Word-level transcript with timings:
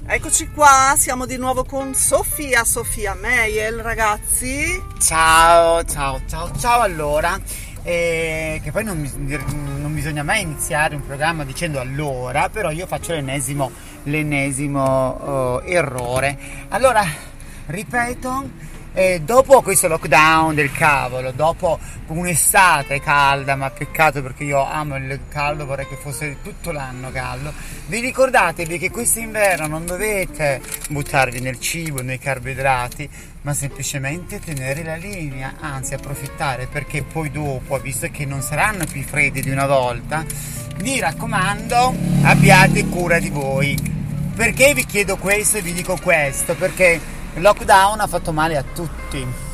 Eccoci 0.05 0.49
qua, 0.49 0.95
siamo 0.97 1.25
di 1.25 1.37
nuovo 1.37 1.63
con 1.63 1.93
Sofia, 1.93 2.65
Sofia 2.65 3.13
Meiel, 3.13 3.79
ragazzi. 3.79 4.65
Ciao, 4.99 5.81
ciao, 5.85 6.19
ciao, 6.27 6.51
ciao 6.57 6.81
allora. 6.81 7.39
Eh, 7.85 8.61
che 8.63 8.71
poi 8.71 8.85
non, 8.85 9.01
non, 9.17 9.82
bisogna 10.03 10.23
mai 10.23 10.41
iniziare 10.41 10.95
un 10.95 11.05
programma 11.05 11.45
dicendo 11.45 11.79
allora, 11.79 12.49
però 12.49 12.71
io 12.71 12.85
faccio 12.85 13.13
l'ennesimo, 13.13 13.71
l'ennesimo 14.03 14.81
oh, 14.83 15.63
errore. 15.63 16.37
Allora, 16.67 17.05
ripeto, 17.67 18.49
e 18.93 19.21
dopo 19.21 19.61
questo 19.63 19.87
lockdown 19.87 20.53
del 20.53 20.71
cavolo, 20.71 21.31
dopo 21.31 21.79
un'estate 22.07 22.99
calda, 23.01 23.55
ma 23.55 23.71
peccato 23.71 24.21
perché 24.21 24.43
io 24.43 24.63
amo 24.63 24.97
il 24.97 25.19
caldo, 25.29 25.65
vorrei 25.65 25.87
che 25.87 25.95
fosse 25.95 26.37
tutto 26.43 26.71
l'anno 26.71 27.11
caldo, 27.11 27.51
vi 27.87 27.99
ricordatevi 27.99 28.77
che 28.77 28.91
quest'inverno 28.91 29.65
non 29.65 29.85
dovete 29.85 30.61
buttarvi 30.89 31.39
nel 31.39 31.59
cibo, 31.59 32.03
nei 32.03 32.19
carboidrati, 32.19 33.09
ma 33.41 33.53
semplicemente 33.53 34.39
tenere 34.39 34.83
la 34.83 34.95
linea, 34.95 35.55
anzi 35.59 35.95
approfittare 35.95 36.67
perché 36.67 37.01
poi 37.01 37.31
dopo, 37.31 37.79
visto 37.79 38.07
che 38.11 38.25
non 38.25 38.41
saranno 38.41 38.85
più 38.85 39.01
freddi 39.03 39.41
di 39.41 39.49
una 39.49 39.65
volta, 39.65 40.23
mi 40.81 40.99
raccomando 40.99 41.95
abbiate 42.23 42.85
cura 42.85 43.19
di 43.19 43.29
voi. 43.29 43.91
Perché 44.35 44.73
vi 44.73 44.85
chiedo 44.85 45.17
questo 45.17 45.57
e 45.57 45.61
vi 45.61 45.73
dico 45.73 45.95
questo? 46.01 46.55
Perché 46.55 46.99
il 47.35 47.41
lockdown 47.41 47.99
ha 47.99 48.07
fatto 48.07 48.31
male 48.31 48.57
a 48.57 48.63
tutti 48.63 49.51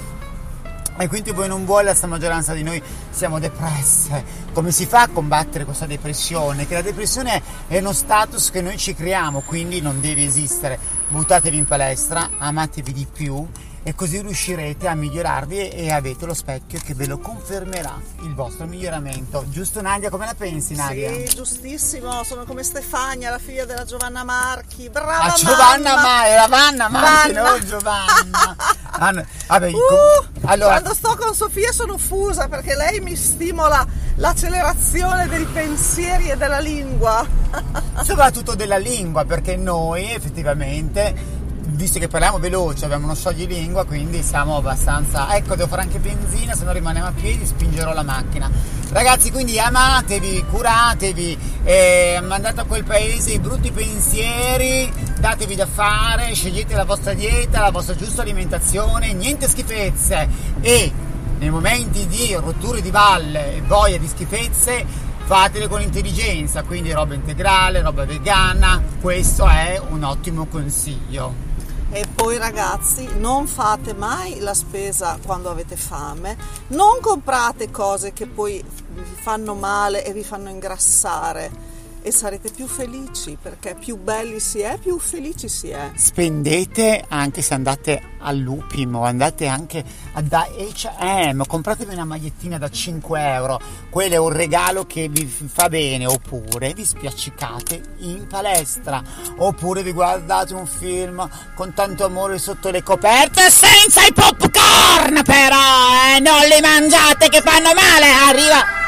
e 1.01 1.07
quindi 1.07 1.31
voi 1.31 1.47
non 1.47 1.63
vuole 1.63 1.95
la 1.97 2.07
maggioranza 2.07 2.53
di 2.53 2.61
noi 2.61 2.83
siamo 3.09 3.39
depresse. 3.39 4.21
Come 4.51 4.71
si 4.71 4.85
fa 4.85 5.03
a 5.03 5.07
combattere 5.07 5.63
questa 5.63 5.85
depressione? 5.85 6.67
Che 6.67 6.73
la 6.73 6.81
depressione 6.81 7.41
è 7.67 7.77
uno 7.77 7.93
status 7.93 8.51
che 8.51 8.61
noi 8.61 8.77
ci 8.77 8.93
creiamo, 8.93 9.39
quindi 9.45 9.79
non 9.79 10.01
deve 10.01 10.25
esistere. 10.25 10.77
Buttatevi 11.07 11.55
in 11.55 11.65
palestra, 11.65 12.31
amatevi 12.37 12.91
di 12.91 13.07
più 13.09 13.47
e 13.89 13.95
così 13.95 14.21
riuscirete 14.21 14.87
a 14.87 14.93
migliorarvi 14.93 15.69
e 15.69 15.91
avete 15.91 16.27
lo 16.27 16.35
specchio 16.35 16.79
che 16.83 16.93
ve 16.93 17.07
lo 17.07 17.17
confermerà 17.17 17.99
il 18.21 18.35
vostro 18.35 18.67
miglioramento. 18.67 19.45
Giusto 19.49 19.81
Nadia, 19.81 20.11
come 20.11 20.27
la 20.27 20.35
pensi 20.35 20.75
Nadia? 20.75 21.11
Sì, 21.11 21.35
giustissimo, 21.35 22.23
sono 22.23 22.45
come 22.45 22.61
Stefania, 22.61 23.31
la 23.31 23.39
figlia 23.39 23.65
della 23.65 23.85
Giovanna 23.85 24.23
Marchi. 24.23 24.89
Brava 24.89 25.33
ah, 25.33 25.33
Giovanna. 25.33 25.95
Ma, 25.95 26.27
era 26.27 26.45
Vanna 26.45 26.87
Marchi, 26.87 27.31
no 27.33 27.59
Giovanna. 27.65 28.55
ah, 28.91 29.25
vabbè, 29.47 29.71
uh, 29.71 30.25
allora... 30.43 30.81
Quando 30.81 30.93
sto 30.93 31.15
con 31.15 31.33
Sofia 31.33 31.71
sono 31.71 31.97
fusa 31.97 32.47
perché 32.47 32.75
lei 32.75 32.99
mi 32.99 33.15
stimola 33.15 33.87
l'accelerazione 34.17 35.27
dei 35.27 35.45
pensieri 35.45 36.29
e 36.29 36.37
della 36.37 36.59
lingua. 36.59 37.25
Soprattutto 38.03 38.53
della 38.53 38.77
lingua, 38.77 39.25
perché 39.25 39.55
noi 39.55 40.13
effettivamente 40.13 41.38
visto 41.79 41.97
che 41.97 42.09
parliamo 42.09 42.39
veloce, 42.39 42.83
abbiamo 42.83 43.05
uno 43.05 43.15
scioglilingua, 43.15 43.85
quindi 43.85 44.21
siamo 44.21 44.57
abbastanza... 44.57 45.33
Ecco, 45.33 45.55
devo 45.55 45.69
fare 45.69 45.83
anche 45.83 45.97
benzina, 45.97 46.53
se 46.53 46.65
no 46.65 46.73
rimaniamo 46.73 47.07
a 47.07 47.13
piedi, 47.13 47.45
spingerò 47.45 47.93
la 47.93 48.03
macchina. 48.03 48.51
Ragazzi, 48.89 49.31
quindi 49.31 49.57
amatevi, 49.57 50.43
curatevi, 50.51 51.37
eh, 51.63 52.19
mandate 52.21 52.59
a 52.59 52.63
quel 52.65 52.83
paese 52.83 53.31
i 53.31 53.39
brutti 53.39 53.71
pensieri, 53.71 54.91
datevi 55.21 55.55
da 55.55 55.65
fare, 55.65 56.33
scegliete 56.33 56.75
la 56.75 56.83
vostra 56.83 57.13
dieta, 57.13 57.61
la 57.61 57.71
vostra 57.71 57.95
giusta 57.95 58.23
alimentazione, 58.23 59.13
niente 59.13 59.47
schifezze 59.47 60.27
e 60.59 60.91
nei 61.39 61.49
momenti 61.49 62.05
di 62.07 62.35
rotture 62.37 62.81
di 62.81 62.91
balle 62.91 63.55
e 63.55 63.61
voglia 63.61 63.97
di 63.97 64.07
schifezze 64.07 64.85
fatele 65.23 65.69
con 65.69 65.79
intelligenza, 65.79 66.63
quindi 66.63 66.91
roba 66.91 67.13
integrale, 67.13 67.81
roba 67.81 68.03
vegana, 68.03 68.83
questo 68.99 69.47
è 69.47 69.79
un 69.91 70.03
ottimo 70.03 70.45
consiglio. 70.47 71.48
E 71.91 72.05
poi 72.13 72.37
ragazzi, 72.37 73.09
non 73.17 73.47
fate 73.47 73.93
mai 73.93 74.39
la 74.39 74.53
spesa 74.53 75.17
quando 75.25 75.49
avete 75.49 75.75
fame, 75.75 76.37
non 76.67 76.99
comprate 77.01 77.71
cose 77.71 78.13
che 78.13 78.27
poi 78.27 78.63
vi 78.93 79.15
fanno 79.15 79.55
male 79.55 80.05
e 80.05 80.13
vi 80.13 80.23
fanno 80.23 80.49
ingrassare 80.49 81.68
e 82.01 82.11
sarete 82.11 82.49
più 82.51 82.67
felici 82.67 83.37
perché 83.41 83.75
più 83.75 83.97
belli 83.97 84.39
si 84.39 84.59
è, 84.59 84.77
più 84.77 84.99
felici 84.99 85.47
si 85.47 85.69
è. 85.69 85.91
Spendete 85.95 87.05
anche 87.07 87.41
se 87.41 87.53
andate 87.53 88.01
all'Upimo, 88.19 89.03
andate 89.03 89.47
anche 89.47 89.83
da 90.23 90.47
H&M, 90.49 91.43
compratevi 91.45 91.93
una 91.93 92.05
magliettina 92.05 92.57
da 92.57 92.69
5 92.69 93.21
euro, 93.21 93.59
quello 93.89 94.13
è 94.13 94.17
un 94.17 94.31
regalo 94.31 94.85
che 94.85 95.07
vi 95.09 95.25
fa 95.25 95.69
bene, 95.69 96.05
oppure 96.05 96.73
vi 96.73 96.85
spiaccicate 96.85 97.81
in 97.99 98.27
palestra, 98.27 99.01
oppure 99.37 99.83
vi 99.83 99.91
guardate 99.91 100.53
un 100.53 100.65
film 100.65 101.27
con 101.55 101.73
tanto 101.73 102.05
amore 102.05 102.37
sotto 102.37 102.69
le 102.69 102.83
coperte 102.83 103.49
senza 103.49 104.05
i 104.05 104.13
popcorn 104.13 105.21
però, 105.23 106.15
eh? 106.15 106.19
non 106.19 106.41
li 106.41 106.61
mangiate 106.61 107.29
che 107.29 107.41
fanno 107.41 107.73
male, 107.73 108.11
arriva... 108.11 108.87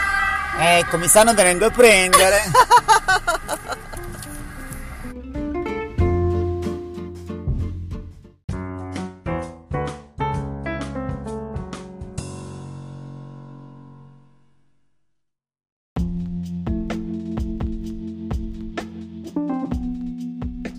Ecco, 0.60 0.98
mi 0.98 1.08
stanno 1.08 1.34
venendo 1.34 1.66
a 1.66 1.70
prendere. 1.70 2.40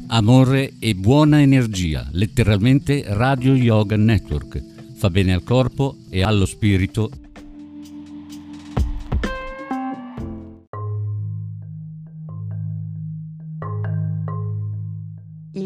Amore 0.08 0.74
e 0.78 0.94
buona 0.94 1.40
energia, 1.40 2.06
letteralmente 2.12 3.02
Radio 3.06 3.54
Yoga 3.54 3.96
Network. 3.96 4.62
Fa 4.98 5.08
bene 5.08 5.32
al 5.32 5.42
corpo 5.42 5.96
e 6.10 6.22
allo 6.22 6.44
spirito 6.44 7.10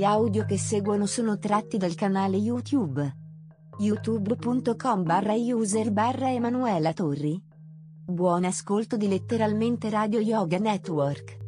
audio 0.06 0.44
che 0.44 0.56
seguono 0.56 1.04
sono 1.04 1.36
tratti 1.36 1.78
dal 1.78 1.96
canale 1.96 2.36
YouTube. 2.36 3.14
youtube.com 3.78 5.02
barra 5.02 5.34
user 5.34 5.90
barra 5.90 6.32
Emanuela 6.32 6.92
Torri. 6.92 7.42
Buon 8.04 8.44
ascolto 8.44 8.96
di 8.96 9.08
letteralmente 9.08 9.90
Radio 9.90 10.20
Yoga 10.20 10.58
Network. 10.58 11.38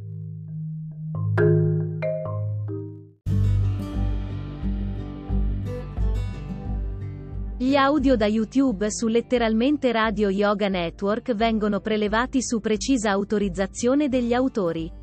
Gli 7.58 7.76
audio 7.76 8.16
da 8.16 8.26
YouTube 8.26 8.90
su 8.90 9.06
letteralmente 9.06 9.92
Radio 9.92 10.30
Yoga 10.30 10.68
Network 10.68 11.32
vengono 11.34 11.78
prelevati 11.78 12.42
su 12.42 12.58
precisa 12.58 13.10
autorizzazione 13.10 14.08
degli 14.08 14.34
autori. 14.34 14.97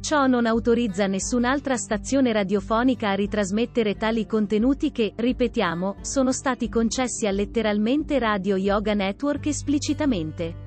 Ciò 0.00 0.26
non 0.26 0.46
autorizza 0.46 1.06
nessun'altra 1.06 1.76
stazione 1.76 2.32
radiofonica 2.32 3.10
a 3.10 3.14
ritrasmettere 3.14 3.96
tali 3.96 4.26
contenuti 4.26 4.90
che, 4.90 5.12
ripetiamo, 5.14 5.96
sono 6.00 6.32
stati 6.32 6.68
concessi 6.68 7.26
a 7.26 7.30
letteralmente 7.30 8.18
Radio 8.18 8.56
Yoga 8.56 8.94
Network 8.94 9.46
esplicitamente. 9.46 10.66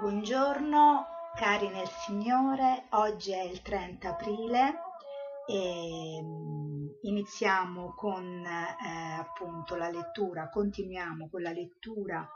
Buongiorno 0.00 1.06
cari 1.34 1.68
nel 1.70 1.88
Signore, 1.88 2.84
oggi 2.90 3.32
è 3.32 3.42
il 3.42 3.62
30 3.62 4.08
aprile 4.08 4.74
e 5.46 6.20
mm, 6.22 6.86
iniziamo 7.02 7.94
con 7.96 8.44
eh, 8.44 9.18
appunto 9.18 9.74
la 9.76 9.88
lettura, 9.90 10.48
continuiamo 10.50 11.28
con 11.30 11.42
la 11.42 11.52
lettura 11.52 12.28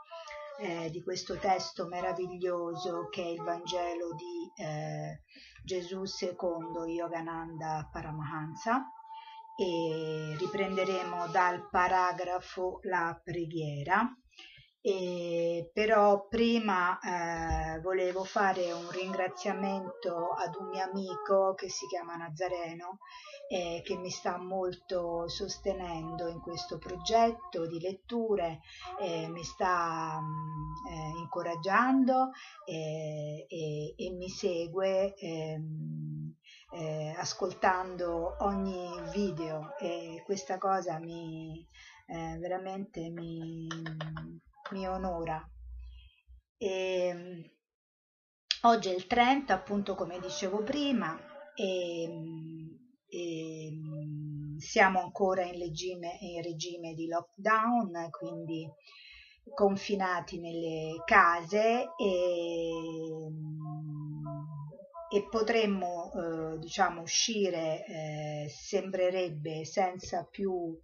eh, 0.59 0.89
di 0.89 1.03
questo 1.03 1.37
testo 1.37 1.87
meraviglioso 1.87 3.07
che 3.09 3.23
è 3.23 3.27
il 3.27 3.41
Vangelo 3.41 4.13
di 4.15 4.63
eh, 4.63 5.21
Gesù 5.63 6.05
secondo 6.05 6.85
Yogananda 6.85 7.89
Paramahansa 7.91 8.91
e 9.55 10.35
riprenderemo 10.37 11.27
dal 11.27 11.67
paragrafo 11.69 12.79
la 12.83 13.19
preghiera 13.23 14.07
e 14.87 15.69
però 15.73 16.29
prima 16.29 16.97
eh, 16.99 17.81
volevo 17.81 18.23
fare 18.23 18.71
un 18.71 18.89
ringraziamento 18.89 20.29
ad 20.29 20.55
un 20.55 20.69
mio 20.69 20.81
amico 20.81 21.53
che 21.55 21.67
si 21.67 21.85
chiama 21.87 22.15
Nazareno 22.15 22.99
eh, 23.49 23.81
che 23.83 23.97
mi 23.97 24.09
sta 24.09 24.37
molto 24.37 25.27
sostenendo 25.27 26.29
in 26.29 26.39
questo 26.39 26.77
progetto 26.77 27.67
di 27.67 27.81
letture, 27.81 28.61
eh, 29.01 29.27
mi 29.27 29.43
sta 29.43 30.21
mh, 30.21 30.25
mm, 30.25 30.87
eh, 30.87 31.19
incoraggiando 31.19 32.31
eh, 32.65 33.45
e, 33.45 33.93
e, 33.93 34.11
mi 34.11 34.29
segue 34.29 35.15
ehm, 35.15 36.33
eh, 36.71 37.13
ascoltando 37.17 38.37
ogni 38.39 38.89
video. 39.11 39.75
E 39.79 40.21
questa 40.23 40.57
cosa 40.57 40.97
mi 40.97 41.67
veramente 42.09 43.09
mi 43.09 43.67
mi 44.71 44.87
onora. 44.87 45.41
E, 46.57 47.51
oggi 48.61 48.89
è 48.89 48.93
il 48.93 49.07
30, 49.07 49.53
appunto 49.53 49.95
come 49.95 50.19
dicevo 50.19 50.63
prima, 50.63 51.17
e, 51.55 52.09
e 53.07 53.71
siamo 54.57 55.01
ancora 55.01 55.43
in 55.43 55.57
regime, 55.59 56.17
in 56.21 56.41
regime 56.41 56.93
di 56.93 57.07
lockdown, 57.07 58.09
quindi 58.09 58.69
confinati 59.53 60.39
nelle 60.39 61.01
case 61.05 61.91
e, 61.97 62.69
e 65.09 65.27
potremmo 65.29 66.11
eh, 66.11 66.57
diciamo 66.59 67.01
uscire 67.01 67.85
eh, 67.85 68.49
sembrerebbe 68.49 69.63
senza 69.63 70.27
più 70.29 70.77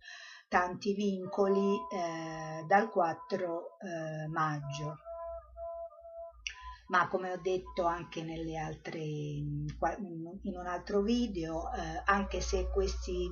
tanti 0.53 0.93
vincoli 0.93 1.75
eh, 1.89 2.63
dal 2.67 2.91
4 2.91 3.77
eh, 3.79 4.27
maggio. 4.27 4.99
Ma 6.89 7.07
come 7.07 7.31
ho 7.31 7.39
detto 7.41 7.85
anche 7.85 8.21
nelle 8.21 8.59
altre, 8.59 8.99
in 8.99 9.65
un 9.79 10.67
altro 10.67 11.01
video, 11.01 11.71
eh, 11.71 12.03
anche 12.05 12.39
se 12.39 12.69
questi, 12.69 13.31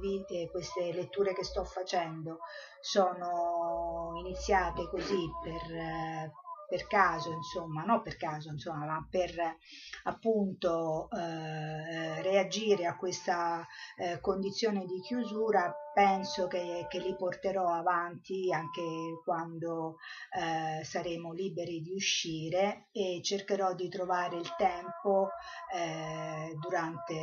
queste 0.50 0.92
letture 0.94 1.36
che 1.36 1.44
sto 1.44 1.64
facendo 1.64 2.40
sono 2.80 4.14
iniziate 4.16 4.90
così 4.90 5.30
per, 5.44 5.76
eh, 5.76 6.32
per 6.72 6.88
caso, 6.88 7.34
insomma, 7.34 7.84
no 7.84 8.02
per 8.02 8.16
caso, 8.16 8.48
insomma, 8.48 8.86
ma 8.86 9.06
per 9.10 9.58
appunto 10.04 11.10
eh, 11.12 12.22
reagire 12.22 12.86
a 12.86 12.96
questa 12.96 13.68
eh, 13.98 14.22
condizione 14.22 14.86
di 14.86 15.02
chiusura, 15.02 15.76
penso 15.94 16.48
che, 16.48 16.88
che, 16.90 17.00
li 17.00 17.14
porterò 17.18 17.74
avanti 17.74 18.54
anche 18.54 18.82
quando 19.26 19.98
eh, 20.32 20.82
saremo 20.86 21.34
liberi 21.34 21.82
di 21.82 21.92
uscire 21.92 22.88
e 22.94 23.20
cercherò 23.22 23.74
di 23.74 23.90
trovare 23.90 24.38
il 24.38 24.56
tempo 24.56 25.28
eh, 25.76 26.56
durante 26.58 27.14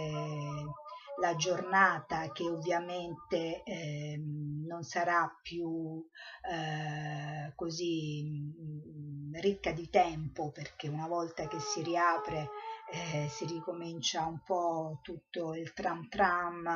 la 1.21 1.35
giornata 1.35 2.31
che 2.33 2.45
ovviamente 2.45 3.63
eh, 3.65 4.21
non 4.67 4.83
sarà 4.83 5.37
più 5.43 6.07
eh, 6.51 7.53
così 7.55 8.23
mh, 8.25 9.31
mm, 9.31 9.35
ricca 9.41 9.73
di 9.73 9.89
tempo 9.91 10.51
perché 10.51 10.89
una 10.89 11.09
volta 11.09 11.49
che 11.49 11.59
si 11.59 11.83
riapre 11.83 12.51
eh, 12.91 13.29
si 13.29 13.47
ricomincia 13.47 14.25
un 14.25 14.41
po' 14.43 15.01
tutto 15.03 15.55
il 15.55 15.73
tram 15.73 16.09
tram 16.09 16.67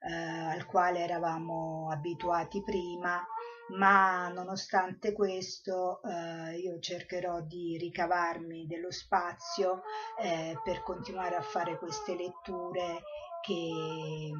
eh, 0.00 0.12
al 0.12 0.66
quale 0.66 1.00
eravamo 1.00 1.90
abituati 1.90 2.62
prima 2.62 3.24
ma 3.68 4.28
nonostante 4.28 5.12
questo 5.12 6.00
eh, 6.02 6.56
io 6.58 6.78
cercherò 6.78 7.40
di 7.40 7.76
ricavarmi 7.78 8.66
dello 8.66 8.92
spazio 8.92 9.82
eh, 10.20 10.60
per 10.62 10.82
continuare 10.82 11.34
a 11.34 11.42
fare 11.42 11.76
queste 11.78 12.14
letture 12.14 13.02
che, 13.46 14.32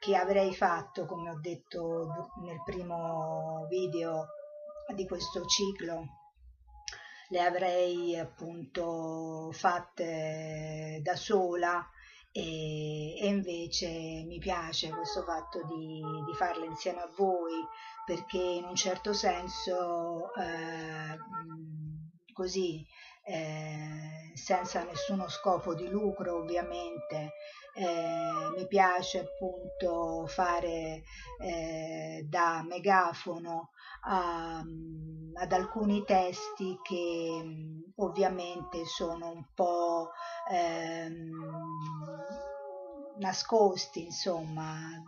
che 0.00 0.16
avrei 0.16 0.52
fatto, 0.52 1.06
come 1.06 1.30
ho 1.30 1.38
detto 1.40 2.30
nel 2.42 2.60
primo 2.64 3.66
video 3.68 4.26
di 4.94 5.06
questo 5.06 5.46
ciclo, 5.46 6.06
le 7.28 7.40
avrei 7.40 8.18
appunto 8.18 9.50
fatte 9.52 11.00
da 11.02 11.14
sola 11.14 11.88
e, 12.32 13.16
e, 13.18 13.26
invece 13.26 13.88
mi 14.26 14.38
piace 14.38 14.90
questo 14.90 15.22
fatto 15.22 15.64
di, 15.64 16.02
di, 16.26 16.34
farle 16.34 16.66
insieme 16.66 17.00
a 17.00 17.10
voi 17.16 17.52
perché 18.04 18.38
in 18.38 18.64
un 18.64 18.74
certo 18.74 19.12
senso 19.12 20.34
eh, 20.34 21.16
così 22.32 22.84
eh, 23.24 24.32
senza 24.34 24.82
nessuno 24.82 25.28
scopo 25.28 25.74
di 25.74 25.88
lucro 25.88 26.36
ovviamente 26.36 27.34
eh, 27.74 28.52
mi 28.56 28.66
piace 28.66 29.20
appunto 29.20 30.26
fare 30.26 31.02
eh, 31.40 32.26
da 32.28 32.64
megafono 32.68 33.70
a, 34.04 34.62
ad 35.34 35.52
alcuni 35.52 36.04
testi 36.04 36.78
che 36.82 37.90
ovviamente 37.96 38.84
sono 38.84 39.30
un 39.30 39.44
po' 39.54 40.10
ehm, 40.50 41.30
nascosti 43.18 44.04
insomma 44.04 45.02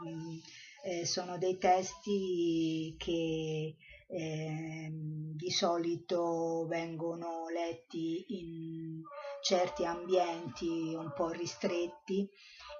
eh, 0.84 1.04
sono 1.06 1.38
dei 1.38 1.58
testi 1.58 2.94
che 2.98 3.76
eh, 4.06 4.88
di 4.92 5.50
solito 5.50 6.66
vengono 6.68 7.48
letti 7.48 8.24
in 8.28 9.02
certi 9.40 9.84
ambienti 9.84 10.94
un 10.94 11.12
po' 11.14 11.30
ristretti 11.30 12.28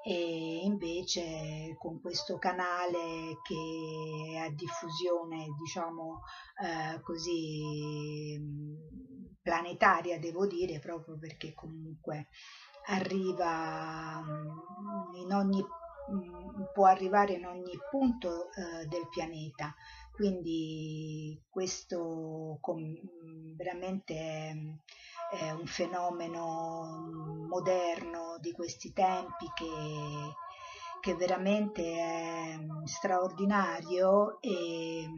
e 0.07 0.61
invece 0.65 1.77
con 1.79 1.99
questo 2.03 2.37
canale 2.37 3.39
che 3.43 4.39
ha 4.39 4.51
diffusione 4.51 5.47
diciamo 5.59 6.21
eh, 6.63 7.01
così 7.01 8.39
planetaria 9.41 10.19
devo 10.19 10.47
dire 10.47 10.79
proprio 10.79 11.19
perché 11.19 11.55
comunque 11.55 12.29
arriva 12.87 14.23
in 15.15 15.33
ogni 15.33 15.65
può 16.73 16.87
arrivare 16.87 17.35
in 17.35 17.47
ogni 17.47 17.79
punto 17.91 18.51
eh, 18.53 18.87
del 18.87 19.09
pianeta. 19.09 19.75
Quindi 20.13 21.43
questo 21.49 22.59
veramente 23.57 24.81
è 25.35 25.51
un 25.51 25.67
fenomeno 25.67 27.47
moderno 27.49 28.39
di 28.41 28.53
questi 28.53 28.93
tempi 28.93 29.47
che, 29.55 30.35
che 31.01 31.15
veramente 31.15 31.83
è 31.83 32.59
straordinario 32.85 34.41
e, 34.41 35.11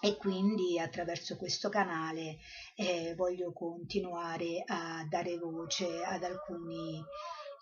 e 0.00 0.16
quindi 0.16 0.78
attraverso 0.78 1.36
questo 1.36 1.68
canale 1.68 2.38
eh, 2.74 3.14
voglio 3.16 3.52
continuare 3.52 4.62
a 4.66 5.06
dare 5.08 5.38
voce 5.38 6.02
ad 6.02 6.24
alcuni 6.24 7.02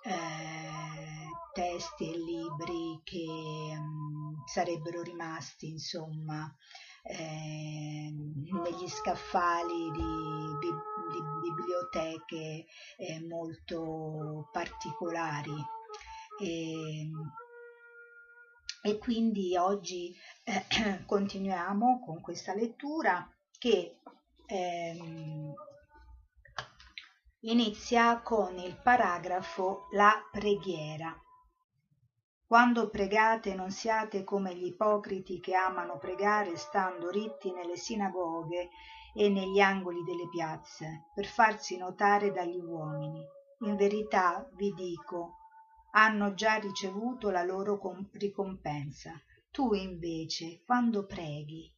eh, 0.04 1.28
testi 1.52 2.12
e 2.12 2.16
libri 2.16 3.00
che 3.04 3.26
mh, 3.26 3.80
mm, 3.80 4.34
sarebbero 4.46 5.02
rimasti 5.02 5.68
insomma 5.68 6.50
eh, 7.08 8.12
negli 8.12 8.88
scaffali 8.88 9.90
di, 9.90 10.58
di, 10.60 10.70
di 11.12 11.50
biblioteche 11.50 12.66
eh, 12.96 13.26
molto 13.26 14.48
particolari. 14.52 15.56
E, 16.40 17.10
e 18.82 18.98
quindi 18.98 19.56
oggi 19.56 20.14
eh, 20.44 21.04
continuiamo 21.06 22.00
con 22.04 22.20
questa 22.20 22.54
lettura 22.54 23.28
che 23.58 24.00
ehm, 24.46 25.52
inizia 27.40 28.20
con 28.20 28.58
il 28.58 28.78
paragrafo 28.82 29.88
La 29.92 30.14
preghiera. 30.30 31.16
Quando 32.48 32.88
pregate 32.88 33.54
non 33.54 33.70
siate 33.70 34.24
come 34.24 34.54
gli 34.54 34.64
ipocriti 34.64 35.38
che 35.38 35.54
amano 35.54 35.98
pregare 35.98 36.56
stando 36.56 37.10
ritti 37.10 37.52
nelle 37.52 37.76
sinagoghe 37.76 38.70
e 39.14 39.28
negli 39.28 39.60
angoli 39.60 40.02
delle 40.02 40.30
piazze, 40.30 41.10
per 41.14 41.26
farsi 41.26 41.76
notare 41.76 42.32
dagli 42.32 42.58
uomini. 42.58 43.22
In 43.66 43.76
verità 43.76 44.48
vi 44.54 44.72
dico, 44.72 45.40
hanno 45.90 46.32
già 46.32 46.54
ricevuto 46.54 47.28
la 47.28 47.42
loro 47.42 47.78
ricompensa. 48.12 49.12
Tu 49.50 49.74
invece, 49.74 50.62
quando 50.64 51.04
preghi, 51.04 51.70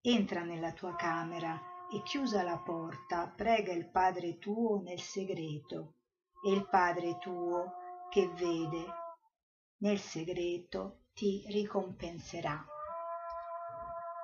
entra 0.00 0.42
nella 0.42 0.72
tua 0.72 0.96
camera 0.96 1.60
e 1.92 2.02
chiusa 2.02 2.42
la 2.42 2.56
porta, 2.56 3.30
prega 3.36 3.74
il 3.74 3.90
Padre 3.90 4.38
tuo 4.38 4.80
nel 4.80 5.00
segreto, 5.00 5.96
e 6.42 6.50
il 6.50 6.66
Padre 6.66 7.18
tuo 7.18 7.74
che 8.08 8.26
vede 8.28 9.06
nel 9.78 9.98
segreto 9.98 11.04
ti 11.12 11.44
ricompenserà. 11.48 12.64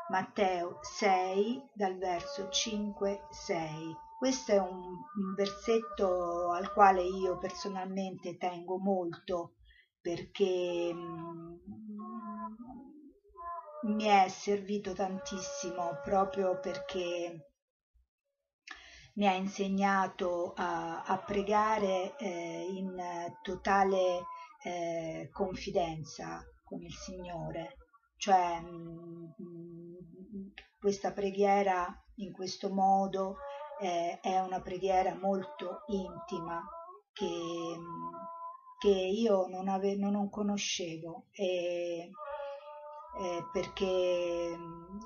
Matteo 0.09 0.79
6 0.83 1.71
dal 1.73 1.97
verso 1.97 2.49
5 2.49 3.27
6 3.31 4.03
questo 4.25 4.53
è 4.53 4.59
un, 4.59 4.71
un 4.71 5.35
versetto 5.37 6.51
al 6.51 6.73
quale 6.73 7.03
io 7.03 7.37
personalmente 7.37 8.39
tengo 8.39 8.79
molto 8.79 9.57
perché 10.01 10.91
mm, 10.95 11.55
mi 13.83 14.05
è 14.05 14.29
servito 14.29 14.95
tantissimo 14.95 16.01
proprio 16.03 16.59
perché 16.59 17.51
mi 19.17 19.27
ha 19.27 19.35
insegnato 19.35 20.55
a, 20.57 21.03
a 21.03 21.19
pregare 21.19 22.17
eh, 22.17 22.67
in 22.71 22.97
totale 23.43 24.25
eh, 24.65 25.29
confidenza 25.31 26.43
con 26.63 26.81
il 26.81 26.93
Signore, 26.93 27.77
cioè 28.17 28.61
mh, 28.61 28.67
mm, 28.67 29.25
mm, 29.43 30.47
questa 30.79 31.13
preghiera 31.13 31.87
in 32.17 32.33
questo 32.33 32.73
modo 32.73 33.37
eh, 33.81 34.19
è 34.21 34.41
una 34.41 34.61
preghiera 34.61 35.15
molto 35.17 35.83
intima 35.89 36.63
che, 37.13 37.27
che 38.79 38.89
io 38.89 39.47
non, 39.49 39.69
ave, 39.69 39.97
non 39.97 40.31
conoscevo. 40.31 41.27
E, 41.33 42.11
eh, 43.17 43.49
perché 43.53 44.59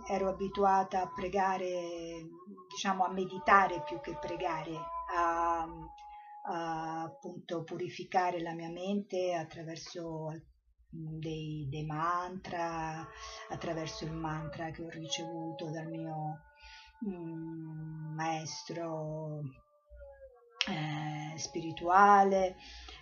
ero 0.08 0.28
abituata 0.30 1.02
a 1.02 1.12
pregare, 1.14 2.26
diciamo 2.68 3.04
a 3.04 3.10
meditare 3.10 3.82
più 3.82 4.00
che 4.00 4.16
pregare, 4.16 4.74
a, 5.14 5.66
a 6.50 7.02
appunto 7.02 7.62
purificare 7.62 8.40
la 8.40 8.54
mia 8.54 8.70
mente 8.70 9.34
attraverso 9.34 10.30
dei, 10.88 11.66
dei 11.68 11.84
mantra, 11.84 13.06
attraverso 13.50 14.04
il 14.04 14.12
mantra 14.12 14.70
che 14.70 14.82
ho 14.82 14.88
ricevuto 14.88 15.70
dal 15.70 15.86
mio 15.86 16.42
un 17.00 18.14
maestro 18.14 19.40
eh, 20.66 21.38
spirituale, 21.38 22.56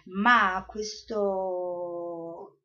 ma 0.06 0.64
questo 0.66 2.58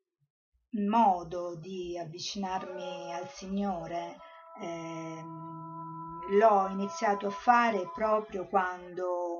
modo 0.71 1.57
di 1.57 1.97
avvicinarmi 1.97 3.13
al 3.13 3.29
Signore 3.29 4.17
eh, 4.61 5.23
l'ho 6.37 6.67
iniziato 6.69 7.27
a 7.27 7.31
fare 7.31 7.89
proprio 7.93 8.47
quando 8.47 9.31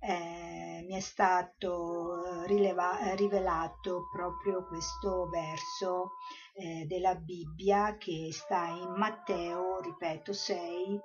eh, 0.00 0.84
mi 0.86 0.94
è 0.94 1.00
stato 1.00 2.44
rileva- 2.44 3.14
rivelato 3.14 4.08
proprio 4.12 4.66
questo 4.66 5.28
verso 5.28 6.12
eh, 6.54 6.84
della 6.86 7.14
Bibbia 7.14 7.96
che 7.96 8.28
sta 8.32 8.66
in 8.66 8.94
Matteo, 8.96 9.80
ripeto, 9.80 10.32
6, 10.32 11.00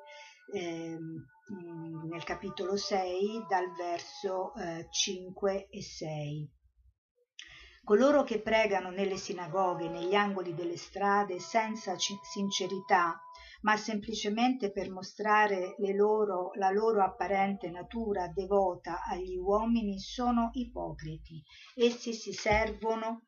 eh, 0.54 0.98
nel 2.10 2.24
capitolo 2.24 2.78
6, 2.78 3.46
dal 3.48 3.72
verso 3.74 4.54
eh, 4.56 4.88
5 4.90 5.68
e 5.70 5.82
6. 5.82 6.52
Coloro 7.84 8.24
che 8.24 8.40
pregano 8.40 8.92
nelle 8.92 9.18
sinagoghe, 9.18 9.90
negli 9.90 10.14
angoli 10.14 10.54
delle 10.54 10.78
strade, 10.78 11.40
senza 11.40 11.96
sincerità, 11.98 13.20
ma 13.62 13.78
semplicemente 13.78 14.72
per 14.72 14.90
mostrare 14.90 15.76
loro, 15.94 16.52
la 16.56 16.72
loro 16.72 17.04
apparente 17.04 17.70
natura 17.70 18.28
devota 18.28 19.04
agli 19.04 19.36
uomini, 19.38 20.00
sono 20.00 20.50
ipocriti. 20.54 21.42
Essi 21.76 22.14
si 22.14 22.34
servono 22.34 23.24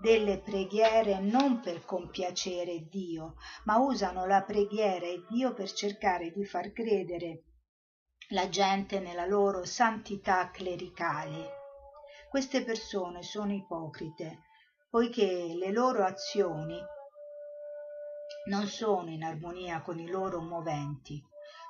delle 0.00 0.38
preghiere 0.38 1.20
non 1.20 1.60
per 1.60 1.84
compiacere 1.84 2.86
Dio, 2.88 3.34
ma 3.64 3.76
usano 3.76 4.24
la 4.24 4.42
preghiera 4.42 5.04
e 5.06 5.24
Dio 5.28 5.52
per 5.52 5.70
cercare 5.70 6.30
di 6.30 6.44
far 6.44 6.72
credere 6.72 7.44
la 8.30 8.48
gente 8.48 9.00
nella 9.00 9.26
loro 9.26 9.64
santità 9.64 10.50
clericale. 10.50 11.58
Queste 12.30 12.62
persone 12.64 13.22
sono 13.22 13.52
ipocrite, 13.52 14.44
poiché 14.88 15.52
le 15.54 15.72
loro 15.72 16.04
azioni 16.04 16.78
non 18.46 18.66
sono 18.66 19.10
in 19.10 19.22
armonia 19.22 19.82
con 19.82 19.98
i 19.98 20.08
loro 20.08 20.40
moventi. 20.40 21.22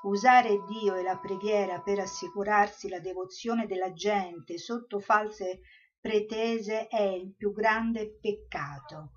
Usare 0.02 0.64
Dio 0.66 0.94
e 0.94 1.02
la 1.02 1.18
preghiera 1.18 1.80
per 1.80 1.98
assicurarsi 1.98 2.88
la 2.88 3.00
devozione 3.00 3.66
della 3.66 3.92
gente 3.92 4.56
sotto 4.56 4.98
false 4.98 5.60
pretese 6.00 6.86
è 6.86 7.02
il 7.02 7.34
più 7.36 7.52
grande 7.52 8.18
peccato. 8.20 9.12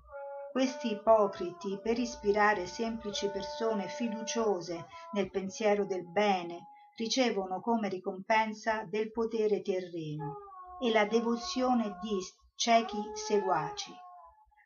Questi 0.52 0.92
ipocriti, 0.92 1.80
per 1.82 1.98
ispirare 1.98 2.66
semplici 2.66 3.28
persone 3.30 3.88
fiduciose 3.88 4.86
nel 5.12 5.30
pensiero 5.30 5.84
del 5.84 6.06
bene, 6.06 6.68
ricevono 6.96 7.60
come 7.60 7.88
ricompensa 7.88 8.84
del 8.84 9.10
potere 9.10 9.62
terreno 9.62 10.36
e 10.80 10.90
la 10.90 11.06
devozione 11.06 11.98
di 12.00 12.18
ciechi 12.54 12.98
seguaci. 13.14 13.92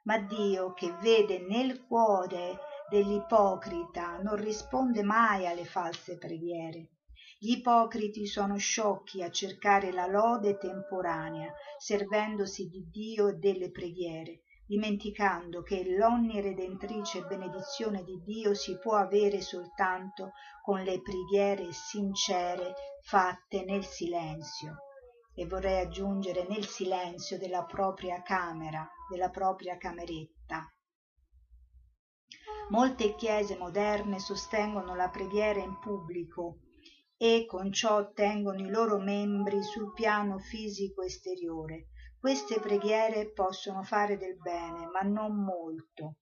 Ma 0.03 0.19
Dio, 0.19 0.73
che 0.73 0.93
vede 1.01 1.39
nel 1.39 1.87
cuore 1.87 2.59
dell'ipocrita, 2.89 4.19
non 4.23 4.37
risponde 4.37 5.03
mai 5.03 5.47
alle 5.47 5.65
false 5.65 6.19
preghiere. 6.19 6.91
Gli 7.39 7.53
ipocriti 7.53 8.27
sono 8.27 8.57
sciocchi 8.57 9.23
a 9.23 9.31
cercare 9.31 9.93
la 9.93 10.07
lode 10.07 10.59
temporanea 10.59 11.53
servendosi 11.79 12.69
di 12.69 12.89
dio 12.91 13.29
e 13.29 13.35
delle 13.35 13.71
preghiere 13.71 14.43
dimenticando 14.69 15.63
che 15.63 15.83
l'onniredentrice 15.97 17.23
benedizione 17.23 18.05
di 18.05 18.21
dio 18.23 18.53
si 18.53 18.79
può 18.79 18.97
avere 18.97 19.41
soltanto 19.41 20.33
con 20.63 20.83
le 20.83 21.01
preghiere 21.01 21.73
sincere 21.73 22.75
fatte 23.03 23.65
nel 23.65 23.83
silenzio. 23.83 24.77
E 25.35 25.47
vorrei 25.47 25.81
aggiungere 25.81 26.47
nel 26.47 26.67
silenzio 26.67 27.39
della 27.39 27.65
propria 27.65 28.21
camera 28.21 28.87
della 29.09 29.31
propria 29.31 29.79
cameretta 29.79 30.71
molte 32.71 33.15
chiese 33.15 33.57
moderne 33.57 34.19
sostengono 34.19 34.95
la 34.95 35.09
preghiera 35.09 35.61
in 35.61 35.79
pubblico 35.79 36.59
e 37.17 37.47
con 37.47 37.73
ciò 37.73 38.13
tengono 38.13 38.61
i 38.61 38.69
loro 38.69 38.99
membri 38.99 39.63
sul 39.63 39.93
piano 39.93 40.39
fisico 40.39 41.03
esteriore. 41.03 41.89
Queste 42.21 42.61
preghiere 42.61 43.33
possono 43.33 43.83
fare 43.83 44.19
del 44.19 44.37
bene, 44.37 44.87
ma 44.87 45.01
non 45.01 45.35
molto, 45.43 46.17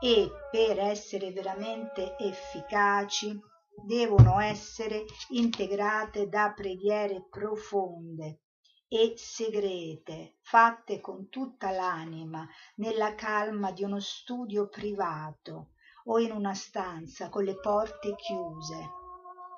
e 0.00 0.28
per 0.50 0.80
essere 0.80 1.30
veramente 1.32 2.16
efficaci 2.18 3.38
devono 3.86 4.40
essere 4.40 5.04
integrate 5.30 6.28
da 6.28 6.52
preghiere 6.54 7.26
profonde 7.28 8.40
e 8.88 9.14
segrete, 9.16 10.38
fatte 10.40 11.00
con 11.00 11.28
tutta 11.28 11.70
l'anima, 11.70 12.46
nella 12.76 13.14
calma 13.14 13.70
di 13.70 13.82
uno 13.82 14.00
studio 14.00 14.68
privato 14.68 15.70
o 16.06 16.18
in 16.18 16.32
una 16.32 16.54
stanza 16.54 17.28
con 17.28 17.44
le 17.44 17.58
porte 17.58 18.14
chiuse 18.14 19.02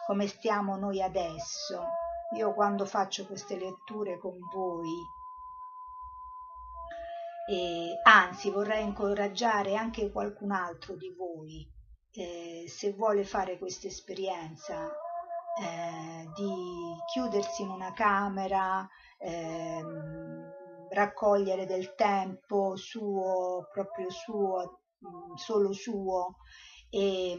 come 0.06 0.28
stiamo 0.28 0.76
noi 0.76 1.02
adesso. 1.02 1.84
Io 2.36 2.54
quando 2.54 2.84
faccio 2.86 3.26
queste 3.26 3.58
letture 3.58 4.18
con 4.18 4.38
voi, 4.52 5.02
e 7.48 8.00
anzi 8.04 8.50
vorrei 8.50 8.84
incoraggiare 8.84 9.74
anche 9.74 10.10
qualcun 10.12 10.52
altro 10.52 10.94
di 10.96 11.12
voi, 11.16 11.68
eh, 12.12 12.64
se 12.68 12.92
vuole 12.92 13.24
fare 13.24 13.58
questa 13.58 13.88
esperienza, 13.88 14.86
eh, 14.86 16.30
di 16.34 16.96
chiudersi 17.12 17.62
in 17.62 17.70
una 17.70 17.92
camera, 17.92 18.88
eh, 19.18 19.82
raccogliere 20.90 21.66
del 21.66 21.94
tempo 21.96 22.76
suo, 22.76 23.68
proprio 23.72 24.08
suo, 24.10 24.80
solo 25.36 25.72
suo, 25.72 26.36
e 26.90 27.36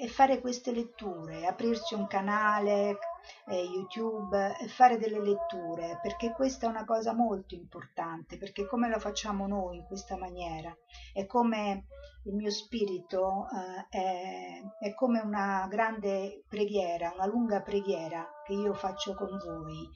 e 0.00 0.06
fare 0.06 0.40
queste 0.40 0.70
letture, 0.70 1.44
aprirsi 1.44 1.94
un 1.94 2.06
canale 2.06 2.98
eh, 3.46 3.62
YouTube 3.62 4.56
e 4.60 4.68
fare 4.68 4.96
delle 4.96 5.20
letture, 5.20 5.98
perché 6.00 6.32
questa 6.32 6.66
è 6.66 6.68
una 6.68 6.84
cosa 6.84 7.12
molto 7.12 7.56
importante, 7.56 8.36
perché 8.38 8.66
come 8.66 8.88
lo 8.88 9.00
facciamo 9.00 9.48
noi 9.48 9.78
in 9.78 9.86
questa 9.86 10.16
maniera, 10.16 10.74
è 11.12 11.26
come 11.26 11.86
il 12.24 12.34
mio 12.34 12.50
spirito 12.50 13.48
eh, 13.50 13.98
è, 13.98 14.62
è 14.78 14.94
come 14.94 15.18
una 15.18 15.66
grande 15.68 16.44
preghiera, 16.46 17.12
una 17.14 17.26
lunga 17.26 17.60
preghiera 17.60 18.24
che 18.44 18.52
io 18.52 18.74
faccio 18.74 19.14
con 19.14 19.36
voi 19.36 19.88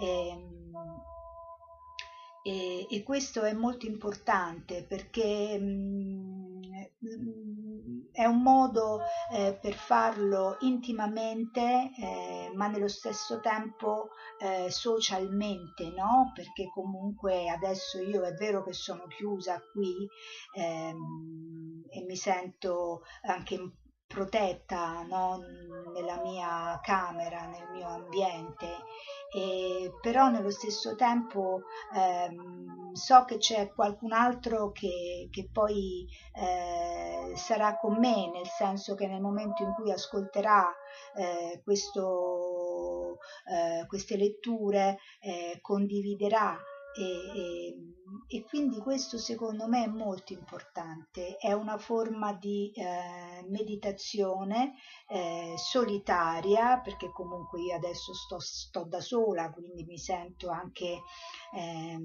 E, 0.00 0.28
ehm, 0.28 0.72
e, 2.48 2.86
e, 2.88 3.02
questo 3.02 3.42
è 3.42 3.52
molto 3.52 3.84
importante 3.84 4.82
perché 4.82 5.58
mh, 5.58 6.60
mm, 7.04 8.00
è 8.10 8.24
un 8.24 8.40
modo 8.40 9.00
eh, 9.30 9.58
per 9.60 9.74
farlo 9.74 10.56
intimamente 10.60 11.60
eh, 12.00 12.50
ma 12.54 12.68
nello 12.68 12.88
stesso 12.88 13.40
tempo 13.40 14.08
eh, 14.40 14.70
socialmente 14.70 15.90
no? 15.90 16.32
perché 16.34 16.70
comunque 16.70 17.50
adesso 17.50 18.00
io 18.00 18.22
è 18.22 18.32
vero 18.32 18.64
che 18.64 18.72
sono 18.72 19.06
chiusa 19.08 19.60
qui 19.70 20.08
ehm, 20.54 21.84
e 21.90 22.02
mi 22.02 22.16
sento 22.16 23.02
anche 23.26 23.56
protetta 24.08 25.02
no? 25.02 25.38
nella 25.92 26.20
mia 26.22 26.80
camera, 26.82 27.46
nel 27.46 27.68
mio 27.72 27.86
ambiente, 27.86 28.66
e, 29.32 29.92
però 30.00 30.28
nello 30.28 30.50
stesso 30.50 30.96
tempo 30.96 31.60
ehm, 31.94 32.94
so 32.94 33.24
che 33.26 33.36
c'è 33.36 33.70
qualcun 33.72 34.12
altro 34.12 34.72
che, 34.72 35.28
che 35.30 35.48
poi 35.52 36.06
eh, 36.32 37.36
sarà 37.36 37.76
con 37.76 37.98
me, 37.98 38.30
nel 38.30 38.46
senso 38.46 38.94
che 38.94 39.06
nel 39.06 39.20
momento 39.20 39.62
in 39.62 39.74
cui 39.74 39.92
ascolterà 39.92 40.74
eh, 41.14 41.60
questo, 41.62 43.18
eh, 43.52 43.86
queste 43.86 44.16
letture 44.16 44.98
eh, 45.20 45.58
condividerà 45.60 46.58
e, 46.96 47.02
e, 47.02 47.74
e, 48.28 48.44
quindi 48.44 48.78
questo 48.78 49.18
secondo 49.18 49.68
me 49.68 49.84
è 49.84 49.88
molto 49.88 50.32
importante, 50.32 51.36
è 51.36 51.52
una 51.52 51.78
forma 51.78 52.32
di 52.32 52.72
eh, 52.74 53.44
meditazione 53.48 54.74
eh, 55.08 55.54
solitaria 55.56 56.80
perché 56.80 57.10
comunque 57.12 57.60
io 57.60 57.76
adesso 57.76 58.14
sto, 58.14 58.38
sto, 58.40 58.84
da 58.84 59.00
sola 59.00 59.50
quindi 59.52 59.84
mi 59.84 59.98
sento 59.98 60.50
anche 60.50 61.02
eh, 61.54 61.98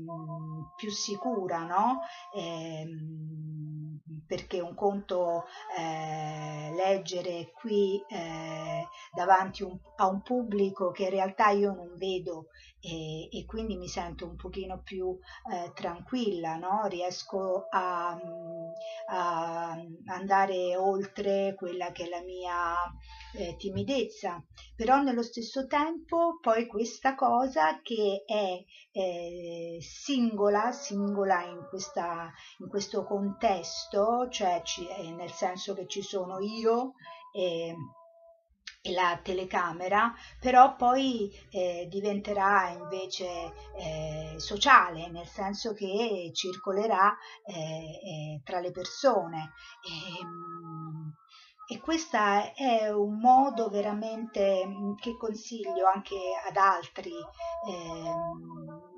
più 0.76 0.92
sicura 0.92 1.66
no? 1.66 2.00
Ehm, 2.36 4.02
perché 4.26 4.60
un 4.60 4.76
conto 4.76 5.46
eh, 5.78 6.74
leggere 6.76 7.52
qui 7.54 8.04
eh, 8.08 8.88
davanti 9.14 9.64
un, 9.64 9.78
a 9.96 10.08
un 10.08 10.22
pubblico 10.22 10.92
che 10.92 11.04
in 11.04 11.10
realtà 11.10 11.50
io 11.50 11.74
non 11.74 11.94
vedo 11.98 12.48
e, 12.80 13.30
e 13.32 13.46
quindi 13.46 13.78
mi 13.78 13.88
sento 13.88 14.28
un 14.28 14.36
pochino 14.36 14.73
più 14.82 15.18
eh, 15.52 15.72
tranquilla, 15.74 16.56
no? 16.56 16.86
riesco 16.88 17.68
a, 17.70 18.18
a, 19.08 19.78
andare 20.06 20.76
oltre 20.76 21.54
quella 21.56 21.92
che 21.92 22.06
è 22.06 22.10
la 22.10 22.22
mia 22.22 22.76
eh, 23.36 23.56
timidezza, 23.58 24.44
però 24.76 25.02
nello 25.02 25.24
stesso 25.24 25.68
tempo 25.68 26.40
poi 26.42 26.68
questa 26.68 27.16
cosa 27.16 27.82
che 27.82 28.24
è 28.26 28.64
eh, 28.92 29.78
singola, 29.82 30.72
singola 30.72 31.44
in, 31.44 31.66
questa, 31.70 32.32
in 32.60 32.68
questo 32.68 33.04
contesto, 33.04 34.28
cioè 34.30 34.62
ci, 34.64 34.88
eh, 34.88 35.12
nel 35.12 35.32
senso 35.32 35.74
che 35.74 35.88
ci 35.88 36.02
sono 36.02 36.40
io 36.40 36.94
e 37.34 37.76
la 38.92 39.20
telecamera, 39.24 40.14
però 40.40 40.76
poi 40.76 41.32
eh, 41.52 41.88
diventerà 41.90 42.70
invece 42.70 43.54
eh, 43.78 44.36
sociale, 44.38 45.10
nel 45.10 45.28
senso 45.28 45.74
che 45.74 46.32
circolerà 46.34 47.16
eh, 47.46 47.54
eh 47.54 48.42
tra 48.44 48.60
le 48.60 48.72
persone. 48.72 49.54
E, 49.82 50.20
ehm, 50.22 51.14
e 51.66 51.80
questo 51.80 52.18
è 52.18 52.90
un 52.92 53.20
modo 53.20 53.70
veramente 53.70 54.66
mm, 54.66 54.96
che 54.96 55.16
consiglio 55.18 55.88
anche 55.88 56.18
ad 56.46 56.58
altri 56.58 57.14
ehm, 57.70 58.93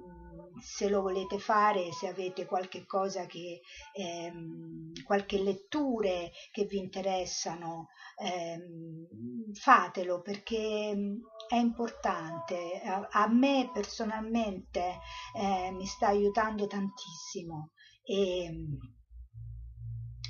se 0.62 0.89
lo 0.89 1.01
volete 1.01 1.39
fare, 1.39 1.91
se 1.91 2.07
avete 2.07 2.45
qualche 2.45 2.85
cosa 2.85 3.25
che, 3.25 3.62
ehm, 3.93 4.91
qualche 5.03 5.41
letture 5.41 6.31
che 6.51 6.65
vi 6.65 6.77
interessano, 6.77 7.87
ehm, 8.18 9.53
fatelo 9.53 10.22
perché 10.22 10.94
mm, 10.96 11.15
è 11.48 11.55
importante. 11.55 12.81
A, 12.83 13.07
a 13.11 13.27
me 13.27 13.70
personalmente 13.74 15.00
eh, 15.35 15.72
mi 15.72 15.85
sta 15.85 16.07
aiutando 16.07 16.68
tantissimo 16.68 17.72
e, 18.03 18.46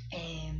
e, 0.08 0.52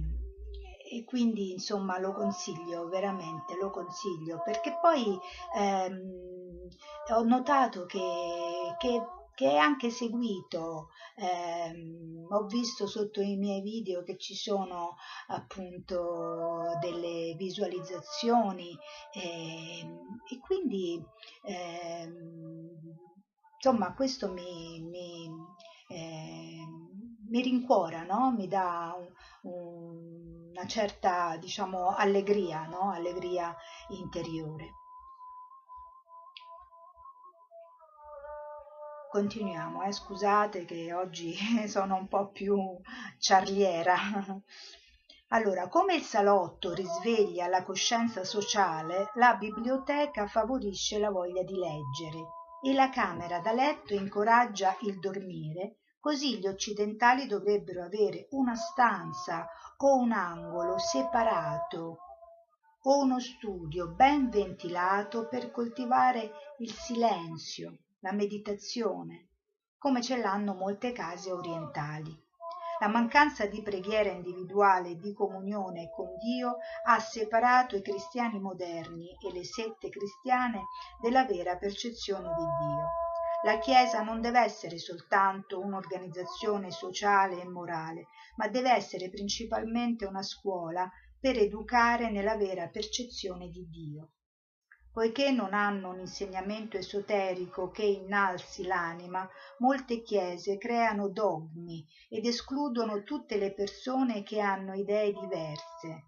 e, 0.92 1.05
quindi 1.05 1.52
insomma 1.52 1.98
lo 1.98 2.12
consiglio 2.12 2.88
veramente 2.88 3.57
lo 3.57 3.70
consiglio 3.70 4.40
perché 4.44 4.79
poi 4.81 5.18
ehm, 5.57 6.68
ho 7.14 7.22
notato 7.22 7.87
che, 7.87 8.74
che 8.79 9.02
che 9.37 9.51
è 9.51 9.57
anche 9.57 9.90
seguito. 9.90 10.88
Eh, 11.14 12.27
ho 12.29 12.46
visto 12.46 12.87
sotto 12.87 13.20
i 13.20 13.37
miei 13.37 13.61
video 13.61 14.03
che 14.03 14.16
ci 14.16 14.35
sono 14.35 14.96
appunto 15.29 16.62
delle 16.81 17.35
visualizzazioni 17.37 18.77
eh, 19.12 19.81
e 20.31 20.38
quindi 20.40 21.05
eh, 21.44 22.11
insomma 23.57 23.94
questo 23.94 24.33
mi, 24.33 24.81
mi, 24.81 25.31
ehm, 25.88 27.18
mi 27.29 27.42
rincuora, 27.42 28.05
no? 28.05 28.33
mi 28.33 28.49
dà 28.49 28.96
un, 28.99 29.53
un, 29.53 30.51
una 30.51 30.66
certa 30.66 31.37
diciamo 31.37 31.94
allegria, 31.94 32.66
no? 32.66 32.90
allegria 32.90 33.55
interiore. 33.90 34.86
Continuiamo, 39.16 39.83
eh? 39.83 39.92
scusate 39.92 40.66
che 40.66 40.92
oggi 40.92 41.35
sono 41.68 41.96
un 41.96 42.07
po' 42.07 42.29
più 42.29 42.79
ciarliera. 43.18 43.94
Allora, 45.29 45.68
come 45.68 45.94
il 45.94 46.02
salotto 46.02 46.74
risveglia 46.74 47.48
la 47.48 47.64
coscienza 47.64 48.24
sociale, 48.24 49.11
la 49.14 49.35
biblioteca 49.37 50.26
favorisce 50.26 50.98
la 50.98 51.09
voglia 51.09 51.42
di 51.44 51.55
leggere 51.55 52.29
e 52.62 52.74
la 52.74 52.90
camera 52.90 53.40
da 53.40 53.52
letto 53.52 53.94
incoraggia 53.94 54.76
il 54.83 54.98
dormire, 54.98 55.79
così 55.98 56.38
gli 56.38 56.46
occidentali 56.46 57.26
dovrebbero 57.26 57.85
avere 57.85 58.26
una 58.33 58.55
stanza 58.55 59.48
o 59.79 59.96
un 59.96 60.12
angolo 60.12 60.76
separato 60.79 62.00
o 62.83 62.98
uno 62.98 63.18
studio 63.18 63.88
ben 63.88 64.29
ventilato 64.29 65.26
per 65.26 65.50
coltivare 65.50 66.33
il 66.59 66.70
silenzio 66.70 67.79
la 68.07 68.12
meditazione, 68.12 69.31
come 69.77 70.01
ce 70.01 70.16
l'hanno 70.16 70.55
molte 70.55 70.92
case 70.92 71.33
orientali. 71.33 72.16
La 72.79 72.87
mancanza 72.87 73.47
di 73.47 73.62
preghiera 73.62 74.11
individuale 74.11 74.90
e 74.90 74.97
di 74.97 75.12
comunione 75.12 75.90
con 75.90 76.16
Dio 76.16 76.59
ha 76.85 77.01
separato 77.01 77.75
i 77.75 77.83
cristiani 77.83 78.38
moderni 78.38 79.09
e 79.27 79.33
le 79.33 79.42
sette 79.42 79.88
cristiane 79.88 80.66
della 81.03 81.25
vera 81.25 81.57
percezione 81.57 82.29
di 82.29 82.45
Dio. 82.45 82.87
La 83.42 83.59
Chiesa 83.59 84.03
non 84.03 84.21
deve 84.21 84.38
essere 84.38 84.79
soltanto 84.79 85.59
un'organizzazione 85.59 86.71
sociale 86.71 87.40
e 87.40 87.49
morale, 87.49 88.07
ma 88.37 88.47
deve 88.47 88.71
essere 88.71 89.11
principalmente 89.11 90.05
una 90.05 90.23
scuola 90.23 90.88
per 91.19 91.37
educare 91.38 92.09
nella 92.09 92.37
vera 92.37 92.69
percezione 92.69 93.49
di 93.49 93.66
Dio 93.69 94.11
poiché 94.96 95.30
non 95.30 95.52
hanno 95.52 95.90
un 95.90 95.98
insegnamento 95.98 96.78
esoterico 96.78 97.70
che 97.70 97.82
innalzi 97.82 98.64
l'anima, 98.64 99.28
molte 99.59 100.00
chiese 100.00 100.56
creano 100.56 101.11
dogmi 101.11 101.85
ed 102.09 102.24
escludono 102.24 103.02
tutte 103.02 103.37
le 103.37 103.52
persone 103.52 104.22
che 104.22 104.40
hanno 104.40 104.72
idee 104.72 105.12
diverse. 105.12 106.04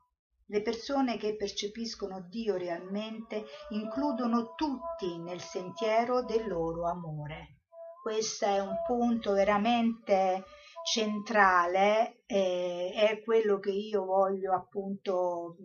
Le 0.46 0.62
persone 0.62 1.18
che 1.18 1.37
percepiscono 1.37 2.29
Dio 2.31 2.57
realmente 2.57 3.44
includono 3.72 4.55
tutti 4.55 5.18
nel 5.18 5.42
sentiero 5.42 6.24
del 6.24 6.48
loro 6.48 6.88
amore. 6.88 7.59
Questo 8.03 8.46
è 8.46 8.59
un 8.59 8.74
punto 8.87 9.33
veramente 9.33 10.44
centrale 10.85 12.23
eh, 12.27 12.93
è 12.95 13.23
quello 13.23 13.59
che 13.59 13.71
io 13.71 14.05
voglio 14.05 14.55
appunto 14.55 15.57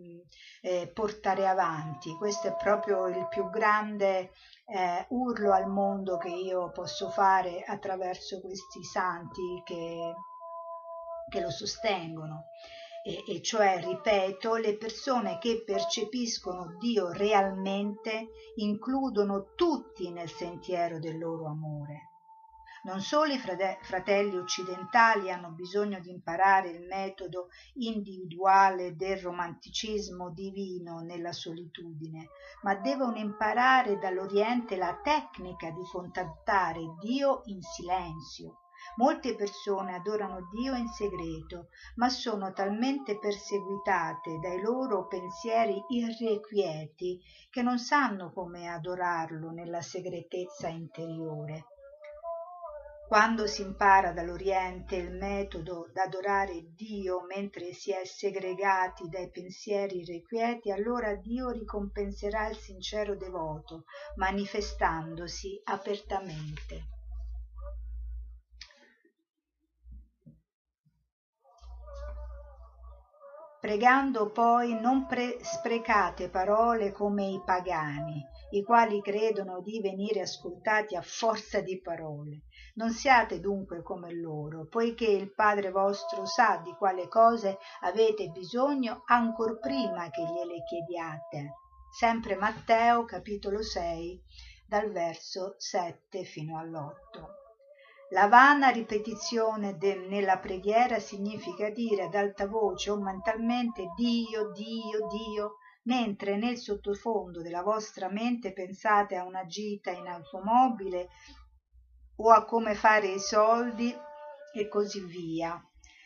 eh, 0.60 0.90
portare 0.92 1.46
avanti. 1.46 2.14
Questo 2.16 2.48
è 2.48 2.56
proprio 2.56 3.06
il 3.06 3.26
più 3.28 3.48
grande 3.50 4.32
eh, 4.66 5.06
urlo 5.08 5.52
al 5.52 5.68
mondo 5.68 6.16
che 6.16 6.30
io 6.30 6.70
posso 6.70 7.08
fare 7.10 7.62
attraverso 7.62 8.40
questi 8.40 8.82
santi 8.82 9.62
che, 9.64 10.14
che 11.28 11.40
lo 11.40 11.50
sostengono. 11.50 12.46
E, 13.02 13.22
e 13.26 13.42
cioè, 13.42 13.82
ripeto, 13.82 14.56
le 14.56 14.76
persone 14.76 15.38
che 15.38 15.62
percepiscono 15.64 16.76
Dio 16.78 17.10
realmente 17.12 18.28
includono 18.56 19.52
tutti 19.54 20.10
nel 20.10 20.30
sentiero 20.30 20.98
del 20.98 21.18
loro 21.18 21.46
amore 21.46 22.13
Non 22.84 23.00
solo 23.00 23.32
i 23.32 23.38
fratelli 23.38 24.36
occidentali 24.36 25.30
hanno 25.30 25.52
bisogno 25.52 26.00
di 26.00 26.10
imparare 26.10 26.68
il 26.68 26.86
metodo 26.86 27.48
individuale 27.76 28.94
del 28.94 29.16
romanticismo 29.16 30.30
divino 30.30 31.00
nella 31.00 31.32
solitudine, 31.32 32.28
ma 32.60 32.74
devono 32.74 33.16
imparare 33.16 33.96
dall'Oriente 33.96 34.76
la 34.76 35.00
tecnica 35.02 35.70
di 35.70 35.82
contattare 35.90 36.80
Dio 37.00 37.40
in 37.46 37.62
silenzio. 37.62 38.58
Molte 38.96 39.34
persone 39.34 39.94
adorano 39.94 40.46
Dio 40.52 40.74
in 40.74 40.88
segreto, 40.88 41.68
ma 41.94 42.10
sono 42.10 42.52
talmente 42.52 43.18
perseguitate 43.18 44.38
dai 44.40 44.60
loro 44.60 45.06
pensieri 45.06 45.82
irrequieti 45.88 47.18
che 47.48 47.62
non 47.62 47.78
sanno 47.78 48.30
come 48.30 48.68
adorarlo 48.68 49.52
nella 49.52 49.80
segretezza 49.80 50.68
interiore. 50.68 51.64
Quando 53.06 53.46
si 53.46 53.60
impara 53.60 54.12
dall'Oriente 54.12 54.96
il 54.96 55.12
metodo 55.12 55.90
d'adorare 55.92 56.72
Dio 56.74 57.26
mentre 57.26 57.74
si 57.74 57.92
è 57.92 58.04
segregati 58.04 59.08
dai 59.08 59.30
pensieri 59.30 59.98
irrequieti, 60.00 60.72
allora 60.72 61.14
Dio 61.14 61.50
ricompenserà 61.50 62.48
il 62.48 62.56
sincero 62.56 63.14
devoto, 63.14 63.84
manifestandosi 64.16 65.60
apertamente. 65.64 66.88
Pregando 73.60 74.30
poi 74.30 74.78
non 74.78 75.06
pre- 75.06 75.38
sprecate 75.42 76.28
parole 76.28 76.92
come 76.92 77.26
i 77.26 77.40
pagani, 77.42 78.22
i 78.50 78.62
quali 78.62 79.00
credono 79.00 79.62
di 79.62 79.80
venire 79.80 80.20
ascoltati 80.20 80.96
a 80.96 81.00
forza 81.00 81.60
di 81.60 81.80
parole. 81.80 82.42
Non 82.76 82.90
siate 82.90 83.38
dunque 83.38 83.82
come 83.82 84.12
loro, 84.12 84.66
poiché 84.66 85.06
il 85.06 85.32
Padre 85.32 85.70
vostro 85.70 86.26
sa 86.26 86.56
di 86.56 86.74
quale 86.76 87.06
cose 87.06 87.58
avete 87.82 88.30
bisogno 88.30 89.04
ancor 89.06 89.60
prima 89.60 90.10
che 90.10 90.22
gliele 90.22 90.64
chiediate. 90.64 91.52
Sempre 91.96 92.34
Matteo 92.34 93.04
capitolo 93.04 93.62
6 93.62 94.20
dal 94.66 94.90
verso 94.90 95.54
7 95.56 96.24
fino 96.24 96.58
all'8. 96.58 97.42
La 98.10 98.26
vana 98.26 98.70
ripetizione 98.70 99.76
de, 99.76 99.94
nella 100.08 100.38
preghiera 100.38 100.98
significa 100.98 101.70
dire 101.70 102.04
ad 102.04 102.14
alta 102.16 102.48
voce 102.48 102.90
o 102.90 103.00
mentalmente 103.00 103.92
Dio, 103.94 104.50
Dio, 104.50 105.06
Dio, 105.06 105.54
mentre 105.84 106.36
nel 106.36 106.58
sottofondo 106.58 107.40
della 107.40 107.62
vostra 107.62 108.10
mente 108.10 108.52
pensate 108.52 109.16
a 109.16 109.24
una 109.24 109.46
gita 109.46 109.90
in 109.90 110.08
automobile 110.08 111.08
o 112.16 112.30
a 112.30 112.44
come 112.44 112.74
fare 112.74 113.08
i 113.08 113.18
soldi 113.18 113.94
e 114.52 114.68
così 114.68 115.00
via. 115.04 115.60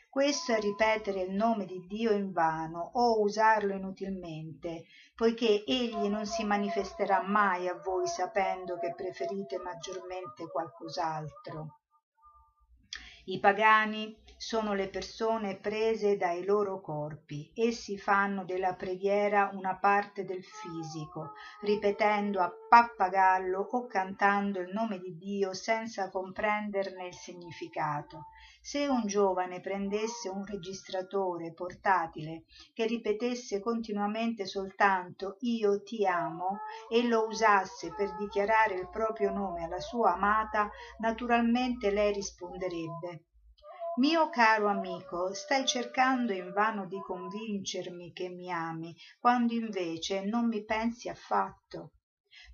Questo 0.08 0.52
è 0.52 0.60
ripetere 0.60 1.20
il 1.20 1.32
nome 1.32 1.66
di 1.66 1.84
Dio 1.86 2.12
in 2.12 2.32
vano 2.32 2.90
o 2.94 3.20
usarlo 3.20 3.74
inutilmente, 3.74 4.84
poiché 5.14 5.64
egli 5.66 6.08
non 6.08 6.26
si 6.26 6.44
manifesterà 6.44 7.22
mai 7.22 7.68
a 7.68 7.74
voi 7.74 8.06
sapendo 8.06 8.78
che 8.78 8.94
preferite 8.94 9.58
maggiormente 9.58 10.48
qualcos'altro. 10.50 11.78
I 13.26 13.38
pagani 13.40 14.24
sono 14.38 14.72
le 14.72 14.88
persone 14.88 15.56
prese 15.58 16.16
dai 16.16 16.44
loro 16.44 16.80
corpi. 16.80 17.52
Essi 17.54 17.98
fanno 17.98 18.44
della 18.44 18.74
preghiera 18.74 19.50
una 19.52 19.76
parte 19.76 20.24
del 20.24 20.42
fisico, 20.42 21.32
ripetendo 21.60 22.40
a 22.40 22.50
pappagallo 22.68 23.66
o 23.70 23.86
cantando 23.86 24.60
il 24.60 24.70
nome 24.72 24.98
di 24.98 25.16
Dio 25.16 25.54
senza 25.54 26.10
comprenderne 26.10 27.06
il 27.06 27.14
significato. 27.14 28.26
Se 28.60 28.86
un 28.86 29.06
giovane 29.06 29.60
prendesse 29.60 30.28
un 30.28 30.44
registratore 30.44 31.54
portatile 31.54 32.44
che 32.74 32.86
ripetesse 32.86 33.60
continuamente 33.60 34.44
soltanto 34.44 35.38
io 35.40 35.82
ti 35.82 36.06
amo 36.06 36.60
e 36.90 37.06
lo 37.08 37.26
usasse 37.26 37.94
per 37.94 38.14
dichiarare 38.16 38.74
il 38.74 38.88
proprio 38.88 39.32
nome 39.32 39.64
alla 39.64 39.80
sua 39.80 40.12
amata, 40.12 40.70
naturalmente 40.98 41.90
lei 41.90 42.12
risponderebbe 42.12 43.22
mio 43.98 44.28
caro 44.28 44.68
amico, 44.68 45.34
stai 45.34 45.66
cercando 45.66 46.32
invano 46.32 46.86
di 46.86 47.00
convincermi 47.00 48.12
che 48.12 48.28
mi 48.28 48.48
ami, 48.52 48.94
quando 49.18 49.54
invece 49.54 50.24
non 50.24 50.46
mi 50.46 50.64
pensi 50.64 51.08
affatto. 51.08 51.94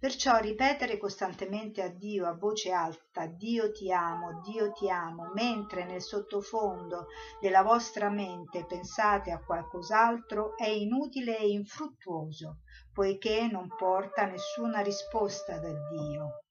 Perciò 0.05 0.37
ripetere 0.37 0.99
costantemente 0.99 1.81
a 1.81 1.89
Dio 1.89 2.27
a 2.27 2.35
voce 2.35 2.71
alta 2.73 3.25
Dio 3.25 3.73
ti 3.73 3.91
amo, 3.91 4.43
Dio 4.43 4.71
ti 4.73 4.91
amo, 4.91 5.31
mentre 5.33 5.87
nel 5.87 6.03
sottofondo 6.03 7.07
della 7.41 7.63
vostra 7.63 8.11
mente 8.11 8.67
pensate 8.67 9.31
a 9.31 9.43
qualcos'altro 9.43 10.59
è 10.59 10.69
inutile 10.69 11.39
e 11.39 11.49
infruttuoso, 11.49 12.59
poiché 12.93 13.49
non 13.51 13.67
porta 13.79 14.27
nessuna 14.27 14.81
risposta 14.81 15.59
da 15.59 15.73
Dio. 15.73 16.43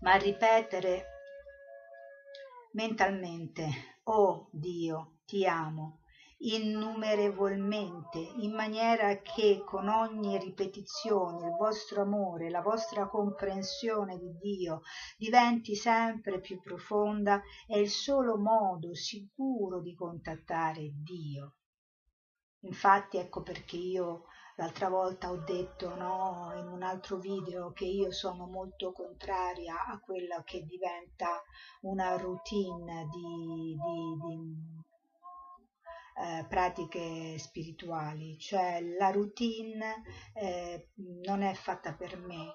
Ma 0.00 0.16
ripetere 0.16 1.04
mentalmente 2.72 4.00
oh 4.02 4.48
Dio, 4.50 5.18
ti 5.26 5.46
amo 5.46 5.99
innumerevolmente, 6.42 8.18
in 8.18 8.54
maniera 8.54 9.20
che 9.20 9.62
con 9.64 9.88
ogni 9.88 10.38
ripetizione 10.38 11.46
il 11.46 11.54
vostro 11.58 12.02
amore, 12.02 12.48
la 12.48 12.62
vostra 12.62 13.08
comprensione 13.08 14.18
di 14.18 14.36
Dio 14.38 14.80
diventi 15.18 15.74
sempre 15.74 16.40
più 16.40 16.60
profonda, 16.60 17.42
è 17.66 17.76
il 17.76 17.90
solo 17.90 18.38
modo 18.38 18.94
sicuro 18.94 19.80
di 19.80 19.94
contattare 19.94 20.92
Dio. 21.02 21.56
Infatti 22.60 23.16
ecco 23.18 23.42
perché 23.42 23.76
io 23.76 24.24
l'altra 24.56 24.88
volta 24.88 25.30
ho 25.30 25.38
detto 25.38 25.94
no, 25.94 26.52
in 26.56 26.66
un 26.66 26.82
altro 26.82 27.18
video 27.18 27.72
che 27.72 27.86
io 27.86 28.12
sono 28.12 28.46
molto 28.46 28.92
contraria 28.92 29.86
a 29.86 29.98
quella 29.98 30.42
che 30.44 30.64
diventa 30.64 31.42
una 31.82 32.16
routine 32.16 33.06
di, 33.10 33.76
di, 33.76 34.16
di 34.26 34.79
eh, 36.20 36.44
pratiche 36.48 37.38
spirituali, 37.38 38.36
cioè 38.38 38.80
la 38.98 39.10
routine 39.10 40.02
eh, 40.34 40.88
non 41.24 41.42
è 41.42 41.54
fatta 41.54 41.94
per 41.94 42.18
me. 42.18 42.52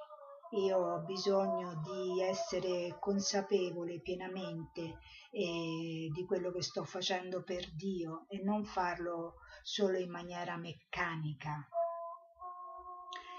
Io 0.51 0.77
ho 0.77 0.99
bisogno 0.99 1.81
di 1.81 2.21
essere 2.21 2.97
consapevole 2.99 3.99
pienamente 3.99 4.99
eh, 5.31 6.09
di 6.11 6.25
quello 6.25 6.51
che 6.51 6.61
sto 6.61 6.83
facendo 6.83 7.43
per 7.43 7.73
Dio 7.73 8.25
e 8.29 8.41
non 8.43 8.63
farlo 8.63 9.33
solo 9.63 9.97
in 9.97 10.11
maniera 10.11 10.55
meccanica. 10.55 11.67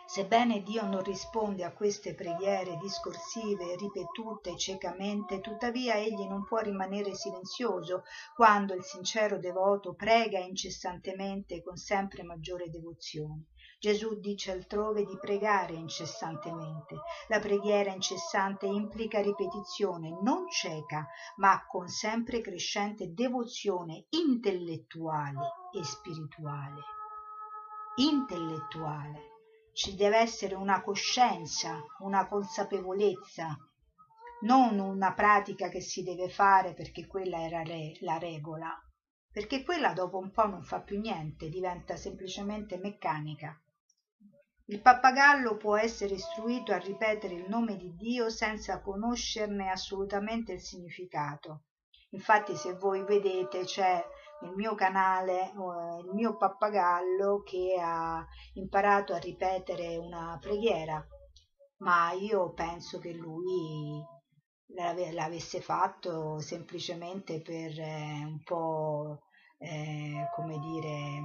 Sebbene 0.09 0.63
Dio 0.63 0.87
non 0.87 1.03
risponde 1.03 1.65
a 1.65 1.73
queste 1.73 2.15
preghiere 2.15 2.77
discorsive 2.77 3.75
ripetute 3.75 4.57
ciecamente, 4.57 5.41
tuttavia 5.41 5.97
egli 5.97 6.25
non 6.29 6.45
può 6.45 6.59
rimanere 6.61 7.13
silenzioso 7.13 8.05
quando 8.37 8.73
il 8.73 8.85
sincero 8.85 9.41
devoto 9.41 9.95
prega 9.95 10.39
incessantemente 10.39 11.61
con 11.61 11.77
sempre 11.77 12.23
maggiore 12.23 12.71
devozione. 12.71 13.47
Gesù 13.81 14.21
dice 14.21 14.53
altrove 14.53 15.05
di 15.05 15.19
pregare 15.21 15.75
incessantemente. 15.75 16.97
La 17.27 17.41
preghiera 17.41 17.91
incessante 17.91 18.67
implica 18.67 19.21
ripetizione 19.21 20.19
non 20.23 20.49
cieca, 20.49 21.09
ma 21.39 21.67
con 21.67 21.89
sempre 21.89 22.41
crescente 22.41 23.13
devozione 23.13 24.07
intellettuale 24.11 25.53
e 25.77 25.85
spirituale. 25.85 26.81
Intellettuale 27.97 29.35
ci 29.77 29.95
deve 29.95 30.17
essere 30.17 30.55
una 30.55 30.81
coscienza, 30.81 31.83
una 31.99 32.27
consapevolezza, 32.27 33.59
non 34.41 34.79
una 34.79 35.13
pratica 35.13 35.69
che 35.69 35.83
si 35.83 36.03
deve 36.03 36.31
fare 36.31 36.73
perché 36.73 37.07
quella 37.07 37.43
era 37.43 37.63
re, 37.63 37.93
la 38.01 38.17
regola, 38.17 38.75
perché 39.31 39.63
quella 39.63 39.93
dopo 39.93 40.17
un 40.17 40.31
po' 40.31 40.47
non 40.47 40.63
fa 40.63 40.81
più 40.81 40.99
niente, 40.99 41.51
diventa 41.51 41.95
semplicemente 41.95 42.79
meccanica. 42.79 43.55
Il 44.65 44.81
pappagallo 44.81 45.59
può 45.59 45.77
essere 45.77 46.15
istruito 46.15 46.73
a 46.73 46.79
ripetere 46.79 47.35
il 47.35 47.47
nome 47.47 47.77
di 47.77 47.95
Dio 47.97 48.31
senza 48.31 48.81
conoscerne 48.81 49.69
assolutamente 49.69 50.53
il 50.53 50.61
significato. 50.61 51.65
Infatti 52.13 52.57
se 52.57 52.73
voi 52.77 53.05
vedete 53.05 53.65
c'è 53.65 54.03
nel 54.41 54.55
mio 54.55 54.75
canale 54.75 55.51
eh, 55.51 56.01
il 56.01 56.11
mio 56.13 56.37
pappagallo 56.37 57.43
che 57.43 57.79
ha 57.81 58.25
imparato 58.55 59.15
a 59.15 59.19
ripetere 59.19 59.97
una 59.97 60.39
preghiera, 60.41 61.05
ma 61.79 62.13
io 62.13 62.53
penso 62.53 62.99
che 62.99 63.13
lui 63.13 64.05
l'avesse 65.13 65.61
fatto 65.61 66.41
semplicemente 66.41 67.41
per 67.41 67.79
eh, 67.79 68.25
un 68.25 68.43
po' 68.43 69.23
eh, 69.59 70.29
come 70.35 70.59
dire 70.59 71.23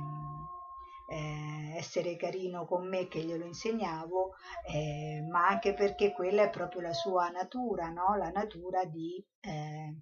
eh, 1.12 1.76
essere 1.76 2.15
carino 2.15 2.65
con 2.65 2.88
me 2.88 3.08
che 3.08 3.21
glielo 3.21 3.45
insegnavo, 3.45 4.36
eh, 4.71 5.26
ma 5.30 5.47
anche 5.47 5.74
perché 5.74 6.13
quella 6.13 6.43
è 6.43 6.50
proprio 6.50 6.82
la 6.82 6.93
sua 6.93 7.30
natura, 7.30 7.89
no? 7.89 8.15
la 8.15 8.30
natura 8.30 8.86
di, 8.86 9.24
eh, 9.41 9.95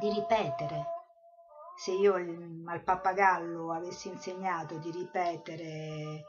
di 0.00 0.10
ripetere. 0.10 0.97
Se 1.80 1.92
io 1.92 2.14
al 2.14 2.82
pappagallo 2.82 3.72
avessi 3.72 4.08
insegnato 4.08 4.78
di 4.78 4.90
ripetere 4.90 5.62
eh, 5.64 6.24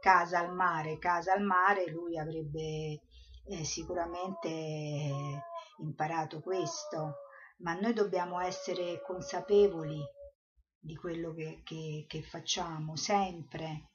casa 0.00 0.40
al 0.40 0.52
mare, 0.52 0.98
casa 0.98 1.32
al 1.32 1.44
mare, 1.44 1.88
lui 1.92 2.18
avrebbe 2.18 3.02
eh, 3.46 3.64
sicuramente 3.64 4.48
imparato 5.78 6.40
questo, 6.40 7.18
ma 7.58 7.74
noi 7.74 7.92
dobbiamo 7.92 8.40
essere 8.40 9.00
consapevoli 9.00 10.02
di 10.76 10.96
quello 10.96 11.32
che, 11.32 11.60
che, 11.62 12.04
che 12.08 12.22
facciamo 12.22 12.96
sempre. 12.96 13.90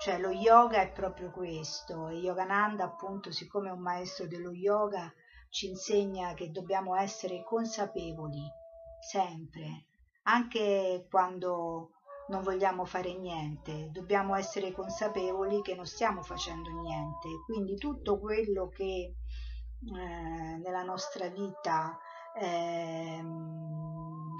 Cioè 0.00 0.18
lo 0.18 0.30
yoga 0.30 0.80
è 0.80 0.90
proprio 0.90 1.30
questo 1.30 2.08
e 2.08 2.16
Yogananda 2.16 2.82
appunto 2.82 3.30
siccome 3.30 3.68
è 3.68 3.72
un 3.72 3.82
maestro 3.82 4.26
dello 4.26 4.50
yoga 4.50 5.12
ci 5.48 5.68
insegna 5.68 6.34
che 6.34 6.50
dobbiamo 6.50 6.96
essere 6.96 7.44
consapevoli 7.44 8.58
sempre, 9.00 9.86
anche 10.24 11.06
quando 11.10 11.92
non 12.28 12.42
vogliamo 12.42 12.84
fare 12.84 13.12
niente, 13.14 13.90
dobbiamo 13.90 14.36
essere 14.36 14.72
consapevoli 14.72 15.62
che 15.62 15.74
non 15.74 15.86
stiamo 15.86 16.22
facendo 16.22 16.70
niente, 16.70 17.28
quindi 17.44 17.76
tutto 17.76 18.18
quello 18.20 18.68
che 18.68 18.84
eh, 18.84 20.56
nella 20.58 20.82
nostra 20.82 21.28
vita 21.28 21.98
eh, 22.38 23.24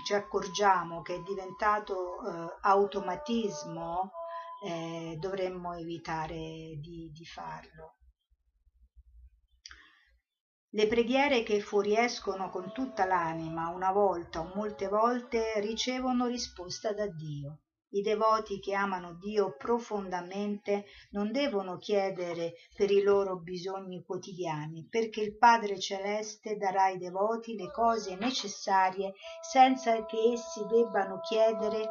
ci 0.05 0.14
accorgiamo 0.14 1.03
che 1.03 1.16
è 1.16 1.20
diventato 1.23 2.20
eh, 2.23 2.57
automatismo, 2.62 4.12
eh, 4.64 5.16
dovremmo 5.18 5.75
evitare 5.75 6.37
di, 6.79 7.11
di 7.12 7.25
farlo. 7.25 8.00
Le 10.73 10.87
preghiere 10.87 11.43
che 11.43 11.59
fuoriescono 11.59 12.49
con 12.49 12.73
tutta 12.73 13.05
l'anima 13.05 13.71
una 13.71 13.91
volta 13.91 14.39
o 14.39 14.53
molte 14.55 14.87
volte 14.87 15.59
ricevono 15.59 16.27
risposta 16.27 16.93
da 16.93 17.09
Dio. 17.09 17.63
I 17.89 18.03
devoti 18.03 18.61
che 18.61 18.73
amano 18.73 19.15
Dio 19.15 19.57
profondamente 19.57 20.85
non 21.11 21.33
devono 21.33 21.77
chiedere 21.77 22.53
per 22.77 22.93
i 22.93 23.03
loro 23.03 23.41
bisogni 23.41 24.05
quotidiani, 24.05 24.87
perché 24.89 25.23
il 25.23 25.37
Padre 25.37 25.77
Celeste 25.81 26.57
darà 26.57 26.85
ai 26.85 26.99
devoti 26.99 27.57
le 27.57 27.73
cose 27.73 28.15
necessarie 28.15 29.15
senza 29.41 30.07
che 30.07 30.35
essi 30.35 30.65
debbano 30.69 31.19
chiedere 31.19 31.91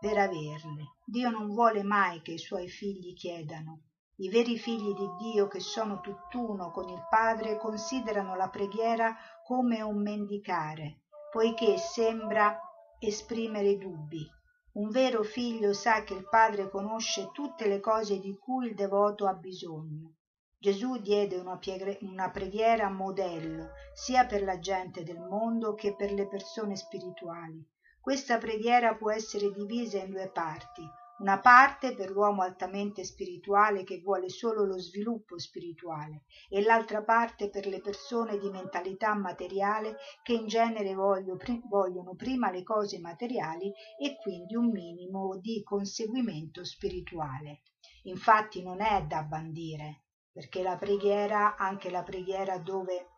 per 0.00 0.16
averle. 0.16 0.94
Dio 1.04 1.28
non 1.28 1.48
vuole 1.48 1.82
mai 1.82 2.22
che 2.22 2.32
i 2.32 2.38
suoi 2.38 2.68
figli 2.68 3.12
chiedano. 3.12 3.82
I 4.16 4.28
veri 4.28 4.58
figli 4.58 4.92
di 4.92 5.08
Dio 5.18 5.48
che 5.48 5.60
sono 5.60 6.00
tutt'uno 6.00 6.70
con 6.70 6.88
il 6.88 7.06
Padre 7.08 7.58
considerano 7.58 8.36
la 8.36 8.48
preghiera 8.48 9.16
come 9.44 9.82
un 9.82 10.02
mendicare, 10.02 11.02
poiché 11.30 11.76
sembra 11.78 12.58
esprimere 12.98 13.76
dubbi 13.76 14.26
un 14.74 14.90
vero 14.90 15.22
figlio 15.22 15.72
sa 15.72 16.02
che 16.02 16.14
il 16.14 16.28
padre 16.28 16.68
conosce 16.68 17.30
tutte 17.32 17.68
le 17.68 17.78
cose 17.78 18.18
di 18.18 18.36
cui 18.36 18.66
il 18.66 18.74
devoto 18.74 19.28
ha 19.28 19.32
bisogno. 19.32 20.14
Gesù 20.58 20.96
diede 20.96 21.36
una, 21.36 21.60
una 22.00 22.30
preghiera 22.30 22.90
modello 22.90 23.68
sia 23.92 24.26
per 24.26 24.42
la 24.42 24.58
gente 24.58 25.04
del 25.04 25.20
mondo 25.20 25.74
che 25.74 25.94
per 25.94 26.12
le 26.12 26.26
persone 26.26 26.74
spirituali. 26.74 27.64
Questa 28.00 28.38
preghiera 28.38 28.96
può 28.96 29.12
essere 29.12 29.52
divisa 29.52 29.98
in 29.98 30.10
due 30.10 30.28
parti, 30.28 30.82
una 31.18 31.38
parte 31.38 31.94
per 31.94 32.10
l'uomo 32.10 32.42
altamente 32.42 33.04
spirituale 33.04 33.84
che 33.84 34.00
vuole 34.00 34.28
solo 34.28 34.64
lo 34.64 34.78
sviluppo 34.78 35.38
spirituale 35.38 36.24
e 36.48 36.62
l'altra 36.62 37.02
parte 37.02 37.50
per 37.50 37.66
le 37.66 37.80
persone 37.80 38.36
di 38.38 38.50
mentalità 38.50 39.14
materiale 39.14 39.96
che 40.22 40.32
in 40.32 40.46
genere 40.46 40.94
voglio, 40.94 41.36
vogliono 41.68 42.14
prima 42.14 42.50
le 42.50 42.64
cose 42.64 42.98
materiali 42.98 43.72
e 43.96 44.16
quindi 44.20 44.56
un 44.56 44.70
minimo 44.70 45.38
di 45.38 45.62
conseguimento 45.62 46.64
spirituale. 46.64 47.62
Infatti 48.04 48.62
non 48.62 48.80
è 48.80 49.04
da 49.06 49.22
bandire, 49.22 50.04
perché 50.32 50.62
la 50.62 50.76
preghiera, 50.76 51.56
anche 51.56 51.90
la 51.90 52.02
preghiera 52.02 52.58
dove 52.58 53.08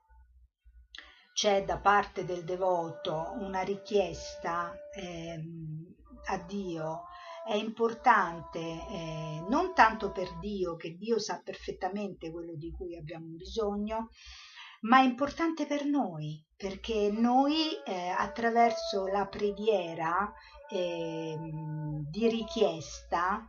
c'è 1.32 1.64
da 1.64 1.78
parte 1.78 2.24
del 2.24 2.44
devoto 2.44 3.35
una 3.40 3.62
richiesta 3.62 4.74
ehm, 4.94 5.94
a 6.28 6.38
Dio 6.38 7.02
è 7.46 7.54
importante 7.54 8.59
eh, 8.59 9.44
non 9.48 9.72
tanto 9.72 10.11
per 10.11 10.37
Dio, 10.40 10.74
che 10.74 10.96
Dio 10.96 11.20
sa 11.20 11.40
perfettamente 11.42 12.32
quello 12.32 12.54
di 12.56 12.72
cui 12.72 12.96
abbiamo 12.96 13.26
bisogno, 13.28 14.11
ma 14.80 14.98
è 14.98 15.04
importante 15.04 15.64
per 15.64 15.85
noi, 15.85 16.44
perché 16.56 17.11
noi 17.12 17.70
eh, 17.85 18.09
attraverso 18.09 19.06
la 19.06 19.26
preghiera 19.28 20.32
eh, 20.68 21.38
di 22.11 22.28
richiesta, 22.28 23.48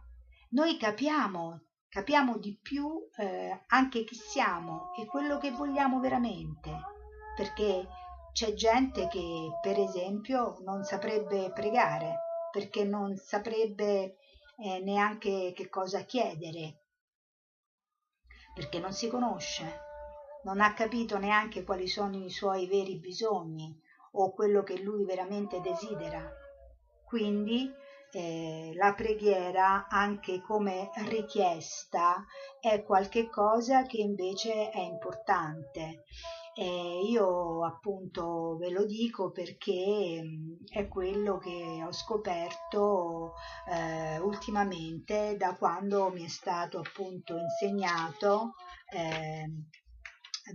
noi 0.52 0.78
capiamo, 0.78 1.64
capiamo 1.90 2.38
di 2.38 2.58
più 2.62 2.88
eh, 3.18 3.64
anche 3.66 4.04
chi 4.04 4.16
siamo 4.16 4.94
e 4.94 5.08
quello 5.08 5.40
che 5.40 5.50
vogliamo 5.50 6.00
veramente, 6.00 6.72
perché 7.36 7.88
c'è 8.32 8.54
gente 8.54 9.08
che 9.08 9.50
per 9.60 9.80
esempio 9.80 10.60
non 10.64 10.84
saprebbe 10.84 11.52
pregare 11.52 12.26
perché 12.58 12.84
non 12.84 13.16
saprebbe 13.18 14.18
eh, 14.58 14.80
neanche 14.80 15.54
che 15.56 15.70
cosa 15.70 16.06
chiedere, 16.06 16.86
perché 18.56 18.80
non 18.80 18.94
si 18.94 19.08
conosce, 19.10 19.82
non 20.42 20.60
ha 20.60 20.74
capito 20.74 21.20
neanche 21.20 21.64
quali 21.64 21.88
sono 21.88 22.18
i 22.18 22.32
suoi 22.32 22.66
veri 22.66 22.98
bisogni 22.98 23.80
o 24.14 24.34
quello 24.34 24.64
che 24.64 24.80
lui 24.80 25.06
veramente 25.06 25.62
desidera. 25.62 26.28
Quindi 27.06 27.72
eh, 28.12 28.72
la 28.74 28.96
preghiera 28.96 29.88
anche 29.88 30.42
come 30.42 30.90
richiesta 31.10 32.26
è 32.60 32.82
qualcosa 32.82 33.84
che 33.84 33.98
invece 33.98 34.72
è 34.72 34.80
importante 34.80 36.06
e 36.60 37.02
io 37.04 37.64
appunto 37.64 38.58
ve 38.58 38.72
lo 38.72 38.84
dico 38.84 39.30
perché 39.30 40.24
è 40.68 40.88
quello 40.88 41.38
che 41.38 41.84
ho 41.86 41.92
scoperto 41.92 43.36
eh, 43.70 44.18
ultimamente 44.18 45.38
da 45.38 45.56
quando 45.56 46.10
mi 46.10 46.26
è 46.26 46.28
stato 46.28 46.80
appunto 46.80 47.38
insegnato 47.38 48.56
eh, 48.92 49.46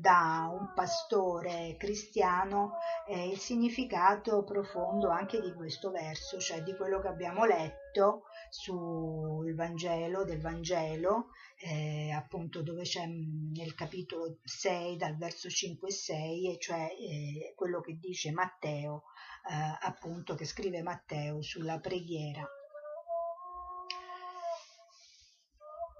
da 0.00 0.50
un 0.50 0.72
pastore 0.74 1.76
cristiano 1.78 2.78
eh, 3.06 3.28
il 3.28 3.38
significato 3.38 4.42
profondo 4.42 5.08
anche 5.08 5.40
di 5.40 5.52
questo 5.54 5.92
verso, 5.92 6.40
cioè 6.40 6.62
di 6.62 6.74
quello 6.74 7.00
che 7.00 7.08
abbiamo 7.08 7.44
letto 7.44 8.22
sul 8.52 9.54
Vangelo, 9.54 10.24
del 10.24 10.42
Vangelo, 10.42 11.30
eh, 11.56 12.10
appunto 12.12 12.62
dove 12.62 12.82
c'è 12.82 13.06
mm, 13.06 13.54
nel 13.54 13.74
capitolo 13.74 14.40
6 14.44 14.98
dal 14.98 15.16
verso 15.16 15.48
5 15.48 15.88
e 15.88 15.90
6, 15.92 16.52
e 16.52 16.58
cioè 16.58 16.94
eh, 16.98 17.54
quello 17.56 17.80
che 17.80 17.96
dice 17.98 18.30
Matteo, 18.30 19.04
eh, 19.50 19.86
appunto 19.86 20.34
che 20.34 20.44
scrive 20.44 20.82
Matteo 20.82 21.40
sulla 21.40 21.80
preghiera. 21.80 22.46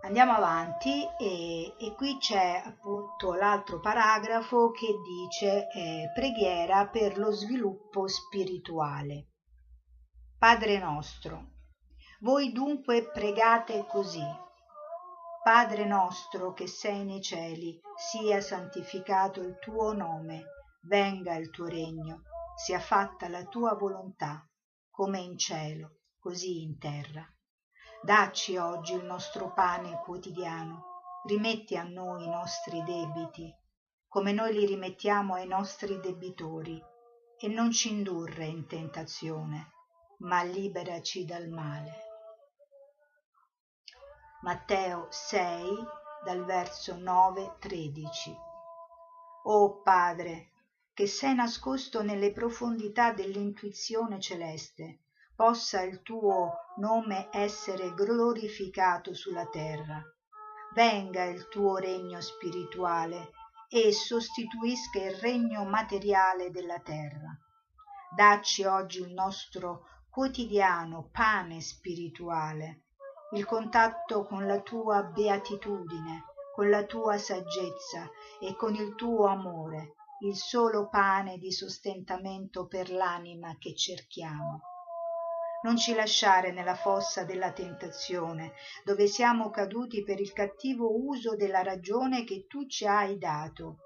Andiamo 0.03 0.33
avanti 0.33 1.07
e, 1.19 1.75
e 1.79 1.95
qui 1.95 2.19
c'è 2.19 2.61
appunto 2.63 3.33
l'altro 3.33 3.81
paragrafo 3.81 4.73
che 4.73 4.89
dice 5.03 5.69
eh, 5.71 6.11
preghiera 6.15 6.87
per 6.89 7.17
lo 7.17 7.31
sviluppo 7.31 8.07
spirituale. 8.09 9.29
Padre 10.37 10.79
nostro, 10.79 11.52
voi 12.23 12.53
dunque 12.53 13.11
pregate 13.11 13.85
così. 13.89 14.23
Padre 15.43 15.85
nostro 15.85 16.53
che 16.53 16.69
sei 16.69 17.05
nei 17.05 17.21
cieli, 17.21 17.81
sia 17.97 18.41
santificato 18.41 19.41
il 19.41 19.59
tuo 19.59 19.93
nome, 19.93 20.45
venga 20.83 21.35
il 21.35 21.51
tuo 21.51 21.67
regno, 21.67 22.23
sia 22.55 22.79
fatta 22.79 23.29
la 23.29 23.45
tua 23.47 23.75
volontà, 23.75 24.49
come 24.89 25.19
in 25.19 25.37
cielo, 25.37 25.97
così 26.21 26.63
in 26.63 26.79
terra. 26.79 27.27
Dacci 28.01 28.57
oggi 28.57 28.95
il 28.95 29.05
nostro 29.05 29.53
pane 29.53 30.01
quotidiano, 30.05 31.01
rimetti 31.25 31.77
a 31.77 31.83
noi 31.83 32.25
i 32.25 32.29
nostri 32.29 32.85
debiti, 32.85 33.53
come 34.07 34.31
noi 34.31 34.53
li 34.53 34.65
rimettiamo 34.65 35.35
ai 35.35 35.49
nostri 35.49 35.99
debitori, 35.99 36.81
e 37.37 37.49
non 37.49 37.73
ci 37.73 37.91
indurre 37.91 38.45
in 38.45 38.69
tentazione, 38.69 39.73
ma 40.19 40.45
liberaci 40.45 41.25
dal 41.25 41.49
male. 41.49 42.11
Matteo 44.45 45.07
6 45.09 45.87
dal 46.25 46.45
verso 46.45 46.97
9-13. 46.97 48.35
O 49.45 49.81
Padre, 49.83 50.51
che 50.93 51.07
sei 51.07 51.37
nascosto 51.37 52.03
nelle 52.03 52.33
profondità 52.33 53.13
dell'intuizione 53.13 54.19
celeste, 54.19 55.03
possa 55.37 55.83
il 55.83 56.03
tuo 56.03 56.55
nome 56.79 57.29
essere 57.31 57.95
glorificato 57.95 59.15
sulla 59.15 59.47
terra. 59.47 60.03
Venga 60.75 61.23
il 61.23 61.47
tuo 61.47 61.77
regno 61.77 62.21
spirituale 62.21 63.31
e 63.69 63.93
sostituisca 63.93 65.05
il 65.05 65.15
regno 65.21 65.65
materiale 65.65 66.51
della 66.51 66.81
terra. 66.81 67.31
Dacci 68.13 68.65
oggi 68.65 69.03
il 69.03 69.13
nostro 69.13 69.87
quotidiano 70.11 71.11
pane 71.13 71.61
spirituale, 71.61 72.87
il 73.35 73.47
contatto 73.47 74.25
con 74.27 74.47
la 74.47 74.61
tua 74.61 75.05
beatitudine, 75.05 76.25
con 76.55 76.69
la 76.69 76.85
tua 76.85 77.17
saggezza 77.17 78.11
e 78.39 78.55
con 78.55 78.75
il 78.75 78.95
tuo 78.95 79.25
amore, 79.25 79.95
il 80.21 80.37
solo 80.37 80.89
pane 80.89 81.39
di 81.39 81.51
sostentamento 81.51 82.67
per 82.67 82.91
l'anima 82.91 83.57
che 83.59 83.75
cerchiamo. 83.75 84.61
Non 85.63 85.79
ci 85.79 85.95
lasciare 85.95 86.53
nella 86.53 86.75
fossa 86.75 87.25
della 87.25 87.53
tentazione, 87.53 88.53
dove 88.85 89.07
siamo 89.07 89.49
caduti 89.49 90.03
per 90.03 90.21
il 90.21 90.33
cattivo 90.33 90.95
uso 91.07 91.35
della 91.35 91.63
ragione 91.63 92.25
che 92.25 92.47
tu 92.47 92.67
ci 92.67 92.87
hai 92.87 93.17
dato. 93.17 93.79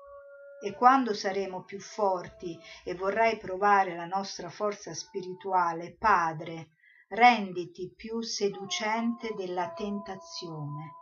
E 0.60 0.74
quando 0.74 1.14
saremo 1.14 1.62
più 1.62 1.78
forti 1.78 2.58
e 2.82 2.94
vorrai 2.94 3.36
provare 3.36 3.94
la 3.94 4.06
nostra 4.06 4.48
forza 4.48 4.92
spirituale, 4.92 5.94
Padre, 5.96 6.70
renditi 7.08 7.92
più 7.94 8.20
seducente 8.20 9.34
della 9.34 9.72
tentazione. 9.72 10.94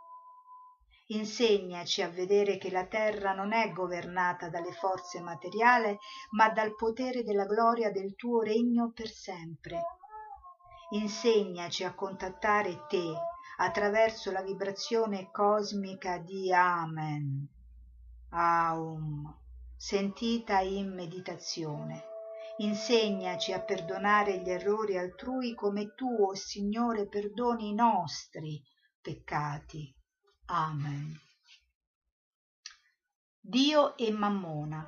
Insegnaci 1.07 2.01
a 2.01 2.09
vedere 2.09 2.57
che 2.57 2.71
la 2.71 2.85
terra 2.85 3.33
non 3.33 3.53
è 3.53 3.71
governata 3.71 4.49
dalle 4.49 4.71
forze 4.71 5.21
materiali 5.21 5.97
ma 6.31 6.49
dal 6.49 6.75
potere 6.75 7.23
della 7.23 7.45
gloria 7.45 7.91
del 7.91 8.15
tuo 8.15 8.41
regno 8.41 8.91
per 8.91 9.09
sempre. 9.09 9.81
Insegnaci 10.89 11.83
a 11.83 11.93
contattare 11.93 12.85
te 12.87 13.13
attraverso 13.57 14.31
la 14.31 14.41
vibrazione 14.41 15.29
cosmica 15.31 16.17
di 16.17 16.51
amen. 16.51 17.47
Aum. 18.29 19.37
Sentita 19.77 20.59
in 20.59 20.93
meditazione 20.93 22.14
insegnaci 22.57 23.51
a 23.53 23.61
perdonare 23.61 24.39
gli 24.39 24.49
errori 24.49 24.97
altrui 24.97 25.53
come 25.53 25.93
tu 25.95 26.07
o 26.07 26.33
signore 26.35 27.07
perdoni 27.07 27.69
i 27.69 27.73
nostri 27.73 28.61
peccati 29.01 29.93
Amen. 30.47 31.19
Dio 33.39 33.97
e 33.97 34.11
Mammona. 34.11 34.87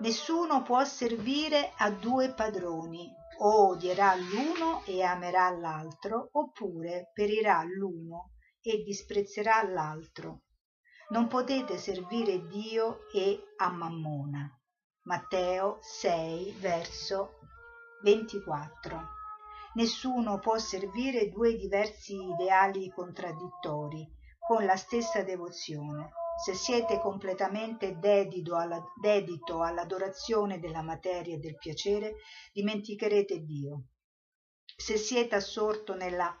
Nessuno 0.00 0.62
può 0.62 0.84
servire 0.84 1.72
a 1.76 1.90
due 1.90 2.34
padroni, 2.34 3.08
o 3.38 3.68
odierà 3.68 4.16
l'uno 4.16 4.82
e 4.84 5.02
amerà 5.02 5.50
l'altro, 5.50 6.28
oppure 6.32 7.10
perirà 7.12 7.62
l'uno 7.62 8.32
e 8.60 8.82
disprezzerà 8.82 9.62
l'altro. 9.62 10.42
Non 11.10 11.28
potete 11.28 11.78
servire 11.78 12.46
Dio 12.48 13.08
e 13.12 13.54
a 13.56 13.70
Mammona. 13.70 14.48
Matteo 15.06 15.80
6, 15.82 16.52
verso 16.60 17.40
24. 18.04 19.08
Nessuno 19.74 20.38
può 20.38 20.56
servire 20.56 21.28
due 21.28 21.56
diversi 21.56 22.14
ideali 22.14 22.90
contraddittori 22.90 24.08
con 24.38 24.64
la 24.64 24.76
stessa 24.76 25.22
devozione. 25.22 26.10
Se 26.42 26.54
siete 26.54 27.00
completamente 27.00 27.98
dedito, 27.98 28.56
alla, 28.56 28.82
dedito 28.98 29.60
all'adorazione 29.60 30.58
della 30.58 30.80
materia 30.80 31.34
e 31.34 31.38
del 31.38 31.58
piacere, 31.58 32.14
dimenticherete 32.54 33.40
Dio. 33.40 33.88
Se 34.74 34.96
siete 34.96 35.34
assorto 35.34 35.94
nella 35.94 36.34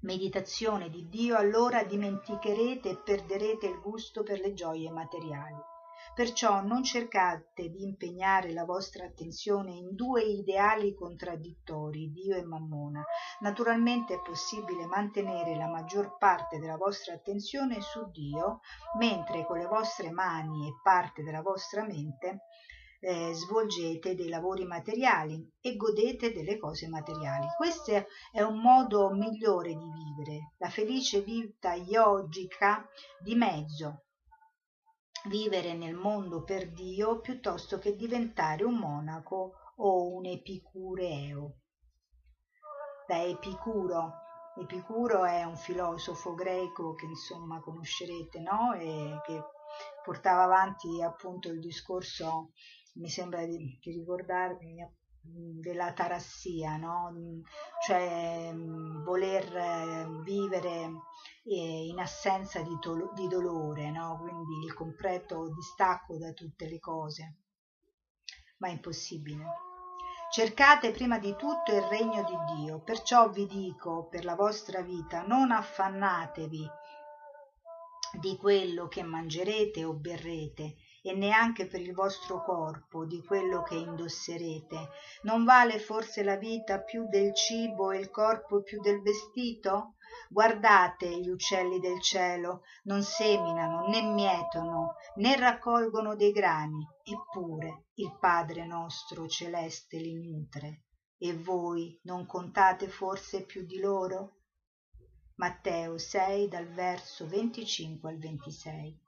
meditazione 0.00 0.88
di 0.88 1.06
Dio, 1.08 1.36
allora 1.36 1.84
dimenticherete 1.84 2.88
e 2.88 2.96
perderete 2.96 3.66
il 3.66 3.80
gusto 3.80 4.22
per 4.22 4.40
le 4.40 4.54
gioie 4.54 4.90
materiali. 4.90 5.76
Perciò 6.14 6.62
non 6.62 6.82
cercate 6.82 7.68
di 7.68 7.82
impegnare 7.82 8.52
la 8.52 8.64
vostra 8.64 9.04
attenzione 9.04 9.72
in 9.72 9.94
due 9.94 10.22
ideali 10.22 10.94
contraddittori, 10.94 12.10
Dio 12.10 12.36
e 12.36 12.44
Mammona. 12.44 13.04
Naturalmente 13.40 14.14
è 14.14 14.22
possibile 14.22 14.86
mantenere 14.86 15.56
la 15.56 15.68
maggior 15.68 16.16
parte 16.18 16.58
della 16.58 16.76
vostra 16.76 17.14
attenzione 17.14 17.80
su 17.80 18.10
Dio, 18.10 18.60
mentre 18.98 19.44
con 19.44 19.58
le 19.58 19.66
vostre 19.66 20.10
mani 20.10 20.68
e 20.68 20.74
parte 20.82 21.22
della 21.22 21.42
vostra 21.42 21.84
mente 21.84 22.42
eh, 23.00 23.32
svolgete 23.32 24.14
dei 24.14 24.28
lavori 24.28 24.64
materiali 24.64 25.48
e 25.60 25.76
godete 25.76 26.32
delle 26.32 26.58
cose 26.58 26.88
materiali. 26.88 27.46
Questo 27.56 27.92
è 28.32 28.42
un 28.42 28.60
modo 28.60 29.10
migliore 29.10 29.74
di 29.74 29.90
vivere, 29.90 30.54
la 30.58 30.68
felice 30.68 31.20
vita 31.20 31.74
yogica 31.74 32.86
di 33.22 33.34
mezzo, 33.34 34.04
vivere 35.28 35.74
nel 35.74 35.94
mondo 35.94 36.42
per 36.42 36.72
Dio 36.72 37.20
piuttosto 37.20 37.78
che 37.78 37.94
diventare 37.94 38.64
un 38.64 38.74
monaco 38.74 39.52
o 39.76 40.12
un 40.12 40.26
epicureo. 40.26 41.58
Da 43.06 43.22
Epicuro. 43.22 44.12
Epicuro 44.56 45.24
è 45.24 45.44
un 45.44 45.56
filosofo 45.56 46.34
greco 46.34 46.94
che 46.94 47.06
insomma 47.06 47.60
conoscerete, 47.60 48.40
no? 48.40 48.74
E 48.74 49.20
che 49.24 49.40
portava 50.02 50.42
avanti 50.42 51.00
appunto 51.02 51.48
il 51.48 51.60
discorso, 51.60 52.50
mi 52.94 53.08
sembra 53.08 53.44
di, 53.46 53.78
di 53.80 53.92
ricordarmi 53.92 54.82
della 55.60 55.92
tarassia, 55.92 56.76
no? 56.76 57.42
cioè 57.84 58.52
voler 59.04 59.56
eh, 59.56 60.06
vivere 60.22 60.90
eh, 61.44 61.86
in 61.86 61.98
assenza 61.98 62.60
di, 62.62 62.78
to- 62.80 63.12
di 63.14 63.28
dolore, 63.28 63.90
no? 63.90 64.18
quindi 64.20 64.64
il 64.64 64.74
completo 64.74 65.52
distacco 65.52 66.16
da 66.16 66.32
tutte 66.32 66.68
le 66.68 66.78
cose, 66.78 67.36
ma 68.58 68.68
è 68.68 68.72
impossibile. 68.72 69.44
Cercate 70.30 70.90
prima 70.90 71.18
di 71.18 71.34
tutto 71.36 71.74
il 71.74 71.82
regno 71.82 72.22
di 72.22 72.36
Dio, 72.56 72.80
perciò 72.80 73.30
vi 73.30 73.46
dico 73.46 74.08
per 74.08 74.24
la 74.24 74.34
vostra 74.34 74.82
vita 74.82 75.22
non 75.22 75.50
affannatevi 75.50 76.70
di 78.20 78.36
quello 78.36 78.88
che 78.88 79.02
mangerete 79.02 79.84
o 79.84 79.94
berrete 79.94 80.76
e 81.08 81.14
neanche 81.14 81.66
per 81.66 81.80
il 81.80 81.94
vostro 81.94 82.42
corpo 82.42 83.06
di 83.06 83.22
quello 83.24 83.62
che 83.62 83.76
indosserete. 83.76 84.90
Non 85.22 85.44
vale 85.44 85.78
forse 85.78 86.22
la 86.22 86.36
vita 86.36 86.80
più 86.80 87.08
del 87.08 87.34
cibo 87.34 87.90
e 87.90 87.98
il 87.98 88.10
corpo 88.10 88.62
più 88.62 88.80
del 88.80 89.00
vestito? 89.00 89.94
Guardate 90.28 91.08
gli 91.18 91.30
uccelli 91.30 91.80
del 91.80 92.02
cielo, 92.02 92.62
non 92.84 93.02
seminano, 93.02 93.88
né 93.88 94.02
mietono, 94.02 94.96
né 95.16 95.36
raccolgono 95.36 96.14
dei 96.14 96.32
grani, 96.32 96.86
eppure 97.02 97.86
il 97.94 98.14
Padre 98.20 98.66
nostro 98.66 99.26
celeste 99.26 99.96
li 99.96 100.14
nutre. 100.14 100.82
E 101.16 101.34
voi 101.34 101.98
non 102.02 102.26
contate 102.26 102.88
forse 102.88 103.44
più 103.44 103.64
di 103.64 103.78
loro? 103.80 104.36
Matteo 105.36 105.96
6 105.96 106.48
dal 106.48 106.66
verso 106.66 107.26
25 107.26 108.10
al 108.10 108.18
26. 108.18 109.06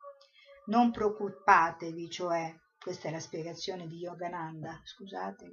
Non 0.70 0.92
preoccupatevi, 0.92 2.08
cioè, 2.08 2.54
questa 2.78 3.08
è 3.08 3.10
la 3.10 3.18
spiegazione 3.18 3.88
di 3.88 3.96
Yogananda, 3.96 4.80
scusate. 4.84 5.48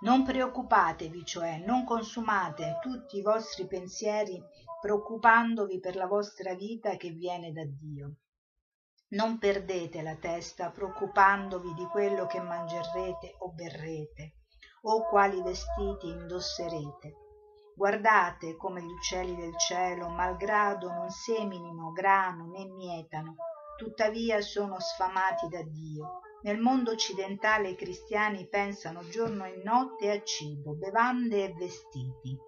Non 0.00 0.24
preoccupatevi, 0.24 1.24
cioè, 1.24 1.58
non 1.58 1.84
consumate 1.84 2.80
tutti 2.82 3.18
i 3.18 3.22
vostri 3.22 3.68
pensieri 3.68 4.42
preoccupandovi 4.80 5.78
per 5.78 5.94
la 5.94 6.08
vostra 6.08 6.54
vita 6.54 6.96
che 6.96 7.10
viene 7.10 7.52
da 7.52 7.62
Dio. 7.64 8.16
Non 9.10 9.38
perdete 9.38 10.02
la 10.02 10.16
testa 10.16 10.72
preoccupandovi 10.72 11.72
di 11.72 11.84
quello 11.84 12.26
che 12.26 12.40
mangerete 12.40 13.36
o 13.38 13.52
berrete 13.52 14.38
o 14.86 15.08
quali 15.08 15.42
vestiti 15.42 16.08
indosserete. 16.08 17.16
Guardate 17.74 18.56
come 18.56 18.82
gli 18.82 18.90
uccelli 18.90 19.34
del 19.34 19.56
cielo, 19.58 20.08
malgrado 20.08 20.90
non 20.90 21.10
seminino 21.10 21.90
grano 21.92 22.46
né 22.46 22.66
mietano, 22.66 23.36
tuttavia 23.76 24.40
sono 24.40 24.78
sfamati 24.78 25.48
da 25.48 25.62
Dio. 25.62 26.20
Nel 26.42 26.60
mondo 26.60 26.90
occidentale 26.90 27.70
i 27.70 27.76
cristiani 27.76 28.46
pensano 28.48 29.08
giorno 29.08 29.44
e 29.44 29.62
notte 29.64 30.10
a 30.10 30.22
cibo, 30.22 30.74
bevande 30.74 31.44
e 31.44 31.54
vestiti 31.54 32.38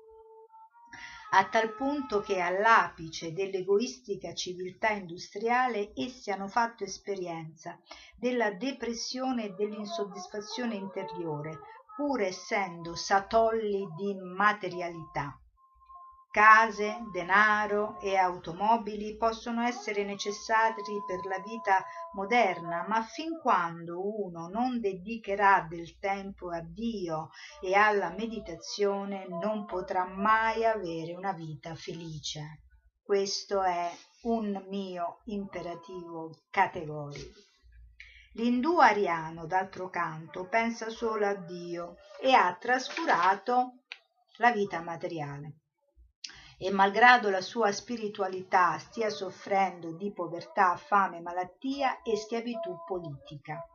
a 1.30 1.48
tal 1.48 1.74
punto 1.74 2.20
che 2.20 2.40
all'apice 2.40 3.32
dell'egoistica 3.32 4.32
civiltà 4.32 4.90
industriale 4.90 5.92
essi 5.94 6.30
hanno 6.30 6.46
fatto 6.46 6.84
esperienza 6.84 7.78
della 8.16 8.52
depressione 8.52 9.46
e 9.46 9.54
dell'insoddisfazione 9.54 10.76
interiore 10.76 11.58
pur 11.96 12.20
essendo 12.20 12.94
satolli 12.94 13.88
di 13.96 14.14
materialità. 14.14 15.40
Case, 16.30 16.98
denaro 17.10 17.98
e 18.00 18.16
automobili 18.16 19.16
possono 19.16 19.62
essere 19.62 20.04
necessari 20.04 20.82
per 21.06 21.24
la 21.24 21.38
vita 21.38 21.82
moderna, 22.12 22.84
ma 22.86 23.02
fin 23.02 23.40
quando 23.40 24.22
uno 24.22 24.46
non 24.48 24.78
dedicherà 24.78 25.66
del 25.66 25.98
tempo 25.98 26.50
a 26.50 26.60
Dio 26.60 27.30
e 27.62 27.72
alla 27.72 28.10
meditazione 28.10 29.26
non 29.26 29.64
potrà 29.64 30.04
mai 30.04 30.66
avere 30.66 31.14
una 31.14 31.32
vita 31.32 31.74
felice. 31.74 32.60
Questo 33.02 33.62
è 33.62 33.90
un 34.24 34.62
mio 34.68 35.20
imperativo 35.24 36.36
categorico. 36.50 37.55
L'indù 38.36 38.78
ariano, 38.78 39.46
d'altro 39.46 39.88
canto, 39.88 40.46
pensa 40.46 40.90
solo 40.90 41.26
a 41.26 41.34
Dio 41.34 41.96
e 42.20 42.34
ha 42.34 42.54
trascurato 42.60 43.78
la 44.36 44.52
vita 44.52 44.82
materiale 44.82 45.60
e 46.58 46.70
malgrado 46.70 47.30
la 47.30 47.40
sua 47.40 47.72
spiritualità 47.72 48.76
stia 48.76 49.08
soffrendo 49.08 49.92
di 49.92 50.12
povertà, 50.12 50.76
fame, 50.76 51.20
malattia 51.20 52.02
e 52.02 52.14
schiavitù 52.16 52.76
politica. 52.86 53.66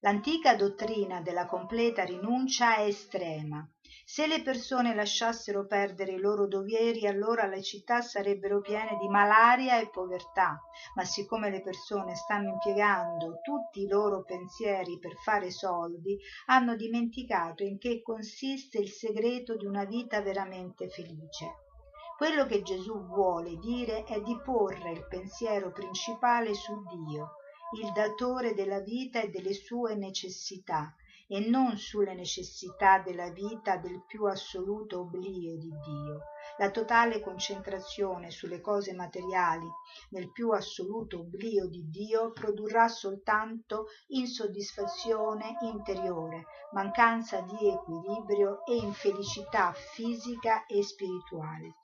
L'antica 0.00 0.56
dottrina 0.56 1.20
della 1.20 1.46
completa 1.46 2.04
rinuncia 2.04 2.76
è 2.78 2.86
estrema. 2.86 3.64
Se 4.04 4.26
le 4.26 4.42
persone 4.42 4.94
lasciassero 4.94 5.66
perdere 5.66 6.12
i 6.12 6.18
loro 6.18 6.46
doveri, 6.46 7.06
allora 7.06 7.46
le 7.46 7.62
città 7.62 8.00
sarebbero 8.00 8.60
piene 8.60 8.96
di 9.00 9.08
malaria 9.08 9.78
e 9.80 9.88
povertà, 9.88 10.60
ma 10.94 11.04
siccome 11.04 11.50
le 11.50 11.62
persone 11.62 12.14
stanno 12.14 12.50
impiegando 12.50 13.40
tutti 13.42 13.82
i 13.82 13.88
loro 13.88 14.22
pensieri 14.22 14.98
per 14.98 15.14
fare 15.24 15.50
soldi, 15.50 16.18
hanno 16.46 16.76
dimenticato 16.76 17.62
in 17.62 17.78
che 17.78 18.02
consiste 18.02 18.78
il 18.78 18.90
segreto 18.90 19.56
di 19.56 19.66
una 19.66 19.84
vita 19.84 20.20
veramente 20.20 20.88
felice. 20.88 21.68
Quello 22.16 22.44
che 22.44 22.62
Gesù 22.62 23.06
vuole 23.06 23.56
dire 23.56 24.04
è 24.04 24.20
di 24.20 24.38
porre 24.44 24.90
il 24.90 25.06
pensiero 25.08 25.72
principale 25.72 26.52
su 26.52 26.72
Dio, 27.06 27.36
il 27.80 27.90
datore 27.92 28.52
della 28.52 28.80
vita 28.80 29.22
e 29.22 29.30
delle 29.30 29.54
sue 29.54 29.94
necessità, 29.94 30.94
e 31.32 31.38
non 31.38 31.78
sulle 31.78 32.14
necessità 32.14 32.98
della 32.98 33.30
vita 33.30 33.76
del 33.76 34.02
più 34.04 34.24
assoluto 34.24 35.02
oblio 35.02 35.56
di 35.56 35.70
Dio. 35.70 36.22
La 36.58 36.72
totale 36.72 37.20
concentrazione 37.20 38.32
sulle 38.32 38.60
cose 38.60 38.94
materiali 38.94 39.68
nel 40.08 40.32
più 40.32 40.50
assoluto 40.50 41.20
oblio 41.20 41.68
di 41.68 41.88
Dio 41.88 42.32
produrrà 42.32 42.88
soltanto 42.88 43.86
insoddisfazione 44.08 45.56
interiore, 45.62 46.46
mancanza 46.72 47.42
di 47.42 47.68
equilibrio 47.68 48.66
e 48.66 48.74
infelicità 48.74 49.72
fisica 49.72 50.66
e 50.66 50.82
spirituale. 50.82 51.76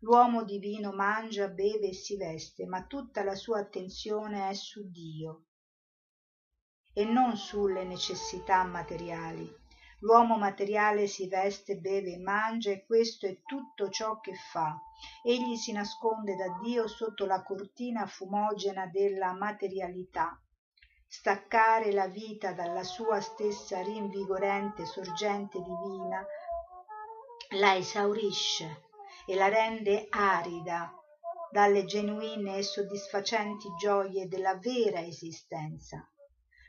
L'uomo 0.00 0.44
divino 0.44 0.92
mangia, 0.92 1.48
beve 1.48 1.88
e 1.88 1.94
si 1.94 2.18
veste, 2.18 2.66
ma 2.66 2.84
tutta 2.84 3.24
la 3.24 3.36
sua 3.36 3.60
attenzione 3.60 4.50
è 4.50 4.52
su 4.52 4.82
Dio 4.90 5.44
e 6.92 7.04
non 7.04 7.36
sulle 7.36 7.84
necessità 7.84 8.64
materiali. 8.64 9.60
L'uomo 10.00 10.36
materiale 10.36 11.06
si 11.06 11.28
veste, 11.28 11.76
beve 11.76 12.14
e 12.14 12.18
mangia 12.18 12.70
e 12.70 12.84
questo 12.84 13.26
è 13.26 13.38
tutto 13.44 13.88
ciò 13.88 14.18
che 14.20 14.34
fa. 14.34 14.76
Egli 15.22 15.56
si 15.56 15.72
nasconde 15.72 16.34
da 16.34 16.58
Dio 16.60 16.88
sotto 16.88 17.24
la 17.24 17.42
cortina 17.42 18.06
fumogena 18.06 18.86
della 18.86 19.32
materialità. 19.32 20.36
Staccare 21.06 21.92
la 21.92 22.08
vita 22.08 22.52
dalla 22.52 22.82
sua 22.82 23.20
stessa 23.20 23.80
rinvigorente 23.82 24.86
sorgente 24.86 25.62
divina 25.62 26.26
la 27.56 27.76
esaurisce 27.76 28.88
e 29.26 29.34
la 29.34 29.48
rende 29.48 30.06
arida 30.08 30.90
dalle 31.50 31.84
genuine 31.84 32.56
e 32.56 32.62
soddisfacenti 32.62 33.68
gioie 33.78 34.26
della 34.26 34.56
vera 34.56 35.00
esistenza. 35.00 36.11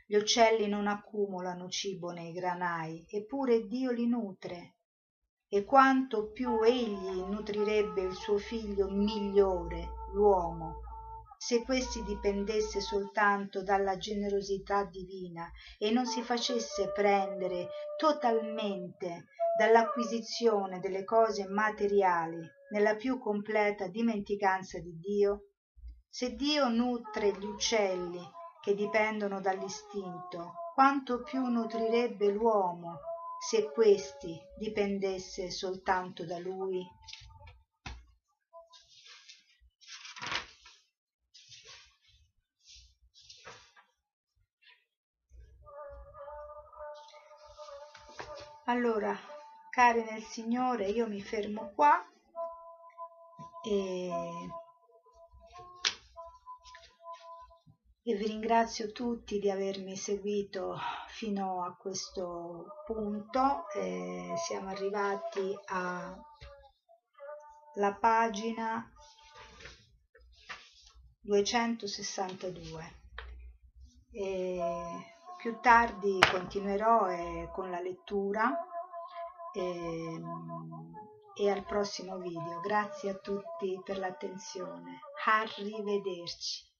Gli 0.06 0.16
uccelli 0.16 0.68
non 0.68 0.86
accumulano 0.86 1.68
cibo 1.68 2.10
nei 2.10 2.32
granai, 2.32 3.06
eppure 3.08 3.66
Dio 3.66 3.90
li 3.90 4.06
nutre. 4.06 4.74
E 5.48 5.64
quanto 5.64 6.30
più 6.30 6.62
egli 6.62 7.22
nutrirebbe 7.22 8.02
il 8.02 8.12
suo 8.12 8.36
figlio 8.36 8.90
migliore, 8.90 9.88
l'uomo, 10.12 10.80
se 11.38 11.62
questi 11.64 12.02
dipendesse 12.02 12.80
soltanto 12.80 13.62
dalla 13.62 13.96
generosità 13.96 14.84
divina 14.84 15.50
e 15.78 15.90
non 15.90 16.04
si 16.04 16.22
facesse 16.22 16.92
prendere 16.92 17.68
totalmente 17.96 19.26
dall'acquisizione 19.58 20.80
delle 20.80 21.04
cose 21.04 21.46
materiali 21.48 22.40
nella 22.70 22.94
più 22.96 23.18
completa 23.18 23.88
dimenticanza 23.88 24.78
di 24.80 24.98
Dio? 24.98 25.48
Se 26.08 26.34
Dio 26.34 26.68
nutre 26.68 27.32
gli 27.38 27.44
uccelli 27.44 28.20
che 28.64 28.74
dipendono 28.74 29.42
dall'istinto, 29.42 30.54
quanto 30.72 31.22
più 31.22 31.44
nutrirebbe 31.44 32.30
l'uomo 32.30 33.00
se 33.38 33.70
questi 33.70 34.40
dipendesse 34.56 35.50
soltanto 35.50 36.24
da 36.24 36.38
lui? 36.38 36.82
Allora, 48.64 49.14
cari 49.68 50.02
nel 50.04 50.22
Signore, 50.22 50.86
io 50.86 51.06
mi 51.06 51.20
fermo 51.20 51.70
qua 51.74 52.02
e, 53.62 54.10
e 58.06 58.14
vi 58.16 58.26
ringrazio 58.26 58.92
tutti 58.92 59.38
di 59.38 59.50
avermi 59.50 59.96
seguito 59.96 60.76
fino 61.08 61.64
a 61.64 61.74
questo 61.74 62.82
punto. 62.84 63.66
E 63.70 64.34
siamo 64.46 64.68
arrivati 64.68 65.58
alla 65.68 66.22
pagina 67.98 68.92
262. 71.20 73.02
E 74.10 74.60
più 75.38 75.58
tardi 75.60 76.18
continuerò 76.30 77.08
eh, 77.10 77.48
con 77.54 77.70
la 77.70 77.80
lettura 77.80 78.54
e, 79.54 80.20
e 81.34 81.50
al 81.50 81.64
prossimo 81.64 82.18
video. 82.18 82.60
Grazie 82.60 83.10
a 83.10 83.14
tutti 83.14 83.80
per 83.82 83.96
l'attenzione. 83.96 85.00
Arrivederci. 85.24 86.73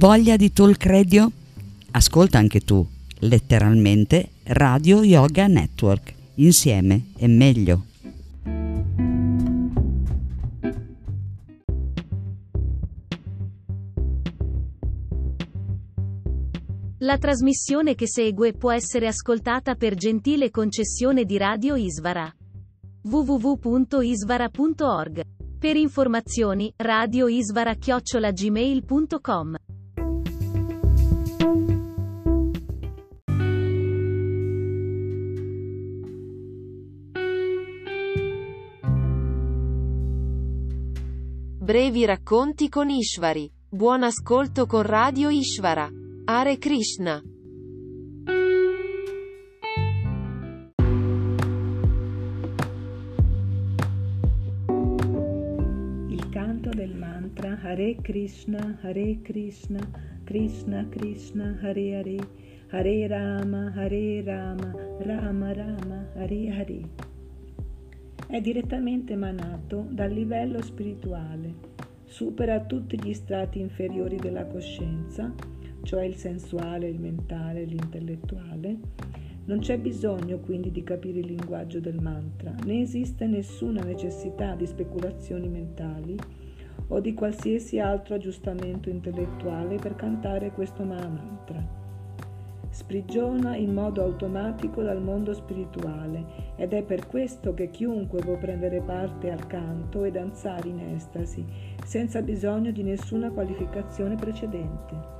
Voglia 0.00 0.36
di 0.36 0.50
talk 0.50 0.86
radio? 0.86 1.30
Ascolta 1.90 2.38
anche 2.38 2.60
tu, 2.60 2.82
letteralmente 3.18 4.30
Radio 4.44 5.02
Yoga 5.02 5.46
Network. 5.46 6.14
Insieme 6.36 7.08
è 7.18 7.26
meglio. 7.26 7.84
La 17.00 17.18
trasmissione 17.18 17.94
che 17.94 18.08
segue 18.08 18.54
può 18.54 18.72
essere 18.72 19.06
ascoltata 19.06 19.74
per 19.74 19.96
gentile 19.96 20.50
concessione 20.50 21.26
di 21.26 21.36
Radio 21.36 21.76
Isvara. 21.76 22.34
www.isvara.org. 23.02 25.20
Per 25.58 25.76
informazioni, 25.76 26.72
radioisvara-gmail.com. 26.74 29.56
Brevi 41.70 42.04
racconti 42.04 42.68
con 42.68 42.90
Ishvari. 42.90 43.48
Buon 43.68 44.02
ascolto 44.02 44.66
con 44.66 44.82
Radio 44.82 45.28
Ishvara. 45.28 45.88
Hare 46.24 46.58
Krishna. 46.58 47.22
Il 56.08 56.28
canto 56.30 56.70
del 56.70 56.92
mantra 56.96 57.56
Hare 57.62 57.98
Krishna, 58.02 58.80
Hare 58.82 59.20
Krishna, 59.22 59.78
Krishna 60.24 60.88
Krishna, 60.90 61.56
Hare 61.62 61.94
Hare, 61.94 62.16
Hare 62.72 63.06
Rama, 63.06 63.72
Hare 63.76 64.24
Rama, 64.24 64.74
Rama 65.04 65.52
Rama, 65.52 66.08
Hare 66.16 66.50
Hare. 66.50 67.09
È 68.30 68.40
direttamente 68.40 69.14
emanato 69.14 69.88
dal 69.90 70.12
livello 70.12 70.62
spirituale, 70.62 71.52
supera 72.04 72.60
tutti 72.60 72.96
gli 72.96 73.12
strati 73.12 73.58
inferiori 73.58 74.18
della 74.18 74.46
coscienza, 74.46 75.34
cioè 75.82 76.04
il 76.04 76.14
sensuale, 76.14 76.86
il 76.86 77.00
mentale, 77.00 77.64
l'intellettuale. 77.64 78.78
Non 79.46 79.58
c'è 79.58 79.80
bisogno 79.80 80.38
quindi 80.38 80.70
di 80.70 80.84
capire 80.84 81.18
il 81.18 81.26
linguaggio 81.26 81.80
del 81.80 82.00
mantra, 82.00 82.54
né 82.64 82.82
esiste 82.82 83.26
nessuna 83.26 83.82
necessità 83.82 84.54
di 84.54 84.64
speculazioni 84.64 85.48
mentali 85.48 86.16
o 86.86 87.00
di 87.00 87.12
qualsiasi 87.14 87.80
altro 87.80 88.14
aggiustamento 88.14 88.88
intellettuale 88.88 89.74
per 89.74 89.96
cantare 89.96 90.52
questo 90.52 90.84
Mahamantra 90.84 91.79
sprigiona 92.80 93.56
in 93.56 93.74
modo 93.74 94.02
automatico 94.02 94.80
dal 94.82 95.02
mondo 95.02 95.34
spirituale 95.34 96.54
ed 96.56 96.72
è 96.72 96.82
per 96.82 97.06
questo 97.06 97.52
che 97.52 97.68
chiunque 97.68 98.20
può 98.20 98.38
prendere 98.38 98.80
parte 98.80 99.30
al 99.30 99.46
canto 99.46 100.04
e 100.04 100.10
danzare 100.10 100.68
in 100.68 100.80
estasi 100.94 101.44
senza 101.84 102.22
bisogno 102.22 102.70
di 102.70 102.82
nessuna 102.82 103.30
qualificazione 103.30 104.14
precedente. 104.14 105.19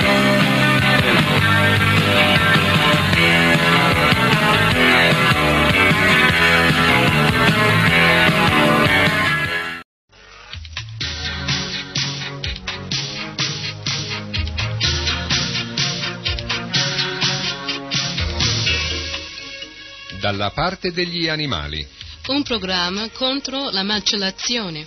Dalla 20.31 20.51
parte 20.51 20.93
degli 20.93 21.27
animali. 21.27 21.85
Un 22.27 22.41
programma 22.43 23.09
contro 23.09 23.69
la 23.69 23.83
macellazione. 23.83 24.85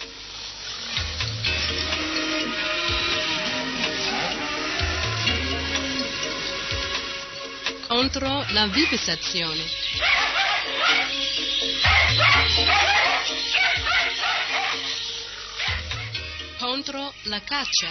Contro 7.86 8.46
la 8.52 8.66
vivisazione. 8.68 9.64
Contro 16.56 17.12
la 17.24 17.42
caccia. 17.42 17.90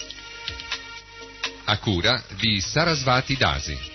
a 1.71 1.77
cura 1.77 2.21
di 2.37 2.59
Sarasvati 2.59 3.37
Dasi. 3.37 3.90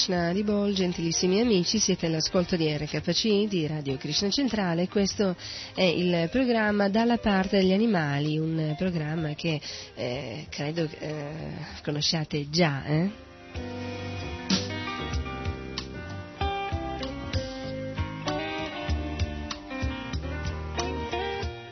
Krishna 0.00 0.30
Ribol, 0.32 0.72
gentilissimi 0.72 1.40
amici, 1.40 1.78
siete 1.78 2.06
all'ascolto 2.06 2.56
di 2.56 2.74
RKC 2.74 3.46
di 3.46 3.66
Radio 3.66 3.98
Krishna 3.98 4.30
Centrale. 4.30 4.88
Questo 4.88 5.36
è 5.74 5.82
il 5.82 6.30
programma 6.30 6.88
Dalla 6.88 7.18
parte 7.18 7.58
degli 7.58 7.74
animali, 7.74 8.38
un 8.38 8.74
programma 8.78 9.34
che 9.34 9.60
eh, 9.94 10.46
credo 10.48 10.88
eh, 11.00 11.32
conosciate 11.82 12.48
già. 12.48 12.82
Eh? 12.86 13.99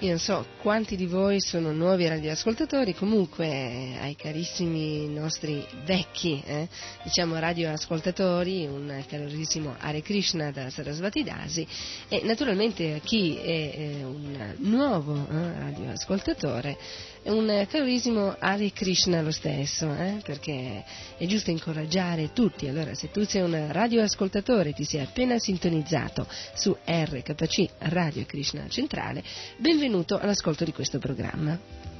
Io 0.09 0.15
non 0.15 0.23
so 0.23 0.47
quanti 0.63 0.97
di 0.97 1.05
voi 1.05 1.39
sono 1.39 1.71
nuovi 1.71 2.09
radioascoltatori, 2.09 2.95
comunque 2.95 3.95
ai 4.01 4.17
carissimi 4.17 5.07
nostri 5.07 5.63
vecchi, 5.85 6.43
eh, 6.47 6.67
diciamo 7.03 7.39
radioascoltatori, 7.39 8.65
un 8.65 9.05
calorissimo 9.07 9.77
Hare 9.79 10.01
Krishna 10.01 10.51
da 10.51 10.71
Sarasvati 10.71 11.23
Dasi 11.23 11.69
e 12.09 12.23
naturalmente 12.25 12.95
a 12.95 12.99
chi 13.01 13.37
è 13.37 13.45
eh, 13.45 14.03
un 14.03 14.55
nuovo 14.61 15.15
eh, 15.15 15.59
radioascoltatore 15.59 16.79
un 17.25 17.67
calorissimo 17.69 18.37
Hare 18.39 18.73
Krishna 18.73 19.21
lo 19.21 19.31
stesso, 19.31 19.93
eh? 19.93 20.21
perché 20.25 20.85
è 21.17 21.27
giusto 21.27 21.51
incoraggiare 21.51 22.33
tutti. 22.33 22.69
Allora, 22.69 22.95
se 22.95 23.11
tu 23.11 23.25
sei 23.25 23.43
un 23.43 23.73
radioascoltatore, 23.73 24.73
ti 24.73 24.85
sei 24.85 25.01
appena 25.01 25.39
sintonizzato 25.39 26.27
su 26.55 26.77
RKC 26.85 27.69
Radio 27.79 28.25
Krishna 28.25 28.67
Centrale, 28.69 29.23
benvenuto 29.57 30.19
all'ascolto 30.19 30.65
di 30.65 30.73
questo 30.73 30.99
programma. 30.99 31.98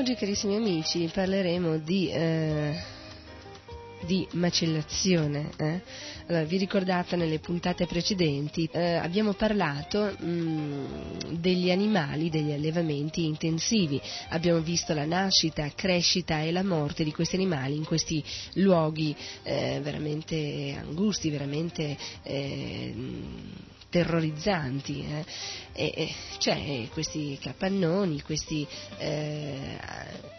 Oggi 0.00 0.14
carissimi 0.14 0.56
amici 0.56 1.10
parleremo 1.12 1.76
di 1.76 2.08
eh, 2.08 2.98
di 4.02 4.26
macellazione. 4.32 5.50
Eh? 5.58 5.82
Allora, 6.26 6.44
vi 6.44 6.56
ricordate 6.56 7.16
nelle 7.16 7.38
puntate 7.38 7.84
precedenti 7.84 8.66
eh, 8.72 8.94
abbiamo 8.94 9.34
parlato 9.34 10.16
mh, 10.18 10.26
mm, 10.26 10.84
degli 11.34 11.70
animali, 11.70 12.30
degli 12.30 12.50
allevamenti 12.52 13.26
intensivi, 13.26 14.00
abbiamo 14.30 14.60
visto 14.60 14.94
la 14.94 15.04
nascita, 15.04 15.70
crescita 15.74 16.40
e 16.40 16.50
la 16.50 16.64
morte 16.64 17.04
di 17.04 17.12
questi 17.12 17.36
animali 17.36 17.76
in 17.76 17.84
questi 17.84 18.24
luoghi 18.54 19.14
eh, 19.42 19.80
veramente 19.82 20.78
angusti, 20.80 21.28
veramente 21.28 21.94
eh, 22.22 22.94
terrorizzanti. 23.90 25.04
Eh? 25.04 25.24
E, 25.72 25.92
e, 25.94 26.14
cioè 26.38 26.88
questi 26.92 27.38
capannoni, 27.40 28.22
questi 28.22 28.66
eh, 28.98 30.38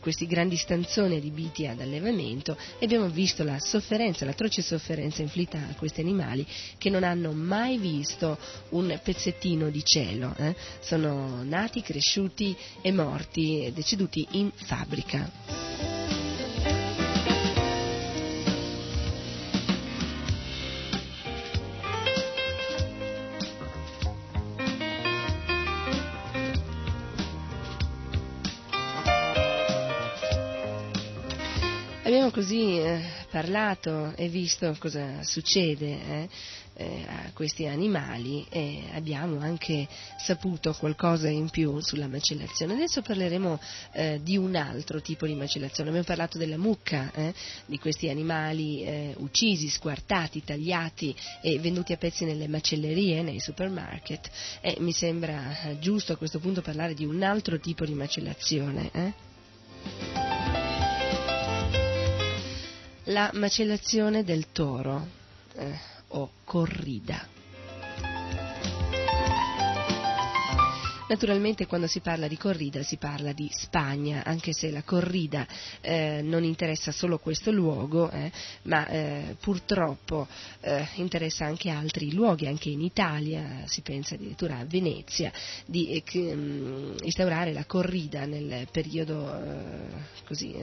questi 0.00 0.26
grandi 0.26 0.56
stanzoni 0.56 1.16
adibiti 1.16 1.66
ad 1.66 1.80
allevamento 1.80 2.56
e 2.78 2.84
abbiamo 2.84 3.08
visto 3.08 3.44
la 3.44 3.58
sofferenza, 3.58 4.24
l'atroce 4.24 4.62
sofferenza 4.62 5.22
inflitta 5.22 5.58
a 5.58 5.74
questi 5.76 6.00
animali 6.00 6.46
che 6.78 6.90
non 6.90 7.04
hanno 7.04 7.32
mai 7.32 7.78
visto 7.78 8.38
un 8.70 8.98
pezzettino 9.02 9.70
di 9.70 9.84
cielo, 9.84 10.34
eh? 10.38 10.54
sono 10.80 11.42
nati, 11.44 11.82
cresciuti 11.82 12.56
e 12.80 12.92
morti, 12.92 13.70
deceduti 13.74 14.26
in 14.32 14.50
fabbrica. 14.54 16.23
Abbiamo 32.24 32.42
così 32.42 32.78
eh, 32.78 33.02
parlato 33.30 34.14
e 34.16 34.28
visto 34.28 34.74
cosa 34.78 35.22
succede 35.24 35.86
eh, 35.86 36.28
eh, 36.72 37.04
a 37.06 37.30
questi 37.34 37.66
animali 37.66 38.46
e 38.48 38.84
abbiamo 38.94 39.40
anche 39.40 39.86
saputo 40.16 40.72
qualcosa 40.72 41.28
in 41.28 41.50
più 41.50 41.80
sulla 41.80 42.08
macellazione. 42.08 42.72
Adesso 42.72 43.02
parleremo 43.02 43.60
eh, 43.92 44.20
di 44.22 44.38
un 44.38 44.56
altro 44.56 45.02
tipo 45.02 45.26
di 45.26 45.34
macellazione. 45.34 45.90
Abbiamo 45.90 46.06
parlato 46.06 46.38
della 46.38 46.56
mucca, 46.56 47.12
eh, 47.12 47.34
di 47.66 47.78
questi 47.78 48.08
animali 48.08 48.82
eh, 48.82 49.14
uccisi, 49.18 49.68
squartati, 49.68 50.42
tagliati 50.42 51.14
e 51.42 51.58
venduti 51.58 51.92
a 51.92 51.98
pezzi 51.98 52.24
nelle 52.24 52.48
macellerie, 52.48 53.20
nei 53.20 53.38
supermarket. 53.38 54.30
Mi 54.78 54.92
sembra 54.92 55.76
giusto 55.78 56.14
a 56.14 56.16
questo 56.16 56.38
punto 56.38 56.62
parlare 56.62 56.94
di 56.94 57.04
un 57.04 57.22
altro 57.22 57.60
tipo 57.60 57.84
di 57.84 57.92
macellazione 57.92 60.63
la 63.04 63.30
macellazione 63.34 64.24
del 64.24 64.52
toro 64.52 65.06
eh, 65.56 65.78
o 66.08 66.30
corrida. 66.44 67.33
Naturalmente 71.06 71.66
quando 71.66 71.86
si 71.86 72.00
parla 72.00 72.28
di 72.28 72.38
corrida 72.38 72.82
si 72.82 72.96
parla 72.96 73.32
di 73.32 73.50
Spagna, 73.52 74.24
anche 74.24 74.54
se 74.54 74.70
la 74.70 74.82
corrida 74.82 75.46
eh, 75.82 76.22
non 76.22 76.44
interessa 76.44 76.92
solo 76.92 77.18
questo 77.18 77.50
luogo, 77.50 78.10
eh, 78.10 78.32
ma 78.62 78.86
eh, 78.86 79.36
purtroppo 79.38 80.26
eh, 80.60 80.88
interessa 80.94 81.44
anche 81.44 81.68
altri 81.68 82.14
luoghi, 82.14 82.46
anche 82.46 82.70
in 82.70 82.80
Italia, 82.80 83.64
si 83.66 83.82
pensa 83.82 84.14
addirittura 84.14 84.56
a 84.56 84.64
Venezia, 84.64 85.30
di 85.66 86.02
eh, 86.02 86.34
mm, 86.34 86.96
instaurare 87.02 87.52
la 87.52 87.66
corrida 87.66 88.24
nel 88.24 88.66
periodo 88.72 89.42
eh, 89.42 90.22
così, 90.24 90.56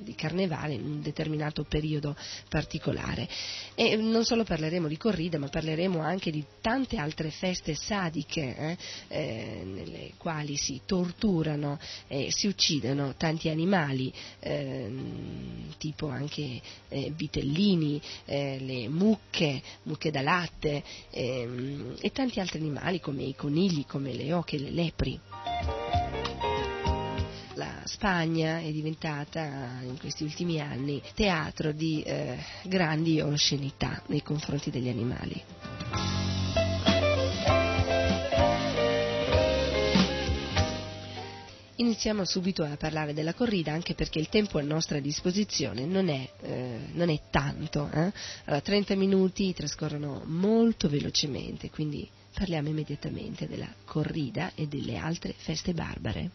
di 0.00 0.16
carnevale, 0.16 0.74
in 0.74 0.84
un 0.84 1.00
determinato 1.00 1.62
periodo 1.62 2.16
particolare. 2.48 3.28
E 3.76 3.94
non 3.94 4.24
solo 4.24 4.42
parleremo 4.42 4.88
di 4.88 4.96
corrida, 4.96 5.38
ma 5.38 5.46
parleremo 5.46 6.00
anche 6.00 6.32
di 6.32 6.44
tante 6.60 6.96
altre 6.96 7.30
feste 7.30 7.76
sadiche 7.76 8.76
nelle 9.76 10.12
quali 10.16 10.56
si 10.56 10.80
torturano 10.86 11.78
e 12.08 12.30
si 12.30 12.46
uccidono 12.46 13.14
tanti 13.16 13.48
animali, 13.48 14.12
ehm, 14.40 15.74
tipo 15.78 16.08
anche 16.08 16.60
eh, 16.88 17.12
vitellini, 17.14 18.00
eh, 18.24 18.58
le 18.60 18.88
mucche, 18.88 19.62
mucche 19.84 20.10
da 20.10 20.22
latte 20.22 20.82
ehm, 21.10 21.96
e 22.00 22.10
tanti 22.10 22.40
altri 22.40 22.58
animali 22.58 23.00
come 23.00 23.22
i 23.22 23.34
conigli, 23.34 23.84
come 23.86 24.12
le 24.12 24.32
oche, 24.32 24.58
le 24.58 24.70
lepri. 24.70 25.20
La 27.54 27.80
Spagna 27.84 28.60
è 28.60 28.70
diventata 28.70 29.80
in 29.82 29.96
questi 29.98 30.24
ultimi 30.24 30.60
anni 30.60 31.00
teatro 31.14 31.72
di 31.72 32.02
eh, 32.02 32.36
grandi 32.64 33.20
oscenità 33.20 34.02
nei 34.08 34.22
confronti 34.22 34.70
degli 34.70 34.88
animali. 34.88 36.45
Iniziamo 41.78 42.24
subito 42.24 42.62
a 42.62 42.76
parlare 42.78 43.12
della 43.12 43.34
corrida 43.34 43.72
anche 43.72 43.94
perché 43.94 44.18
il 44.18 44.30
tempo 44.30 44.58
a 44.58 44.62
nostra 44.62 44.98
disposizione 44.98 45.84
non 45.84 46.08
è, 46.08 46.26
eh, 46.40 46.78
non 46.92 47.10
è 47.10 47.20
tanto. 47.30 47.90
Eh? 47.92 48.12
Allora, 48.44 48.62
30 48.62 48.94
minuti 48.94 49.52
trascorrono 49.52 50.22
molto 50.24 50.88
velocemente, 50.88 51.68
quindi 51.68 52.08
parliamo 52.32 52.68
immediatamente 52.68 53.46
della 53.46 53.68
corrida 53.84 54.52
e 54.54 54.66
delle 54.66 54.96
altre 54.96 55.34
feste 55.36 55.74
barbare. 55.74 56.30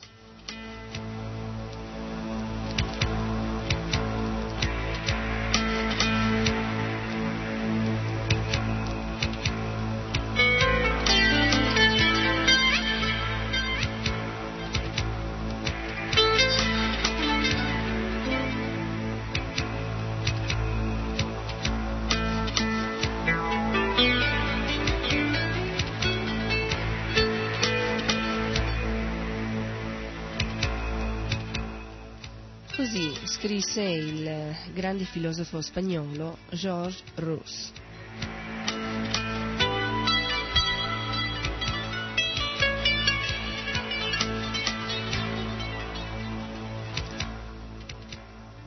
Scrisse 33.71 33.81
il 33.83 34.55
grande 34.73 35.05
filosofo 35.05 35.61
spagnolo 35.61 36.39
Georges 36.49 37.01
Rousse. 37.15 37.71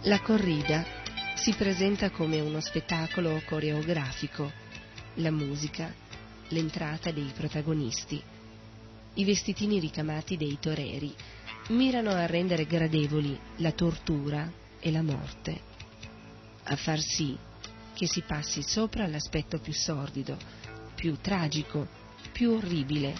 La 0.04 0.20
corrida 0.20 0.84
si 1.34 1.52
presenta 1.52 2.08
come 2.10 2.40
uno 2.40 2.60
spettacolo 2.60 3.42
coreografico, 3.44 4.50
la 5.16 5.30
musica, 5.30 5.92
l'entrata 6.48 7.10
dei 7.10 7.30
protagonisti, 7.36 8.22
i 9.14 9.24
vestitini 9.24 9.78
ricamati 9.80 10.38
dei 10.38 10.56
toreri 10.58 11.14
mirano 11.68 12.10
a 12.10 12.24
rendere 12.24 12.64
gradevoli 12.64 13.38
la 13.56 13.72
tortura 13.72 14.62
e 14.86 14.90
la 14.90 15.02
morte, 15.02 15.58
a 16.64 16.76
far 16.76 17.00
sì 17.00 17.34
che 17.94 18.06
si 18.06 18.20
passi 18.20 18.60
sopra 18.60 19.06
l'aspetto 19.06 19.58
più 19.58 19.72
sordido, 19.72 20.36
più 20.94 21.16
tragico, 21.22 21.88
più 22.30 22.50
orribile 22.50 23.14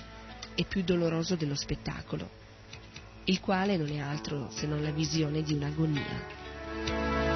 e 0.55 0.65
più 0.65 0.83
doloroso 0.83 1.37
dello 1.37 1.55
spettacolo, 1.55 2.29
il 3.25 3.41
quale 3.41 3.79
non 3.79 3.89
è 3.89 3.99
altro 3.99 4.51
se 4.51 4.67
non 4.67 4.83
la 4.83 4.91
visione 4.91 5.43
di 5.43 5.55
un'agonia. 5.55 7.34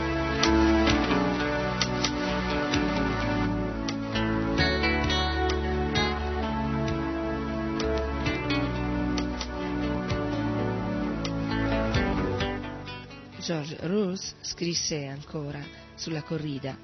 Rousse 13.80 14.34
scrisse 14.40 15.06
ancora 15.06 15.62
sulla 15.94 16.22
corrida 16.22 16.76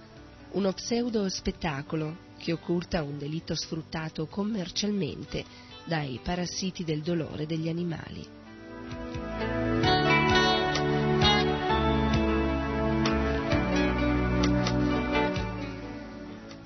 uno 0.52 0.72
pseudo 0.72 1.28
spettacolo 1.28 2.16
che 2.38 2.52
occulta 2.52 3.02
un 3.02 3.18
delitto 3.18 3.56
sfruttato 3.56 4.26
commercialmente 4.26 5.44
dai 5.84 6.20
parassiti 6.22 6.84
del 6.84 7.02
dolore 7.02 7.46
degli 7.46 7.68
animali. 7.68 8.24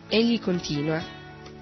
Egli 0.08 0.38
continua, 0.40 1.02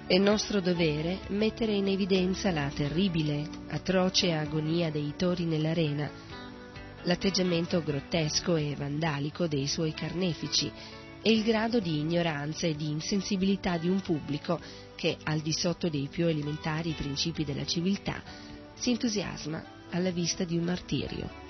è 0.05 0.17
nostro 0.17 0.59
dovere 0.59 1.19
mettere 1.29 1.73
in 1.73 1.87
evidenza 1.87 2.51
la 2.51 2.69
terribile, 2.73 3.47
atroce 3.69 4.33
agonia 4.33 4.91
dei 4.91 5.13
tori 5.15 5.45
nell'arena 5.45 6.26
l'atteggiamento 7.03 7.81
grottesco 7.81 8.55
e 8.55 8.75
vandalico 8.75 9.47
dei 9.47 9.67
suoi 9.67 9.93
carnefici 9.93 10.71
e 11.21 11.31
il 11.31 11.43
grado 11.43 11.79
di 11.79 11.99
ignoranza 11.99 12.67
e 12.67 12.75
di 12.75 12.89
insensibilità 12.89 13.77
di 13.77 13.89
un 13.89 14.01
pubblico 14.01 14.59
che, 14.95 15.17
al 15.23 15.39
di 15.39 15.51
sotto 15.51 15.89
dei 15.89 16.07
più 16.09 16.27
elementari 16.27 16.93
principi 16.93 17.43
della 17.43 17.65
civiltà, 17.65 18.21
si 18.75 18.91
entusiasma 18.91 19.63
alla 19.91 20.11
vista 20.11 20.43
di 20.43 20.57
un 20.57 20.63
martirio. 20.63 21.46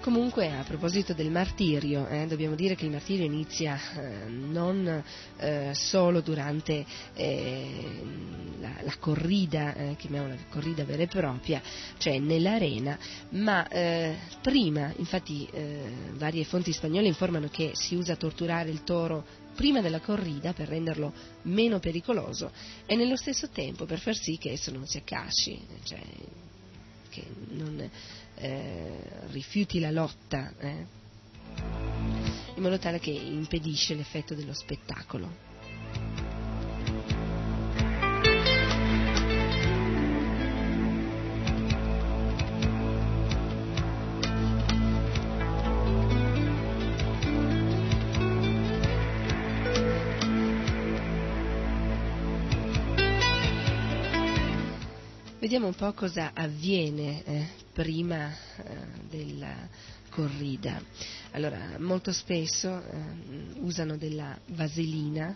Comunque, 0.00 0.50
a 0.50 0.62
proposito 0.62 1.12
del 1.12 1.30
martirio, 1.30 2.08
eh, 2.08 2.26
dobbiamo 2.26 2.54
dire 2.54 2.74
che 2.74 2.86
il 2.86 2.90
martirio 2.90 3.26
inizia 3.26 3.78
eh, 3.78 4.30
non 4.30 5.04
eh, 5.36 5.72
solo 5.74 6.22
durante 6.22 6.86
eh, 7.12 8.02
la, 8.60 8.76
la, 8.80 8.96
corrida, 8.98 9.74
eh, 9.74 9.96
chiamiamola 9.98 10.36
corrida 10.48 10.84
vera 10.84 11.02
e 11.02 11.06
propria, 11.06 11.60
cioè 11.98 12.18
nell'arena, 12.18 12.98
ma 13.32 13.68
eh, 13.68 14.16
prima, 14.40 14.90
infatti 14.96 15.46
varie 16.12 16.44
fonti 16.44 16.72
spagnole 16.72 17.06
informano 17.06 17.48
che 17.48 17.72
si 17.74 17.94
usa 17.94 18.16
torturare 18.16 18.70
il 18.70 18.82
toro 18.84 19.24
prima 19.54 19.82
della 19.82 20.00
corrida 20.00 20.54
per 20.54 20.68
renderlo 20.68 21.12
meno 21.42 21.78
pericoloso 21.78 22.52
e 22.86 22.96
nello 22.96 23.16
stesso 23.16 23.50
tempo 23.50 23.84
per 23.84 23.98
far 23.98 24.14
sì 24.14 24.38
che 24.38 24.52
esso 24.52 24.70
non 24.72 24.86
si 24.86 24.96
accasci, 24.96 25.60
cioè 25.84 26.00
che 27.10 27.26
non 27.50 27.90
eh, 28.40 29.00
rifiuti 29.30 29.80
la 29.80 29.90
lotta, 29.90 30.52
eh, 30.58 30.86
in 32.54 32.62
modo 32.62 32.78
tale 32.78 32.98
che 32.98 33.10
impedisce 33.10 33.94
l'effetto 33.94 34.34
dello 34.34 34.54
spettacolo. 34.54 35.48
Vediamo 55.50 55.66
un 55.66 55.74
po' 55.74 55.92
cosa 55.94 56.30
avviene 56.32 57.24
eh, 57.24 57.48
prima 57.72 58.30
eh, 58.30 58.36
della 59.08 59.52
corrida. 60.08 60.80
Allora, 61.32 61.74
molto 61.78 62.12
spesso 62.12 62.80
eh, 62.80 63.58
usano 63.58 63.96
della 63.96 64.38
vaselina 64.50 65.34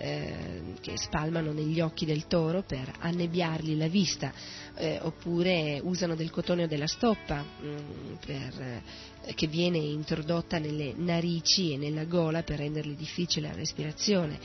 eh, 0.00 0.74
che 0.80 0.96
spalmano 0.96 1.52
negli 1.52 1.80
occhi 1.80 2.06
del 2.06 2.26
toro 2.26 2.62
per 2.62 2.90
annebbiargli 3.00 3.76
la 3.76 3.86
vista, 3.86 4.32
eh, 4.74 4.98
oppure 5.02 5.78
usano 5.82 6.14
del 6.14 6.30
cotone 6.30 6.64
o 6.64 6.66
della 6.66 6.86
stoppa 6.86 7.42
mh, 7.42 7.66
mm, 7.66 8.14
per, 8.24 8.60
eh, 8.60 9.34
che 9.34 9.46
viene 9.46 9.78
introdotta 9.78 10.58
nelle 10.58 10.94
narici 10.96 11.74
e 11.74 11.76
nella 11.76 12.04
gola 12.04 12.42
per 12.42 12.58
rendergli 12.58 12.96
difficile 12.96 13.48
la 13.48 13.54
respirazione 13.54 14.38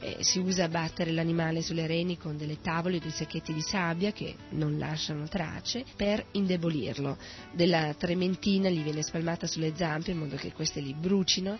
eh, 0.00 0.16
si 0.20 0.38
usa 0.38 0.64
a 0.64 0.68
battere 0.68 1.12
l'animale 1.12 1.60
sulle 1.60 1.86
reni 1.86 2.16
con 2.16 2.36
delle 2.36 2.60
tavole 2.60 2.96
o 2.96 3.00
dei 3.00 3.10
sacchetti 3.10 3.52
di 3.52 3.60
sabbia 3.60 4.12
che 4.12 4.34
non 4.50 4.78
lasciano 4.78 5.28
tracce 5.28 5.84
per 5.94 6.24
indebolirlo. 6.32 7.18
Della 7.52 7.94
trementina 7.94 8.70
gli 8.70 8.82
viene 8.82 9.02
spalmata 9.02 9.46
sulle 9.46 9.74
zampe 9.76 10.12
in 10.12 10.18
modo 10.18 10.36
che 10.36 10.52
queste 10.52 10.80
li 10.80 10.94
brucino 10.94 11.58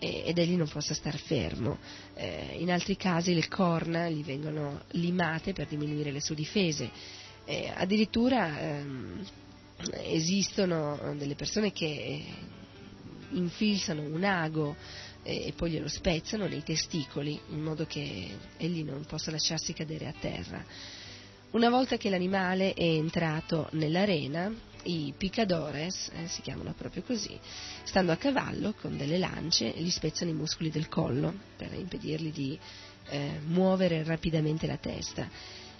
ed 0.00 0.38
egli 0.38 0.56
non 0.56 0.66
possa 0.66 0.94
star 0.94 1.16
fermo. 1.18 1.78
Eh, 2.14 2.56
in 2.58 2.72
altri 2.72 2.96
casi 2.96 3.34
le 3.34 3.46
corna 3.46 4.08
gli 4.08 4.24
vengono 4.24 4.82
limate 4.92 5.52
per 5.52 5.66
diminuire 5.66 6.10
le 6.10 6.20
sue 6.20 6.34
difese. 6.34 6.90
Eh, 7.44 7.70
addirittura 7.74 8.58
ehm, 8.60 9.26
esistono 10.04 11.14
delle 11.16 11.34
persone 11.34 11.72
che 11.72 12.24
infilzano 13.30 14.02
un 14.02 14.24
ago 14.24 14.74
e 15.22 15.52
poi 15.54 15.72
glielo 15.72 15.88
spezzano 15.88 16.46
nei 16.46 16.62
testicoli 16.62 17.38
in 17.50 17.60
modo 17.60 17.84
che 17.84 18.28
egli 18.56 18.82
non 18.82 19.04
possa 19.04 19.30
lasciarsi 19.30 19.74
cadere 19.74 20.06
a 20.06 20.14
terra. 20.18 20.64
Una 21.50 21.68
volta 21.68 21.96
che 21.96 22.08
l'animale 22.08 22.72
è 22.74 22.84
entrato 22.84 23.68
nell'arena, 23.72 24.52
i 24.84 25.12
picadores, 25.16 26.10
eh, 26.14 26.26
si 26.26 26.42
chiamano 26.42 26.74
proprio 26.76 27.02
così, 27.02 27.38
stando 27.84 28.12
a 28.12 28.16
cavallo 28.16 28.74
con 28.80 28.96
delle 28.96 29.18
lance, 29.18 29.68
gli 29.68 29.90
spezzano 29.90 30.30
i 30.30 30.34
muscoli 30.34 30.70
del 30.70 30.88
collo 30.88 31.32
per 31.56 31.72
impedirgli 31.72 32.32
di 32.32 32.58
eh, 33.08 33.40
muovere 33.46 34.04
rapidamente 34.04 34.66
la 34.66 34.76
testa 34.76 35.28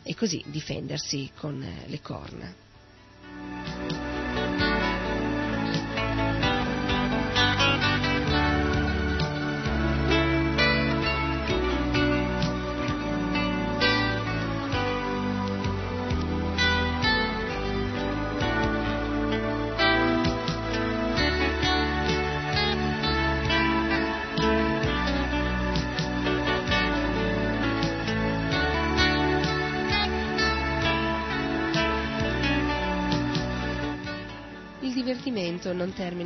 e 0.02 0.14
così 0.14 0.42
difendersi 0.46 1.30
con 1.34 1.62
eh, 1.62 1.84
le 1.86 2.00
corna. 2.00 4.09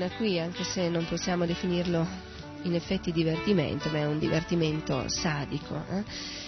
Termina 0.05 0.09
qui, 0.17 0.39
anche 0.39 0.65
se 0.65 0.89
non 0.89 1.07
possiamo 1.07 1.47
definirlo 1.47 2.07
in 2.63 2.75
effetti 2.75 3.13
divertimento, 3.13 3.91
ma 3.91 3.99
è 3.99 4.07
un 4.07 4.19
divertimento 4.19 5.09
sadico. 5.09 5.75
Eh? 5.91 6.03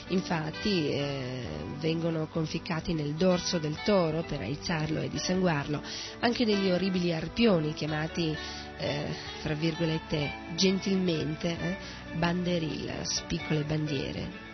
Infatti 0.09 0.89
eh, 0.91 1.47
vengono 1.79 2.27
conficcati 2.29 2.95
nel 2.95 3.15
dorso 3.15 3.59
del 3.59 3.77
toro 3.85 4.23
per 4.23 4.41
aizzarlo 4.41 5.01
e 5.01 5.09
dissanguarlo 5.09 5.83
anche 6.21 6.45
degli 6.45 6.71
orribili 6.71 7.13
arpioni 7.13 7.75
chiamati, 7.75 8.35
eh, 8.79 9.07
fra 9.41 9.55
virgolette, 9.55 10.33
gentilmente 10.55 11.49
eh, 11.49 11.77
banderillas, 12.17 13.25
piccole 13.27 13.65
bandiere. 13.65 14.45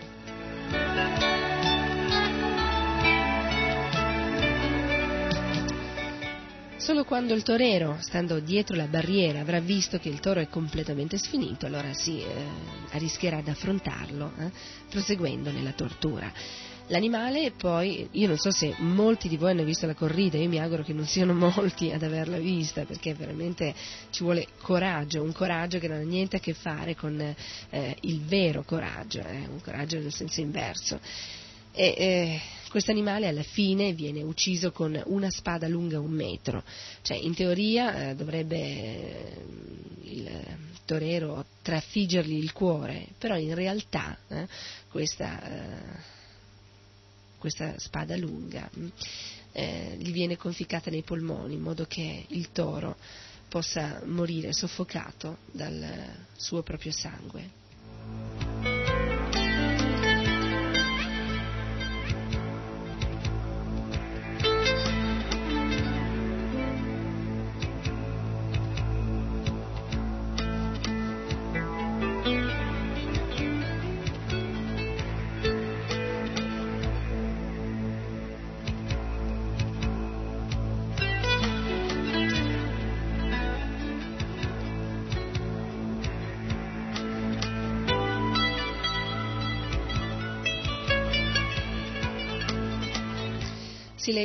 Solo 6.83 7.05
quando 7.05 7.33
il 7.33 7.45
torero, 7.45 7.99
stando 8.01 8.41
dietro 8.41 8.75
la 8.75 8.89
barriera, 8.89 9.39
avrà 9.39 9.61
visto 9.61 10.01
che 10.01 10.09
il 10.09 10.19
toro 10.19 10.41
è 10.41 10.49
completamente 10.49 11.17
sfinito, 11.17 11.65
allora 11.65 11.95
si 11.95 12.19
eh, 12.19 12.99
rischierà 12.99 13.37
ad 13.37 13.47
affrontarlo, 13.47 14.33
eh, 14.37 14.51
proseguendo 14.91 15.53
nella 15.53 15.71
tortura. 15.75 16.33
L'animale 16.89 17.53
poi, 17.53 18.09
io 18.11 18.27
non 18.27 18.37
so 18.37 18.51
se 18.51 18.75
molti 18.79 19.29
di 19.29 19.37
voi 19.37 19.53
hanno 19.53 19.63
visto 19.63 19.87
la 19.87 19.95
corrida, 19.95 20.39
io 20.39 20.49
mi 20.49 20.59
auguro 20.59 20.83
che 20.83 20.93
non 20.93 21.07
siano 21.07 21.35
molti 21.55 21.93
ad 21.93 22.03
averla 22.03 22.39
vista, 22.39 22.85
perché 22.85 23.15
veramente 23.15 23.73
ci 24.11 24.25
vuole 24.25 24.49
coraggio, 24.61 25.23
un 25.23 25.33
coraggio 25.33 25.79
che 25.79 25.87
non 25.87 25.99
ha 25.99 26.05
niente 26.05 26.39
a 26.39 26.41
che 26.41 26.53
fare 26.53 26.97
con 26.97 27.17
eh, 27.21 27.97
il 28.01 28.23
vero 28.23 28.65
coraggio, 28.65 29.21
eh, 29.21 29.47
un 29.49 29.61
coraggio 29.63 30.01
nel 30.01 30.13
senso 30.13 30.41
inverso. 30.41 30.99
E, 31.73 31.95
eh, 31.97 32.41
questo 32.73 32.91
animale 32.91 33.29
alla 33.29 33.43
fine 33.43 33.93
viene 33.93 34.23
ucciso 34.23 34.73
con 34.73 35.01
una 35.07 35.31
spada 35.31 35.69
lunga 35.69 36.01
un 36.01 36.11
metro, 36.11 36.65
cioè 37.03 37.19
in 37.19 37.35
teoria 37.35 38.11
eh, 38.11 38.15
dovrebbe 38.15 38.57
eh, 38.57 39.45
il 40.05 40.31
torero 40.87 41.45
trafiggergli 41.61 42.37
il 42.37 42.53
cuore, 42.53 43.09
però 43.19 43.37
in 43.37 43.55
realtà 43.55 44.17
eh, 44.29 44.47
questa, 44.89 45.43
eh, 45.43 45.99
questa, 47.39 47.79
spada 47.79 48.17
lunga 48.17 48.71
mm, 48.75 48.89
eh, 49.53 49.97
gli 49.99 50.11
viene 50.11 50.37
conficcata 50.37 50.91
nei 50.91 51.03
polmoni 51.03 51.55
in 51.55 51.61
modo 51.61 51.85
che 51.87 52.25
il 52.29 52.53
toro 52.53 52.97
possa 53.49 54.01
morire 54.07 54.55
soffocato 54.55 55.39
dal 55.51 56.27
suo 56.37 56.63
proprio 56.63 56.91
sangue. 56.91 57.61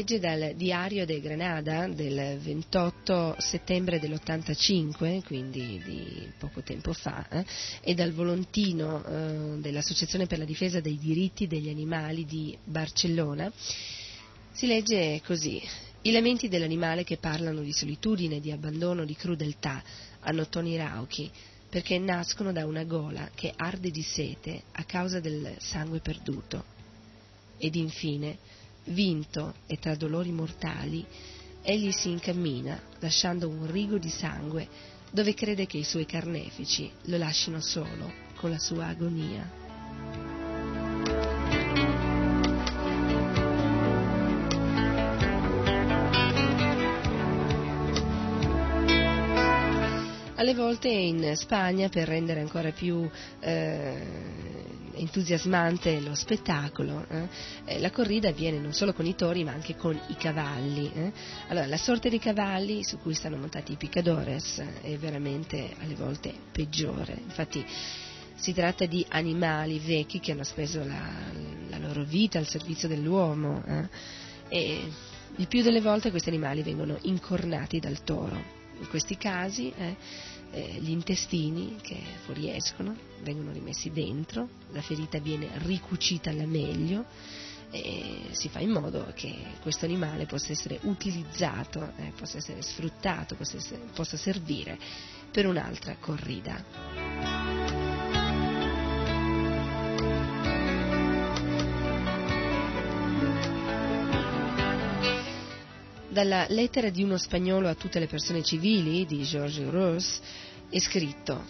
Legge 0.08 0.20
dal 0.20 0.54
Diario 0.56 1.06
de 1.06 1.20
Granada 1.20 1.86
del 1.86 2.40
28 2.40 3.36
settembre 3.40 4.00
dell'85, 4.00 5.22
quindi 5.26 5.82
di 5.84 6.32
poco 6.38 6.62
tempo 6.62 6.94
fa, 6.94 7.28
eh, 7.28 7.46
e 7.82 7.94
dal 7.94 8.14
Volontino 8.14 9.04
eh, 9.04 9.60
dell'Associazione 9.60 10.26
per 10.26 10.38
la 10.38 10.46
difesa 10.46 10.80
dei 10.80 10.98
diritti 10.98 11.46
degli 11.46 11.68
animali 11.68 12.24
di 12.24 12.58
Barcellona. 12.64 13.52
Si 14.54 14.66
legge 14.66 15.22
così. 15.26 15.62
I 16.04 16.12
lamenti 16.12 16.48
dell'animale 16.48 17.04
che 17.04 17.18
parlano 17.18 17.60
di 17.60 17.74
solitudine, 17.74 18.40
di 18.40 18.54
abbandono, 18.54 19.04
di 19.04 19.14
crudeltà 19.14 19.84
hanno 20.22 20.48
toni 20.48 20.78
rauchi 20.78 21.30
perché 21.70 22.00
nascono 22.00 22.54
da 22.54 22.66
una 22.66 22.86
gola 22.86 23.30
che 23.36 23.52
arde 23.54 23.92
di 23.92 24.04
sete 24.04 24.64
a 24.72 24.86
causa 24.86 25.20
del 25.20 25.54
sangue 25.58 26.00
perduto. 26.00 26.64
Ed 27.58 27.76
infine, 27.76 28.38
vinto 28.88 29.56
e 29.66 29.78
tra 29.78 29.96
dolori 29.96 30.32
mortali, 30.32 31.06
egli 31.62 31.92
si 31.92 32.10
incammina, 32.10 32.82
lasciando 33.00 33.48
un 33.48 33.70
rigo 33.70 33.98
di 33.98 34.10
sangue 34.10 34.68
dove 35.12 35.34
crede 35.34 35.66
che 35.66 35.78
i 35.78 35.84
suoi 35.84 36.06
carnefici 36.06 36.92
lo 37.04 37.18
lascino 37.18 37.62
solo 37.62 38.12
con 38.36 38.50
la 38.50 38.60
sua 38.60 38.88
agonia. 38.88 39.66
Alle 50.36 50.54
volte 50.54 50.88
in 50.88 51.36
Spagna, 51.36 51.90
per 51.90 52.08
rendere 52.08 52.40
ancora 52.40 52.72
più 52.72 53.10
eh, 53.40 54.02
entusiasmante 54.98 56.00
lo 56.00 56.16
spettacolo, 56.16 57.06
eh, 57.10 57.28
eh, 57.66 57.80
la 57.80 57.92
corrida 57.92 58.30
avviene 58.30 58.60
non 58.60 58.74
solo 58.74 58.94
con 58.94 59.06
i 59.06 59.16
tori 59.16 59.44
ma 59.44 59.52
anche 59.52 59.76
con 59.76 60.00
i 60.08 60.16
cavalli. 60.16 60.92
Eh. 60.94 61.12
Allora, 61.48 61.66
la 61.66 61.78
sorte 61.78 62.10
dei 62.10 62.20
cavalli 62.20 62.84
su 62.84 62.98
cui 63.00 63.14
stanno 63.14 63.38
montati 63.38 63.74
i 63.74 63.78
picadores 63.78 64.64
è 64.82 64.98
veramente 64.98 65.76
alle 65.80 65.96
volte 65.96 66.34
peggiore. 66.52 67.18
Infatti, 67.24 67.66
si 68.36 68.54
tratta 68.54 68.86
di 68.86 69.06
animali 69.10 69.80
vecchi 69.80 70.20
che 70.20 70.32
hanno 70.32 70.44
speso 70.44 70.84
la, 70.84 71.10
la 71.70 71.78
loro 71.80 72.04
vita 72.04 72.38
al 72.38 72.48
servizio 72.48 72.88
dell'uomo 72.88 73.64
eh, 73.66 73.90
e 74.50 74.92
il 75.38 75.48
più 75.48 75.64
delle 75.64 75.82
volte 75.82 76.12
questi 76.12 76.30
animali 76.30 76.62
vengono 76.62 76.98
incornati 77.02 77.80
dal 77.80 78.04
toro 78.04 78.56
in 78.80 78.88
questi 78.90 79.18
casi 79.18 79.74
eh, 79.76 79.96
eh, 80.52 80.78
gli 80.80 80.92
intestini 80.92 81.78
che 81.82 82.00
fuoriescono 82.26 82.96
vengono 83.22 83.52
rimessi 83.52 83.92
dentro, 83.92 84.50
la 84.72 84.82
ferita 84.82 85.20
viene 85.20 85.50
ricucita 85.64 86.30
alla 86.30 86.46
meglio 86.46 87.06
e 87.70 88.30
si 88.32 88.48
fa 88.48 88.60
in 88.60 88.70
modo 88.70 89.12
che 89.14 89.36
questo 89.62 89.86
animale 89.86 90.26
possa 90.26 90.52
essere 90.52 90.80
utilizzato, 90.84 91.92
eh, 91.98 92.14
possa 92.18 92.38
essere 92.38 92.62
sfruttato, 92.62 93.36
possa, 93.36 93.58
essere, 93.58 93.82
possa 93.94 94.16
servire 94.18 94.78
per 95.32 95.46
un'altra 95.46 95.98
corrida. 96.00 97.67
Dalla 106.18 106.48
lettera 106.50 106.90
di 106.90 107.04
uno 107.04 107.16
spagnolo 107.16 107.68
a 107.68 107.76
tutte 107.76 108.00
le 108.00 108.08
persone 108.08 108.42
civili 108.42 109.06
di 109.06 109.22
George 109.22 109.70
Ross 109.70 110.20
è 110.68 110.80
scritto 110.80 111.46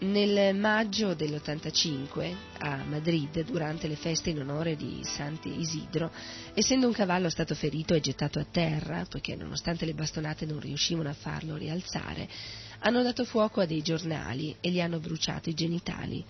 nel 0.00 0.52
maggio 0.56 1.14
dell'85 1.14 2.34
a 2.58 2.82
Madrid, 2.82 3.44
durante 3.44 3.86
le 3.86 3.94
feste 3.94 4.30
in 4.30 4.40
onore 4.40 4.74
di 4.74 5.00
Santi 5.04 5.60
Isidro, 5.60 6.10
essendo 6.54 6.88
un 6.88 6.92
cavallo 6.92 7.30
stato 7.30 7.54
ferito 7.54 7.94
e 7.94 8.00
gettato 8.00 8.40
a 8.40 8.46
terra, 8.50 9.06
poiché 9.08 9.36
nonostante 9.36 9.86
le 9.86 9.94
bastonate 9.94 10.44
non 10.44 10.58
riuscivano 10.58 11.08
a 11.08 11.14
farlo 11.14 11.56
rialzare, 11.56 12.28
hanno 12.80 13.04
dato 13.04 13.24
fuoco 13.24 13.60
a 13.60 13.66
dei 13.66 13.82
giornali 13.82 14.56
e 14.60 14.70
gli 14.70 14.80
hanno 14.80 14.98
bruciato 14.98 15.50
i 15.50 15.54
genitali. 15.54 16.24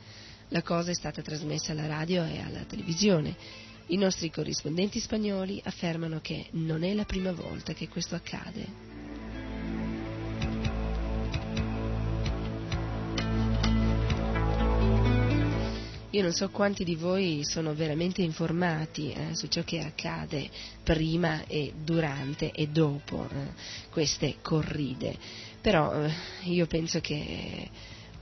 La 0.49 0.63
cosa 0.63 0.91
è 0.91 0.95
stata 0.95 1.23
trasmessa 1.23 1.73
alla 1.73 1.87
radio 1.87 2.25
e 2.25 2.41
alla 2.41 2.65
televisione 2.65 3.37
i 3.89 3.97
nostri 3.97 4.31
corrispondenti 4.31 5.01
spagnoli 5.01 5.61
affermano 5.65 6.21
che 6.21 6.47
non 6.53 6.83
è 6.83 6.93
la 6.95 7.05
prima 7.05 7.33
volta 7.33 7.73
che 7.73 7.89
questo 7.89 8.15
accade. 8.15 8.89
Io 16.11 16.23
non 16.23 16.33
so 16.33 16.49
quanti 16.49 16.85
di 16.85 16.97
voi 16.97 17.45
sono 17.45 17.75
veramente 17.75 18.23
informati 18.23 19.13
eh, 19.13 19.35
su 19.35 19.47
ciò 19.47 19.63
che 19.63 19.81
accade 19.81 20.49
prima 20.83 21.45
e 21.47 21.75
durante 21.81 22.51
e 22.51 22.67
dopo 22.69 23.29
eh, 23.31 23.53
queste 23.91 24.37
corride, 24.41 25.17
però 25.61 25.93
eh, 25.93 26.11
io 26.45 26.67
penso 26.67 27.01
che 27.01 27.69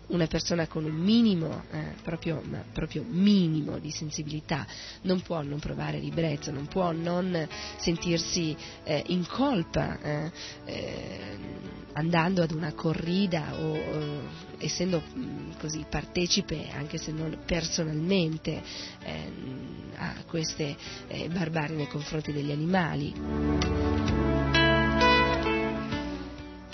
una 0.08 0.26
persona 0.26 0.66
con 0.66 0.84
un 0.84 0.94
minimo, 0.94 1.64
eh, 1.70 1.94
proprio, 2.02 2.42
proprio, 2.72 3.04
minimo 3.08 3.78
di 3.78 3.90
sensibilità 3.90 4.66
non 5.02 5.20
può 5.22 5.42
non 5.42 5.58
provare 5.58 5.98
ribrezzo, 5.98 6.50
non 6.50 6.66
può 6.66 6.92
non 6.92 7.48
sentirsi 7.76 8.56
eh, 8.84 9.02
in 9.08 9.26
colpa 9.26 10.00
eh, 10.00 10.32
eh 10.64 11.74
andando 11.96 12.42
ad 12.42 12.50
una 12.50 12.74
corrida 12.74 13.54
o 13.58 14.20
essendo 14.58 15.00
mh, 15.00 15.56
così 15.58 15.84
partecipe, 15.88 16.68
anche 16.70 16.98
se 16.98 17.10
non 17.10 17.38
personalmente, 17.44 18.62
ehm, 19.02 19.92
a 19.96 20.14
queste 20.26 20.76
eh, 21.08 21.28
barbarie 21.28 21.76
nei 21.76 21.88
confronti 21.88 22.32
degli 22.32 22.52
animali. 22.52 24.35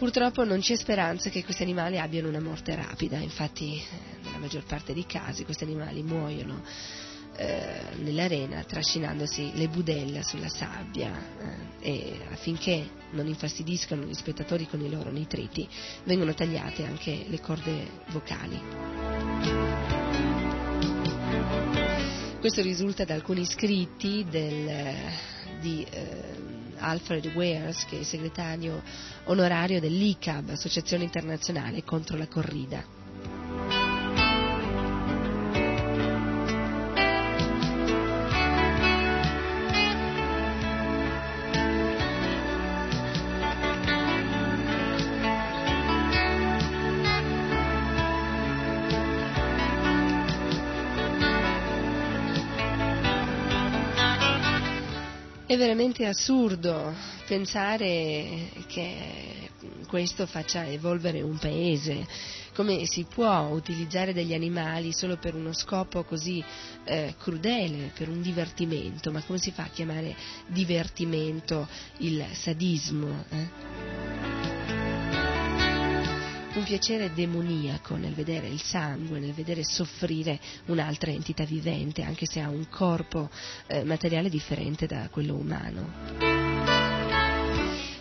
Purtroppo 0.02 0.42
non 0.42 0.58
c'è 0.58 0.74
speranza 0.74 1.30
che 1.30 1.44
questi 1.44 1.62
animali 1.62 1.96
abbiano 1.96 2.26
una 2.26 2.40
morte 2.40 2.74
rapida, 2.74 3.18
infatti 3.18 3.76
eh, 3.76 4.20
nella 4.24 4.38
maggior 4.38 4.64
parte 4.64 4.92
dei 4.92 5.06
casi 5.06 5.44
questi 5.44 5.62
animali 5.62 6.02
muoiono 6.02 6.60
eh, 7.36 7.82
nell'arena 7.98 8.64
trascinandosi 8.64 9.52
le 9.54 9.68
budella 9.68 10.24
sulla 10.24 10.48
sabbia 10.48 11.12
eh, 11.78 11.88
e 11.88 12.20
affinché 12.32 12.84
non 13.12 13.28
infastidiscano 13.28 14.02
gli 14.02 14.14
spettatori 14.14 14.66
con 14.66 14.80
i 14.80 14.90
loro 14.90 15.12
nitriti 15.12 15.68
vengono 16.02 16.34
tagliate 16.34 16.84
anche 16.84 17.24
le 17.28 17.40
corde 17.40 17.88
vocali. 18.08 18.60
Questo 22.40 22.60
risulta 22.60 23.04
da 23.04 23.14
alcuni 23.14 23.44
scritti 23.44 24.26
del, 24.28 25.30
di 25.62 25.86
eh, 25.88 26.74
Alfred 26.78 27.24
Wares, 27.34 27.86
che 27.86 28.00
è 28.00 28.02
segretario 28.02 28.82
onorario 29.24 29.80
dell'ICAB, 29.80 30.50
Associazione 30.50 31.04
Internazionale 31.04 31.84
contro 31.84 32.16
la 32.18 32.26
Corrida. 32.26 33.01
È 55.52 55.56
veramente 55.58 56.06
assurdo 56.06 56.94
pensare 57.26 58.48
che 58.68 59.50
questo 59.86 60.24
faccia 60.24 60.64
evolvere 60.66 61.20
un 61.20 61.36
paese. 61.36 62.06
Come 62.54 62.86
si 62.86 63.04
può 63.04 63.48
utilizzare 63.48 64.14
degli 64.14 64.32
animali 64.32 64.94
solo 64.94 65.18
per 65.18 65.34
uno 65.34 65.52
scopo 65.52 66.04
così 66.04 66.42
eh, 66.84 67.16
crudele, 67.18 67.92
per 67.94 68.08
un 68.08 68.22
divertimento? 68.22 69.12
Ma 69.12 69.20
come 69.20 69.38
si 69.38 69.50
fa 69.50 69.64
a 69.64 69.68
chiamare 69.68 70.16
divertimento 70.46 71.68
il 71.98 72.24
sadismo? 72.32 73.26
Eh? 73.28 74.01
Un 76.54 76.64
piacere 76.64 77.12
demoniaco 77.14 77.96
nel 77.96 78.12
vedere 78.12 78.46
il 78.46 78.60
sangue, 78.60 79.18
nel 79.18 79.32
vedere 79.32 79.64
soffrire 79.64 80.38
un'altra 80.66 81.10
entità 81.10 81.44
vivente, 81.44 82.02
anche 82.02 82.26
se 82.26 82.40
ha 82.40 82.48
un 82.50 82.68
corpo 82.68 83.30
eh, 83.66 83.84
materiale 83.84 84.28
differente 84.28 84.86
da 84.86 85.08
quello 85.10 85.34
umano. 85.34 85.92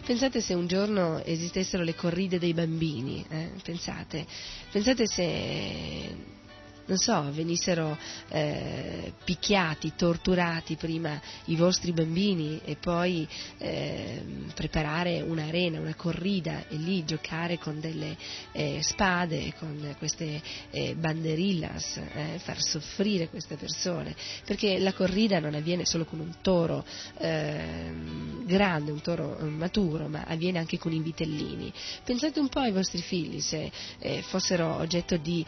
Pensate 0.06 0.41
se 0.41 0.54
un 0.54 0.68
giorno 0.68 1.24
esistessero 1.24 1.84
le 1.84 1.95
corride 1.95 2.39
dei 2.39 2.54
bambini, 2.54 3.26
eh? 3.30 3.52
pensate, 3.64 4.26
pensate 4.70 5.08
se 5.08 6.39
non 6.86 6.98
so, 6.98 7.32
venissero 7.32 7.98
eh, 8.30 9.14
picchiati, 9.24 9.94
torturati 9.96 10.76
prima 10.76 11.20
i 11.46 11.56
vostri 11.56 11.92
bambini 11.92 12.60
e 12.64 12.76
poi 12.76 13.28
eh, 13.58 14.24
preparare 14.54 15.22
un'arena, 15.22 15.80
una 15.80 15.96
corrida 15.96 16.68
e 16.68 16.76
lì 16.76 17.06
giocare 17.06 17.58
con 17.58 17.80
delle 17.80 18.18
eh, 18.52 18.80
spade, 18.82 19.54
con 19.58 19.96
queste 19.98 20.42
eh, 20.72 20.96
banderillas, 20.96 21.98
eh, 21.98 22.40
far 22.40 22.62
soffrire 22.62 23.30
queste 23.30 23.56
persone, 23.56 24.16
perché 24.46 24.80
la 24.80 24.94
corrida 24.94 25.40
non 25.40 25.54
avviene 25.54 25.86
solo 25.86 26.06
con 26.06 26.20
un 26.20 26.36
toro 26.42 26.84
ehm, 27.18 28.46
grande, 28.46 28.92
un 28.92 29.02
toro 29.02 29.38
maturo, 29.50 30.08
ma 30.08 30.24
avviene 30.26 30.60
anche 30.60 30.78
con 30.78 30.92
i 30.92 31.02
vitellini. 31.02 31.72
Pensate 32.04 32.40
un 32.40 32.50
po' 32.50 32.60
ai 32.60 32.72
vostri 32.72 33.02
figli 33.02 33.40
se 33.40 33.72
eh, 34.00 34.22
fossero 34.24 34.76
oggetto 34.78 35.18
di 35.18 35.46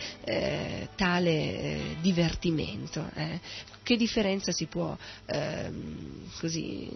tale 0.96 1.23
eh, 1.32 1.96
divertimento. 2.02 3.10
Eh. 3.16 3.40
Che 3.84 3.98
differenza 3.98 4.52
si 4.52 4.68
può, 4.68 4.96
ehm, 5.26 6.30
così, 6.40 6.90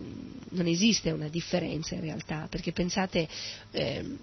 non 0.52 0.68
esiste 0.68 1.12
una 1.12 1.28
differenza 1.28 1.96
in 1.96 2.02
realtà, 2.02 2.48
perché 2.50 2.72
pensate 2.72 3.28
ehm, 3.72 4.18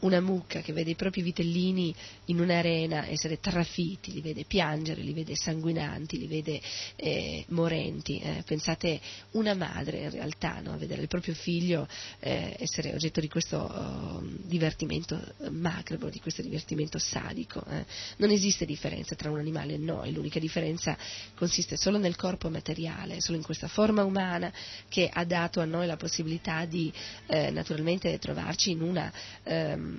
una 0.00 0.20
mucca 0.20 0.60
che 0.60 0.72
vede 0.72 0.90
i 0.90 0.94
propri 0.94 1.22
vitellini 1.22 1.94
in 2.26 2.40
un'arena 2.40 3.06
essere 3.08 3.40
trafiti, 3.40 4.12
li 4.12 4.20
vede 4.20 4.44
piangere, 4.44 5.02
li 5.02 5.12
vede 5.12 5.34
sanguinanti, 5.34 6.18
li 6.18 6.26
vede 6.26 6.60
eh, 6.96 7.44
morenti. 7.48 8.18
Eh. 8.18 8.42
Pensate 8.46 9.00
una 9.32 9.54
madre 9.54 10.02
in 10.02 10.10
realtà 10.10 10.60
no? 10.60 10.72
a 10.72 10.76
vedere 10.76 11.02
il 11.02 11.08
proprio 11.08 11.34
figlio 11.34 11.88
eh, 12.20 12.56
essere 12.58 12.94
oggetto 12.94 13.20
di 13.20 13.28
questo 13.28 13.58
oh, 13.58 14.22
divertimento 14.42 15.20
macabro, 15.50 16.08
di 16.08 16.20
questo 16.20 16.42
divertimento 16.42 16.98
sadico. 16.98 17.64
Eh. 17.68 17.84
Non 18.16 18.30
esiste 18.30 18.64
differenza 18.64 19.14
tra 19.14 19.30
un 19.30 19.38
animale 19.38 19.74
e 19.74 19.78
noi, 19.78 20.12
l'unica 20.12 20.38
differenza 20.38 20.96
consiste 21.34 21.76
solo 21.76 21.98
nel 21.98 22.16
corpo 22.16 22.48
materiale, 22.48 23.20
solo 23.20 23.36
in 23.36 23.44
questa 23.44 23.68
forma 23.68 24.04
umana 24.04 24.52
che 24.88 25.08
ha 25.12 25.24
dato 25.24 25.60
a 25.60 25.64
noi 25.64 25.86
la 25.86 25.96
possibilità 25.96 26.64
di 26.64 26.92
eh, 27.26 27.50
naturalmente 27.50 28.18
trovarci 28.18 28.70
in 28.70 28.82
una 28.82 29.12
ehm, 29.42 29.89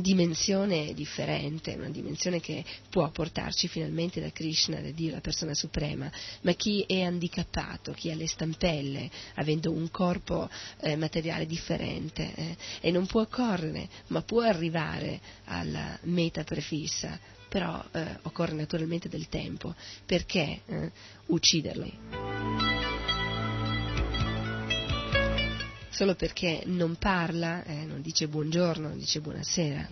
dimensione 0.00 0.92
differente, 0.94 1.74
una 1.74 1.90
dimensione 1.90 2.40
che 2.40 2.64
può 2.90 3.08
portarci 3.10 3.68
finalmente 3.68 4.20
da 4.20 4.30
Krishna, 4.30 4.80
da 4.80 4.90
Dio, 4.90 5.12
la 5.12 5.20
persona 5.20 5.54
suprema, 5.54 6.10
ma 6.40 6.52
chi 6.52 6.84
è 6.86 7.02
handicappato, 7.02 7.92
chi 7.92 8.10
ha 8.10 8.16
le 8.16 8.26
stampelle, 8.26 9.08
avendo 9.34 9.70
un 9.70 9.90
corpo 9.90 10.48
eh, 10.80 10.96
materiale 10.96 11.46
differente 11.46 12.34
eh, 12.34 12.56
e 12.80 12.90
non 12.90 13.06
può 13.06 13.26
correre, 13.26 13.88
ma 14.08 14.22
può 14.22 14.42
arrivare 14.42 15.20
alla 15.44 15.96
meta 16.02 16.42
prefissa, 16.42 17.18
però 17.48 17.82
eh, 17.92 18.18
occorre 18.22 18.54
naturalmente 18.54 19.08
del 19.08 19.28
tempo, 19.28 19.74
perché 20.04 20.60
eh, 20.66 20.90
ucciderli? 21.26 22.75
Solo 25.96 26.14
perché 26.14 26.60
non 26.66 26.96
parla, 26.96 27.64
eh, 27.64 27.86
non 27.86 28.02
dice 28.02 28.28
buongiorno, 28.28 28.88
non 28.88 28.98
dice 28.98 29.20
buonasera. 29.20 29.88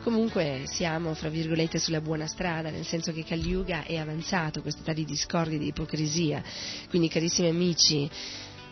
Comunque 0.00 0.62
siamo, 0.66 1.12
fra 1.14 1.28
virgolette, 1.28 1.80
sulla 1.80 2.00
buona 2.00 2.28
strada, 2.28 2.70
nel 2.70 2.84
senso 2.84 3.12
che 3.12 3.24
Kali 3.24 3.48
Yuga 3.48 3.82
è 3.82 3.96
avanzato, 3.96 4.62
questa 4.62 4.82
età 4.82 4.92
di 4.92 5.04
discordia, 5.04 5.58
di 5.58 5.66
ipocrisia. 5.66 6.40
Quindi, 6.88 7.08
carissimi 7.08 7.48
amici, 7.48 8.08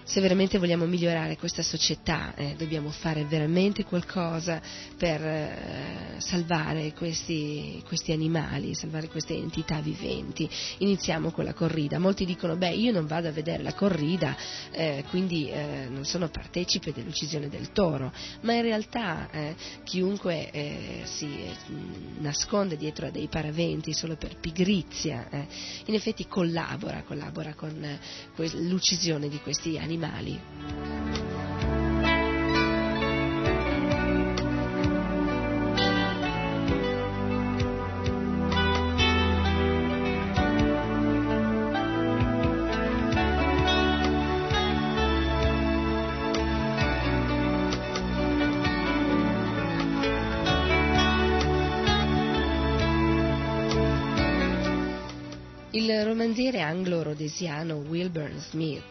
se 0.05 0.21
veramente 0.21 0.59
vogliamo 0.59 0.87
migliorare 0.87 1.37
questa 1.37 1.63
società 1.63 2.35
eh, 2.35 2.55
dobbiamo 2.57 2.91
fare 2.91 3.25
veramente 3.25 3.85
qualcosa 3.85 4.61
per 4.97 5.23
eh, 5.23 6.15
salvare 6.19 6.93
questi, 6.93 7.83
questi, 7.87 8.13
animali, 8.13 8.75
salvare 8.75 9.09
queste 9.09 9.35
entità 9.35 9.81
viventi. 9.81 10.49
Iniziamo 10.79 11.31
con 11.31 11.45
la 11.45 11.55
corrida. 11.55 11.99
Molti 11.99 12.25
dicono, 12.25 12.57
beh, 12.57 12.71
io 12.71 12.93
non 12.93 13.07
vado 13.07 13.29
a 13.29 13.33
vedere 13.33 13.63
la 13.63 13.75
corrida, 13.75 14.37
eh, 14.73 15.05
quindi 15.09 15.49
eh, 15.49 15.87
non 15.89 16.05
sono 16.05 16.29
partecipe 16.29 16.93
dell'uccisione 16.93 17.49
del 17.49 17.71
toro, 17.73 18.13
ma 18.41 18.55
in 18.55 18.63
realtà 18.63 19.31
eh, 19.31 19.55
chiunque 19.85 20.51
eh, 20.51 21.01
si 21.05 21.45
nasconde 22.19 22.77
dietro 22.77 23.07
a 23.07 23.11
dei 23.11 23.29
paraventi 23.29 23.93
solo 23.93 24.17
per 24.17 24.39
pigrizia, 24.39 25.29
in 25.87 25.95
effetti 25.95 26.27
collabora, 26.27 27.03
collabora 27.03 27.55
con 27.55 27.99
l'uccisione 28.37 29.29
di 29.29 29.39
questi 29.41 29.79
animali 29.79 29.92
animali. 29.93 30.41
Il 55.75 56.05
romanziere 56.05 56.61
anglo-rodesiano 56.61 57.77
Wilbur 57.77 58.31
Smith 58.37 58.83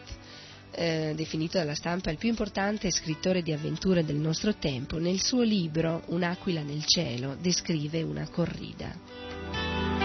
eh, 0.74 1.12
definito 1.14 1.58
dalla 1.58 1.74
stampa 1.74 2.10
il 2.10 2.16
più 2.16 2.28
importante 2.28 2.90
scrittore 2.90 3.42
di 3.42 3.52
avventure 3.52 4.04
del 4.04 4.16
nostro 4.16 4.54
tempo, 4.54 4.98
nel 4.98 5.20
suo 5.20 5.42
libro 5.42 6.02
Un'aquila 6.06 6.62
nel 6.62 6.84
cielo 6.84 7.36
descrive 7.40 8.02
una 8.02 8.28
corrida. 8.28 10.00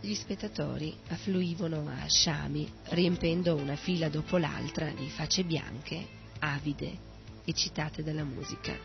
Gli 0.00 0.14
spettatori 0.14 0.94
affluivano 1.08 1.88
a 1.88 2.06
sciami, 2.08 2.68
riempendo 2.90 3.56
una 3.56 3.74
fila 3.74 4.08
dopo 4.08 4.36
l'altra 4.36 4.90
di 4.90 5.08
facce 5.08 5.42
bianche, 5.42 6.06
avide 6.38 7.14
eccitate 7.46 8.02
dalla 8.02 8.24
musica. 8.24 8.76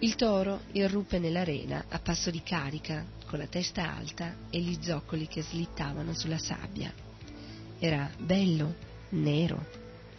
Il 0.00 0.16
toro 0.16 0.62
irruppe 0.72 1.20
nell'arena 1.20 1.84
a 1.88 2.00
passo 2.00 2.30
di 2.30 2.42
carica, 2.42 3.04
con 3.26 3.38
la 3.38 3.46
testa 3.46 3.94
alta 3.96 4.34
e 4.50 4.58
gli 4.58 4.76
zoccoli 4.82 5.28
che 5.28 5.42
slittavano 5.42 6.14
sulla 6.14 6.38
sabbia. 6.38 6.92
Era 7.78 8.10
bello, 8.18 8.74
nero, 9.10 9.64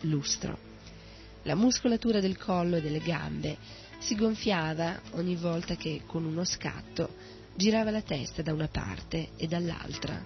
lustro. 0.01 0.57
La 1.43 1.55
muscolatura 1.55 2.19
del 2.19 2.37
collo 2.37 2.77
e 2.77 2.81
delle 2.81 2.99
gambe 2.99 3.57
si 3.99 4.15
gonfiava 4.15 4.99
ogni 5.11 5.35
volta 5.35 5.75
che, 5.75 6.01
con 6.05 6.25
uno 6.25 6.43
scatto, 6.43 7.13
girava 7.55 7.91
la 7.91 8.01
testa 8.01 8.41
da 8.41 8.53
una 8.53 8.67
parte 8.67 9.29
e 9.35 9.47
dall'altra. 9.47 10.19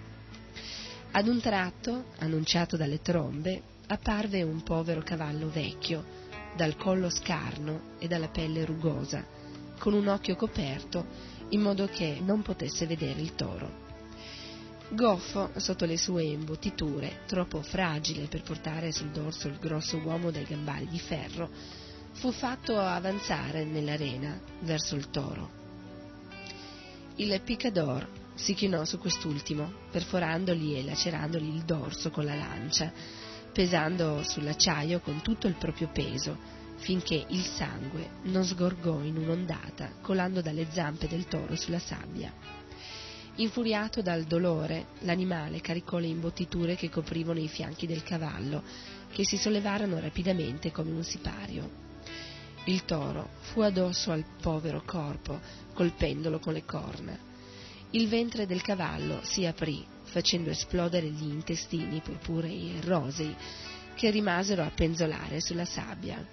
Ad 1.12 1.26
un 1.26 1.40
tratto, 1.40 2.06
annunciato 2.18 2.76
dalle 2.76 3.02
trombe, 3.02 3.62
apparve 3.88 4.42
un 4.42 4.62
povero 4.62 5.02
cavallo 5.02 5.50
vecchio, 5.50 6.19
dal 6.56 6.76
collo 6.76 7.10
scarno 7.10 7.96
e 7.98 8.08
dalla 8.08 8.28
pelle 8.28 8.64
rugosa, 8.64 9.24
con 9.78 9.94
un 9.94 10.08
occhio 10.08 10.36
coperto 10.36 11.06
in 11.50 11.60
modo 11.60 11.86
che 11.86 12.18
non 12.20 12.42
potesse 12.42 12.86
vedere 12.86 13.20
il 13.20 13.34
toro. 13.34 13.88
Goffo, 14.90 15.52
sotto 15.56 15.84
le 15.84 15.96
sue 15.96 16.24
imbottiture, 16.24 17.20
troppo 17.26 17.62
fragile 17.62 18.26
per 18.26 18.42
portare 18.42 18.90
sul 18.90 19.10
dorso 19.10 19.46
il 19.46 19.58
grosso 19.58 19.98
uomo 19.98 20.30
dai 20.30 20.44
gambali 20.44 20.88
di 20.88 20.98
ferro, 20.98 21.48
fu 22.12 22.32
fatto 22.32 22.78
avanzare 22.78 23.64
nell'arena 23.64 24.38
verso 24.60 24.96
il 24.96 25.08
toro. 25.10 25.58
Il 27.16 27.40
picador 27.42 28.08
si 28.34 28.54
chinò 28.54 28.84
su 28.84 28.98
quest'ultimo, 28.98 29.70
perforandogli 29.90 30.74
e 30.74 30.82
lacerandogli 30.82 31.54
il 31.54 31.62
dorso 31.62 32.10
con 32.10 32.24
la 32.24 32.34
lancia, 32.34 32.92
pesando 33.52 34.22
sull'acciaio 34.22 35.00
con 35.00 35.22
tutto 35.22 35.46
il 35.46 35.54
proprio 35.54 35.88
peso, 35.92 36.36
finché 36.76 37.24
il 37.28 37.44
sangue 37.44 38.10
non 38.22 38.44
sgorgò 38.44 39.02
in 39.02 39.16
un'ondata, 39.16 39.92
colando 40.00 40.40
dalle 40.40 40.66
zampe 40.70 41.08
del 41.08 41.26
toro 41.26 41.56
sulla 41.56 41.78
sabbia. 41.78 42.32
Infuriato 43.36 44.02
dal 44.02 44.24
dolore, 44.24 44.88
l'animale 45.00 45.60
caricò 45.60 45.98
le 45.98 46.06
imbottiture 46.06 46.76
che 46.76 46.90
coprivano 46.90 47.38
i 47.38 47.48
fianchi 47.48 47.86
del 47.86 48.02
cavallo, 48.02 48.62
che 49.12 49.24
si 49.24 49.36
sollevarono 49.36 49.98
rapidamente 49.98 50.70
come 50.70 50.90
un 50.90 51.02
sipario. 51.02 51.88
Il 52.64 52.84
toro 52.84 53.30
fu 53.40 53.60
addosso 53.60 54.12
al 54.12 54.24
povero 54.40 54.82
corpo, 54.84 55.40
colpendolo 55.72 56.38
con 56.38 56.52
le 56.52 56.64
corna. 56.64 57.16
Il 57.90 58.08
ventre 58.08 58.46
del 58.46 58.62
cavallo 58.62 59.20
si 59.22 59.46
aprì 59.46 59.84
facendo 60.10 60.50
esplodere 60.50 61.06
gli 61.08 61.28
intestini 61.28 62.00
purpurei 62.00 62.76
e 62.76 62.86
rosei 62.86 63.34
che 63.94 64.10
rimasero 64.10 64.62
a 64.62 64.70
penzolare 64.70 65.40
sulla 65.40 65.64
sabbia. 65.64 66.24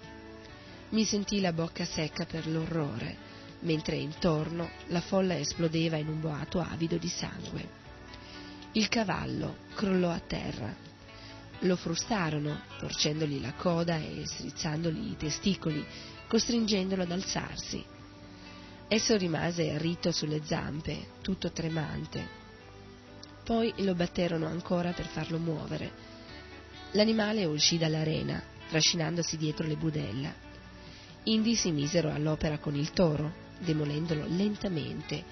Mi 0.89 1.05
sentì 1.05 1.39
la 1.39 1.53
bocca 1.53 1.85
secca 1.85 2.25
per 2.25 2.47
l'orrore. 2.47 3.25
mentre 3.61 3.95
intorno 3.95 4.69
la 4.87 5.01
folla 5.01 5.37
esplodeva 5.37 5.97
in 5.97 6.07
un 6.07 6.19
boato 6.19 6.59
avido 6.59 6.97
di 6.97 7.07
sangue. 7.07 7.67
Il 8.73 8.87
cavallo 8.87 9.57
crollò 9.73 10.11
a 10.11 10.19
terra. 10.19 10.75
Lo 11.61 11.75
frustarono, 11.75 12.61
torcendogli 12.77 13.41
la 13.41 13.53
coda 13.53 13.97
e 13.97 14.23
strizzandogli 14.25 15.11
i 15.11 15.17
testicoli, 15.17 15.83
costringendolo 16.27 17.01
ad 17.01 17.11
alzarsi. 17.11 17.83
Esso 18.87 19.17
rimase 19.17 19.77
rito 19.79 20.11
sulle 20.11 20.41
zampe, 20.43 21.13
tutto 21.21 21.51
tremante. 21.51 22.36
Poi 23.47 23.73
lo 23.77 23.95
batterono 23.95 24.45
ancora 24.45 24.91
per 24.91 25.05
farlo 25.05 25.37
muovere. 25.37 25.89
L'animale 26.91 27.45
uscì 27.45 27.77
dall'arena, 27.77 28.43
trascinandosi 28.67 29.37
dietro 29.37 29.65
le 29.65 29.77
budella. 29.77 30.33
Indi 31.23 31.55
si 31.55 31.71
misero 31.71 32.11
all'opera 32.11 32.57
con 32.57 32.75
il 32.75 32.91
toro, 32.91 33.31
demolendolo 33.59 34.25
lentamente, 34.27 35.23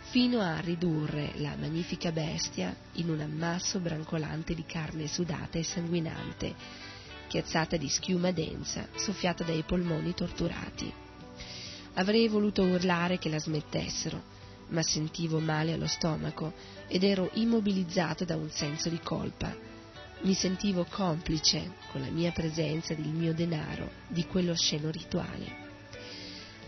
fino 0.00 0.40
a 0.40 0.58
ridurre 0.58 1.30
la 1.36 1.54
magnifica 1.56 2.10
bestia 2.10 2.74
in 2.94 3.08
un 3.08 3.20
ammasso 3.20 3.78
brancolante 3.78 4.52
di 4.52 4.64
carne 4.66 5.06
sudata 5.06 5.56
e 5.56 5.62
sanguinante, 5.62 6.52
chiazzata 7.28 7.76
di 7.76 7.88
schiuma 7.88 8.32
densa, 8.32 8.88
soffiata 8.96 9.44
dai 9.44 9.62
polmoni 9.62 10.12
torturati. 10.12 10.92
Avrei 11.94 12.26
voluto 12.26 12.64
urlare 12.64 13.18
che 13.18 13.28
la 13.28 13.38
smettessero, 13.38 14.39
ma 14.70 14.82
sentivo 14.82 15.38
male 15.38 15.72
allo 15.72 15.86
stomaco 15.86 16.52
ed 16.88 17.04
ero 17.04 17.30
immobilizzato 17.34 18.24
da 18.24 18.36
un 18.36 18.50
senso 18.50 18.88
di 18.88 18.98
colpa. 19.00 19.54
Mi 20.22 20.34
sentivo 20.34 20.84
complice, 20.88 21.72
con 21.90 22.00
la 22.00 22.10
mia 22.10 22.32
presenza 22.32 22.92
ed 22.92 22.98
il 22.98 23.12
mio 23.12 23.32
denaro, 23.32 23.90
di 24.08 24.26
quello 24.26 24.54
sceno 24.54 24.90
rituale. 24.90 25.68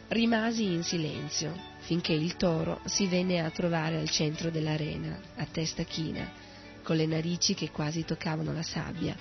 Rimasi 0.09 0.65
in 0.65 0.83
silenzio 0.83 1.55
finché 1.81 2.13
il 2.13 2.37
toro 2.37 2.81
si 2.85 3.07
venne 3.07 3.41
a 3.41 3.51
trovare 3.51 3.99
al 3.99 4.09
centro 4.09 4.51
dell'arena, 4.51 5.19
a 5.37 5.47
testa 5.47 5.83
china, 5.85 6.31
con 6.83 6.97
le 6.97 7.07
narici 7.07 7.55
che 7.55 7.71
quasi 7.71 8.05
toccavano 8.05 8.53
la 8.53 8.63
sabbia, 8.63 9.17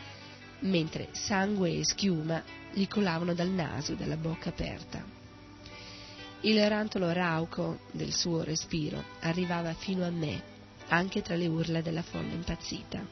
mentre 0.59 1.09
sangue 1.11 1.77
e 1.77 1.83
schiuma 1.83 2.43
gli 2.73 2.87
colavano 2.87 3.33
dal 3.33 3.49
naso 3.49 3.93
e 3.93 3.95
dalla 3.95 4.17
bocca 4.17 4.49
aperta. 4.49 5.20
Il 6.43 6.59
rantolo 6.67 7.11
rauco 7.11 7.81
del 7.91 8.11
suo 8.13 8.41
respiro 8.41 9.03
arrivava 9.19 9.75
fino 9.75 10.03
a 10.03 10.09
me, 10.09 10.41
anche 10.87 11.21
tra 11.21 11.35
le 11.35 11.45
urla 11.45 11.81
della 11.81 12.01
folla 12.01 12.33
impazzita. 12.33 13.07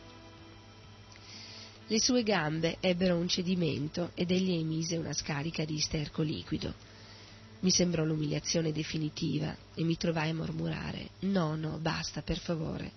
Le 1.85 1.99
sue 1.99 2.23
gambe 2.23 2.77
ebbero 2.79 3.17
un 3.17 3.27
cedimento 3.27 4.11
ed 4.15 4.31
egli 4.31 4.53
emise 4.53 4.97
una 4.97 5.13
scarica 5.13 5.63
di 5.63 5.79
sterco 5.79 6.23
liquido. 6.23 6.73
Mi 7.59 7.69
sembrò 7.69 8.03
l'umiliazione 8.03 8.71
definitiva 8.71 9.55
e 9.75 9.83
mi 9.83 9.95
trovai 9.95 10.31
a 10.31 10.35
mormorare 10.35 11.09
No, 11.19 11.55
no, 11.55 11.77
basta, 11.77 12.23
per 12.23 12.39
favore. 12.39 12.91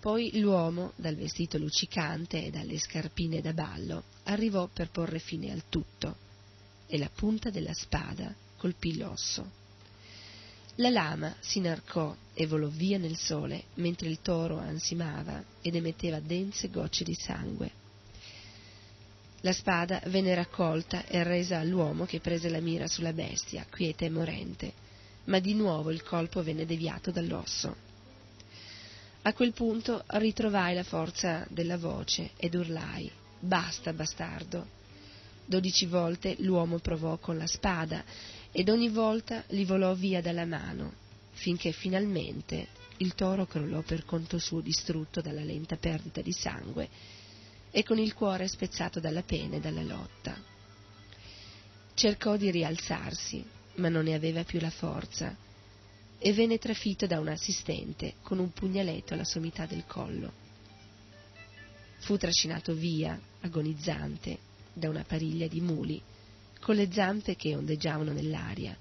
Poi 0.00 0.38
l'uomo, 0.40 0.92
dal 0.96 1.16
vestito 1.16 1.58
luccicante 1.58 2.46
e 2.46 2.50
dalle 2.50 2.78
scarpine 2.78 3.42
da 3.42 3.52
ballo, 3.52 4.04
arrivò 4.24 4.68
per 4.72 4.88
porre 4.88 5.18
fine 5.18 5.52
al 5.52 5.64
tutto, 5.68 6.16
e 6.86 6.96
la 6.96 7.10
punta 7.14 7.50
della 7.50 7.74
spada 7.74 8.34
colpì 8.58 8.98
l'osso. 8.98 9.50
La 10.76 10.90
lama 10.90 11.34
si 11.40 11.60
narcò 11.60 12.14
e 12.34 12.46
volò 12.46 12.68
via 12.68 12.98
nel 12.98 13.16
sole, 13.16 13.64
mentre 13.76 14.08
il 14.08 14.20
toro 14.20 14.58
ansimava 14.58 15.42
ed 15.62 15.74
emetteva 15.74 16.20
dense 16.20 16.68
gocce 16.68 17.04
di 17.04 17.14
sangue. 17.14 17.70
La 19.40 19.52
spada 19.52 20.02
venne 20.06 20.34
raccolta 20.34 21.06
e 21.06 21.22
resa 21.22 21.58
all'uomo 21.58 22.04
che 22.04 22.20
prese 22.20 22.50
la 22.50 22.60
mira 22.60 22.86
sulla 22.86 23.14
bestia, 23.14 23.66
quieta 23.70 24.04
e 24.04 24.10
morente, 24.10 24.72
ma 25.24 25.38
di 25.38 25.54
nuovo 25.54 25.90
il 25.90 26.02
colpo 26.02 26.42
venne 26.42 26.66
deviato 26.66 27.10
dall'osso. 27.10 27.74
A 29.22 29.32
quel 29.32 29.52
punto 29.52 30.04
ritrovai 30.08 30.74
la 30.74 30.84
forza 30.84 31.46
della 31.48 31.78
voce 31.78 32.32
ed 32.36 32.54
urlai 32.54 33.10
Basta, 33.40 33.92
bastardo. 33.92 34.66
Dodici 35.44 35.86
volte 35.86 36.36
l'uomo 36.40 36.78
provò 36.78 37.18
con 37.18 37.38
la 37.38 37.46
spada 37.46 38.04
ed 38.52 38.68
ogni 38.68 38.88
volta 38.88 39.44
li 39.48 39.64
volò 39.64 39.94
via 39.94 40.20
dalla 40.20 40.46
mano, 40.46 40.92
finché 41.32 41.72
finalmente 41.72 42.68
il 42.98 43.14
toro 43.14 43.46
crollò 43.46 43.82
per 43.82 44.04
conto 44.04 44.38
suo 44.38 44.60
distrutto 44.60 45.20
dalla 45.20 45.44
lenta 45.44 45.76
perdita 45.76 46.20
di 46.20 46.32
sangue 46.32 46.88
e 47.70 47.82
con 47.82 47.98
il 47.98 48.14
cuore 48.14 48.48
spezzato 48.48 48.98
dalla 48.98 49.22
pena 49.22 49.56
e 49.56 49.60
dalla 49.60 49.82
lotta. 49.82 50.36
Cercò 51.94 52.36
di 52.36 52.50
rialzarsi, 52.50 53.44
ma 53.76 53.88
non 53.88 54.04
ne 54.04 54.14
aveva 54.14 54.44
più 54.44 54.58
la 54.60 54.70
forza, 54.70 55.36
e 56.18 56.32
venne 56.32 56.58
trafitto 56.58 57.06
da 57.06 57.20
un 57.20 57.28
assistente 57.28 58.14
con 58.22 58.38
un 58.38 58.52
pugnaletto 58.52 59.14
alla 59.14 59.24
sommità 59.24 59.66
del 59.66 59.84
collo. 59.86 60.32
Fu 61.98 62.16
trascinato 62.16 62.74
via, 62.74 63.20
agonizzante, 63.40 64.38
da 64.72 64.88
una 64.88 65.04
pariglia 65.04 65.46
di 65.46 65.60
muli, 65.60 66.00
con 66.68 66.76
le 66.76 66.92
zampe 66.92 67.34
che 67.34 67.56
ondeggiavano 67.56 68.12
nell'aria, 68.12 68.76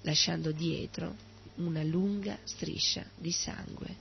lasciando 0.00 0.50
dietro 0.50 1.14
una 1.58 1.84
lunga 1.84 2.36
striscia 2.42 3.04
di 3.14 3.30
sangue. 3.30 3.96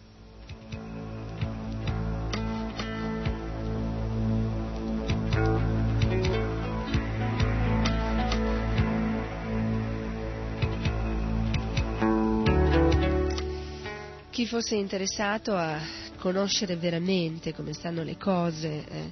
Chi 14.31 14.47
fosse 14.47 14.73
interessato 14.73 15.55
a 15.55 15.79
conoscere 16.17 16.77
veramente 16.77 17.53
come 17.53 17.73
stanno 17.73 18.01
le 18.01 18.17
cose, 18.17 18.87
eh, 18.87 19.11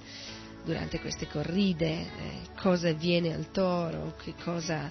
durante 0.64 1.00
queste 1.00 1.28
corride, 1.28 1.90
eh, 1.90 2.08
cosa 2.60 2.90
avviene 2.90 3.34
al 3.34 3.52
toro, 3.52 4.16
che 4.22 4.34
cosa 4.44 4.90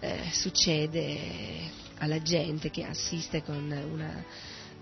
eh, 0.00 0.30
succede 0.32 1.78
alla 1.98 2.20
gente 2.22 2.70
che 2.70 2.84
assiste 2.84 3.42
con 3.42 3.56
una, 3.56 4.24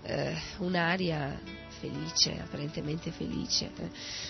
eh, 0.03 0.35
un'aria 0.59 1.39
felice, 1.79 2.39
apparentemente 2.39 3.11
felice. 3.11 3.71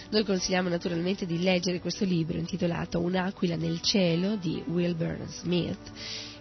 Noi 0.09 0.23
consigliamo 0.23 0.69
naturalmente 0.69 1.25
di 1.25 1.41
leggere 1.41 1.79
questo 1.79 2.05
libro 2.05 2.37
intitolato 2.37 2.99
Un'aquila 2.99 3.55
nel 3.55 3.81
cielo 3.81 4.35
di 4.35 4.63
Wilbur 4.67 5.25
Smith, 5.27 5.91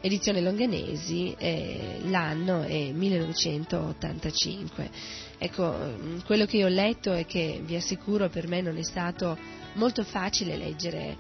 edizione 0.01 0.41
Longanesi, 0.41 1.35
eh, 1.39 2.01
l'anno 2.05 2.63
è 2.63 2.93
1985. 2.93 4.91
Ecco, 5.39 5.97
quello 6.25 6.45
che 6.47 6.59
io 6.59 6.67
ho 6.67 6.71
letto 6.71 7.15
e 7.15 7.25
che 7.25 7.63
vi 7.65 7.77
assicuro 7.77 8.29
per 8.29 8.47
me 8.49 8.61
non 8.61 8.77
è 8.77 8.83
stato 8.83 9.39
molto 9.75 10.03
facile 10.05 10.57
leggere 10.57 11.17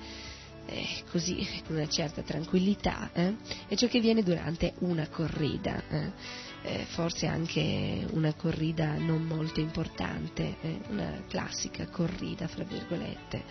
eh, 0.66 0.86
così 1.11 1.46
con 1.66 1.76
una 1.76 1.88
certa 1.88 2.22
tranquillità, 2.22 3.11
eh? 3.12 3.36
è 3.68 3.74
ciò 3.74 3.86
che 3.86 4.00
viene 4.00 4.22
durante 4.22 4.74
una 4.80 5.09
corrida, 5.09 5.82
eh? 5.88 6.46
Eh 6.62 6.84
forse 6.88 7.26
anche 7.26 8.06
una 8.11 8.34
corrida 8.34 8.94
non 8.94 9.24
molto 9.24 9.61
importante, 9.61 10.56
eh, 10.61 10.80
una 10.88 11.22
classica 11.28 11.86
corrida 11.88 12.48
fra 12.48 12.64
virgolette. 12.64 13.42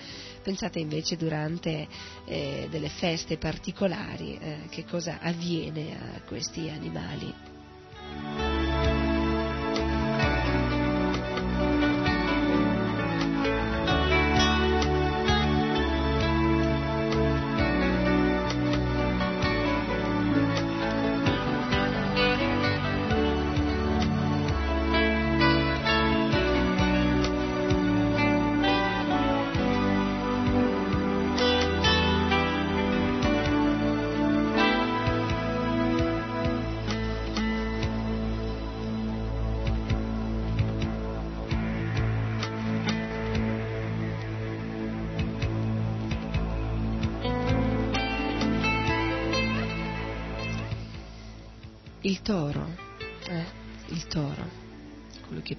Pensate 0.44 0.80
invece 0.80 1.18
durante 1.18 1.88
eh, 2.26 2.68
delle 2.70 2.90
feste 2.90 3.38
particolari 3.38 4.40
che 4.70 4.86
cosa 4.86 5.20
avviene 5.22 5.98
a 5.98 6.22
questi 6.22 6.70
animali. 6.70 8.57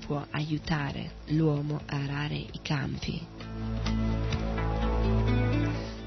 Può 0.08 0.26
aiutare 0.30 1.16
l'uomo 1.26 1.82
a 1.84 1.96
arare 1.96 2.34
i 2.34 2.60
campi. 2.62 3.26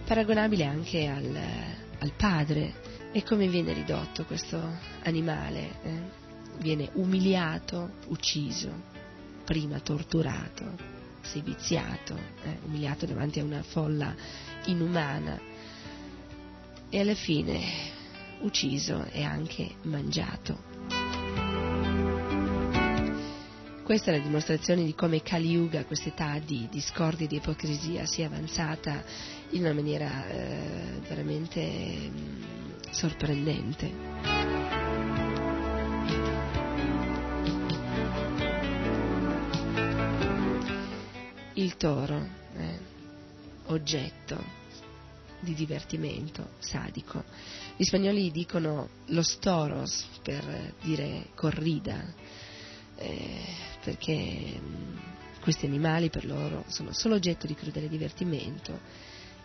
Paragonabile 0.04 0.66
anche 0.66 1.06
al, 1.06 1.40
al 2.00 2.12
padre 2.18 2.74
E 3.14 3.24
come 3.24 3.48
viene 3.48 3.74
ridotto 3.74 4.26
questo 4.26 4.60
animale? 5.04 5.70
Eh? 5.84 6.02
Viene 6.58 6.90
umiliato, 6.94 7.92
ucciso, 8.08 8.72
prima 9.46 9.80
torturato, 9.82 10.66
seviziato, 11.22 12.16
eh? 12.44 12.58
umiliato 12.64 13.06
davanti 13.06 13.40
a 13.40 13.44
una 13.44 13.62
folla 13.62 14.16
inumana 14.66 15.40
e 16.90 17.00
alla 17.00 17.16
fine 17.16 17.60
ucciso 18.40 19.06
e 19.12 19.24
anche 19.24 19.76
mangiato. 19.84 20.71
Questa 23.84 24.12
è 24.12 24.18
la 24.18 24.24
dimostrazione 24.24 24.86
di 24.86 24.94
come 24.94 25.22
Kali 25.22 25.50
Yuga, 25.50 25.86
quest'età 25.86 26.40
di 26.40 26.68
discordia 26.72 27.26
e 27.26 27.28
di 27.28 27.38
ipocrisia, 27.38 28.06
sia 28.06 28.28
avanzata 28.28 29.04
in 29.50 29.62
una 29.62 29.74
maniera 29.74 30.28
eh, 30.28 31.00
veramente 31.08 31.60
mh, 31.62 32.18
mm, 32.18 32.44
sorprendente. 32.92 33.92
Il 41.56 41.76
toro, 41.76 42.28
eh, 42.56 42.80
oggetto 43.66 44.60
di 45.42 45.54
divertimento 45.54 46.52
sadico. 46.60 47.24
Gli 47.76 47.84
spagnoli 47.84 48.32
dicono 48.32 48.90
los 49.08 49.38
toros 49.40 50.06
per 50.24 50.76
dire 50.82 51.30
corrida, 51.36 52.14
eh, 53.02 53.44
perché 53.84 54.60
mm, 54.60 54.98
questi 55.42 55.66
animali 55.66 56.10
per 56.10 56.26
loro 56.26 56.64
sono 56.68 56.94
solo 56.94 57.16
oggetto 57.16 57.48
di 57.48 57.56
crudele 57.56 57.90
divertimento 57.90 58.80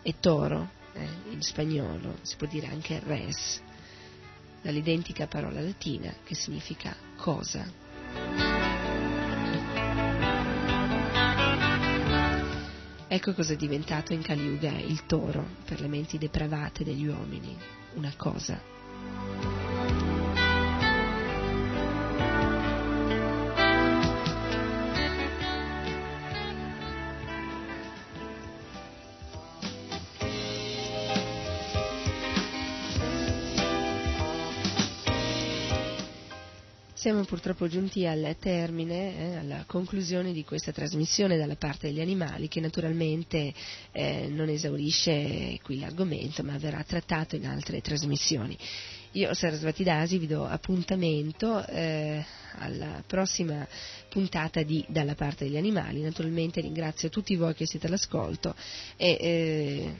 e 0.01 0.15
toro, 0.19 0.69
eh, 0.93 1.07
in 1.31 1.41
spagnolo 1.41 2.19
si 2.21 2.35
può 2.35 2.47
dire 2.47 2.67
anche 2.67 3.01
res, 3.03 3.61
dall'identica 4.61 5.27
parola 5.27 5.61
latina 5.61 6.13
che 6.23 6.35
significa 6.35 6.95
cosa. 7.15 7.65
Ecco 13.09 13.33
cosa 13.33 13.53
è 13.53 13.55
diventato 13.55 14.13
in 14.13 14.21
Caliuga 14.21 14.71
il 14.71 15.05
toro 15.05 15.45
per 15.65 15.79
le 15.79 15.87
menti 15.87 16.17
depravate 16.17 16.83
degli 16.83 17.07
uomini, 17.07 17.57
una 17.95 18.13
cosa. 18.15 19.56
Siamo 37.07 37.23
purtroppo 37.23 37.69
giunti 37.69 38.05
al 38.05 38.35
termine, 38.37 39.17
eh, 39.17 39.35
alla 39.37 39.63
conclusione 39.65 40.33
di 40.33 40.43
questa 40.43 40.73
trasmissione 40.73 41.37
dalla 41.37 41.55
parte 41.55 41.87
degli 41.87 42.01
animali 42.01 42.49
che 42.49 42.59
naturalmente 42.59 43.53
eh, 43.93 44.27
non 44.29 44.49
esaurisce 44.49 45.57
qui 45.63 45.79
l'argomento 45.79 46.43
ma 46.43 46.57
verrà 46.57 46.83
trattato 46.83 47.37
in 47.37 47.47
altre 47.47 47.79
trasmissioni. 47.79 48.57
Io, 49.11 49.33
Sarasvati 49.33 49.83
Dasi, 49.83 50.17
vi 50.17 50.27
do 50.27 50.45
appuntamento 50.45 51.65
eh, 51.65 52.23
alla 52.59 53.03
prossima 53.05 53.65
puntata 54.09 54.63
di 54.63 54.83
Dalla 54.87 55.15
parte 55.15 55.45
degli 55.45 55.57
animali. 55.57 56.01
Naturalmente 56.01 56.61
ringrazio 56.61 57.09
tutti 57.09 57.35
voi 57.35 57.53
che 57.53 57.65
siete 57.65 57.87
all'ascolto 57.87 58.55
e 58.95 59.17
eh, 59.19 59.95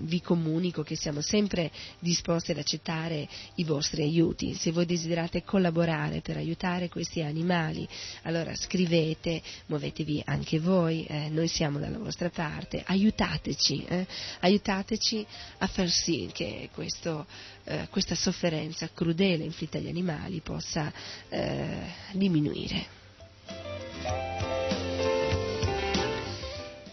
vi 0.00 0.20
comunico 0.20 0.82
che 0.82 0.96
siamo 0.96 1.20
sempre 1.20 1.70
disposti 1.98 2.52
ad 2.52 2.58
accettare 2.58 3.28
i 3.56 3.64
vostri 3.64 4.02
aiuti. 4.02 4.54
Se 4.54 4.72
voi 4.72 4.86
desiderate 4.86 5.42
collaborare 5.42 6.20
per 6.20 6.36
aiutare 6.36 6.88
questi 6.88 7.22
animali, 7.22 7.86
allora 8.22 8.54
scrivete, 8.54 9.42
muovetevi 9.66 10.22
anche 10.24 10.60
voi, 10.60 11.04
eh, 11.04 11.28
noi 11.28 11.48
siamo 11.48 11.78
dalla 11.78 11.98
vostra 11.98 12.30
parte, 12.30 12.82
aiutateci, 12.86 13.84
eh, 13.84 14.06
aiutateci 14.40 15.26
a 15.58 15.66
far 15.66 15.88
sì 15.88 16.30
che 16.32 16.70
questo, 16.72 17.26
eh, 17.64 17.88
questa 17.90 18.14
sofferenza 18.14 18.88
crudele 18.92 19.44
inflitta 19.44 19.78
agli 19.78 19.88
animali 19.88 20.40
possa 20.40 20.92
eh, 21.28 21.92
diminuire. 22.12 23.02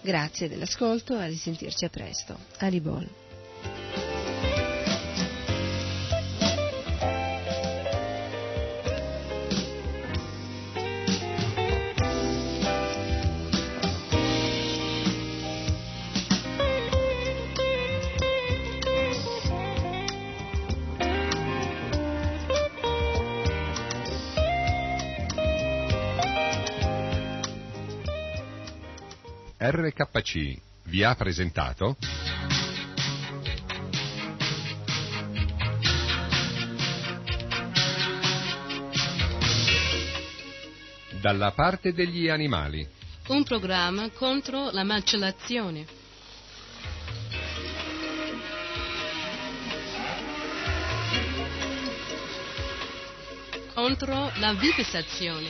Grazie 0.02 0.50
dell'ascolto, 0.50 1.16
a 1.16 1.26
risentirci 1.26 1.86
a 1.86 1.90
presto. 1.90 2.38
Aribol. 2.58 3.31
RKC 29.64 30.60
vi 30.86 31.04
ha 31.04 31.14
presentato 31.14 31.96
Dalla 41.22 41.52
parte 41.52 41.94
degli 41.94 42.28
animali. 42.28 42.88
Un 43.28 43.44
programma 43.44 44.10
contro 44.10 44.72
la 44.72 44.84
macellazione. 44.84 45.86
Contro 53.76 54.32
la 54.38 54.54
vivisazione. 54.54 55.50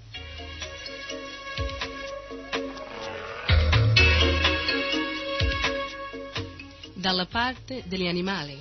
Dalla 7.11 7.25
parte 7.25 7.83
degli 7.87 8.07
animali. 8.07 8.57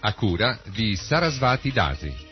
A 0.00 0.14
cura 0.14 0.58
di 0.72 0.96
Sarasvati 0.96 1.70
Dasi. 1.70 2.31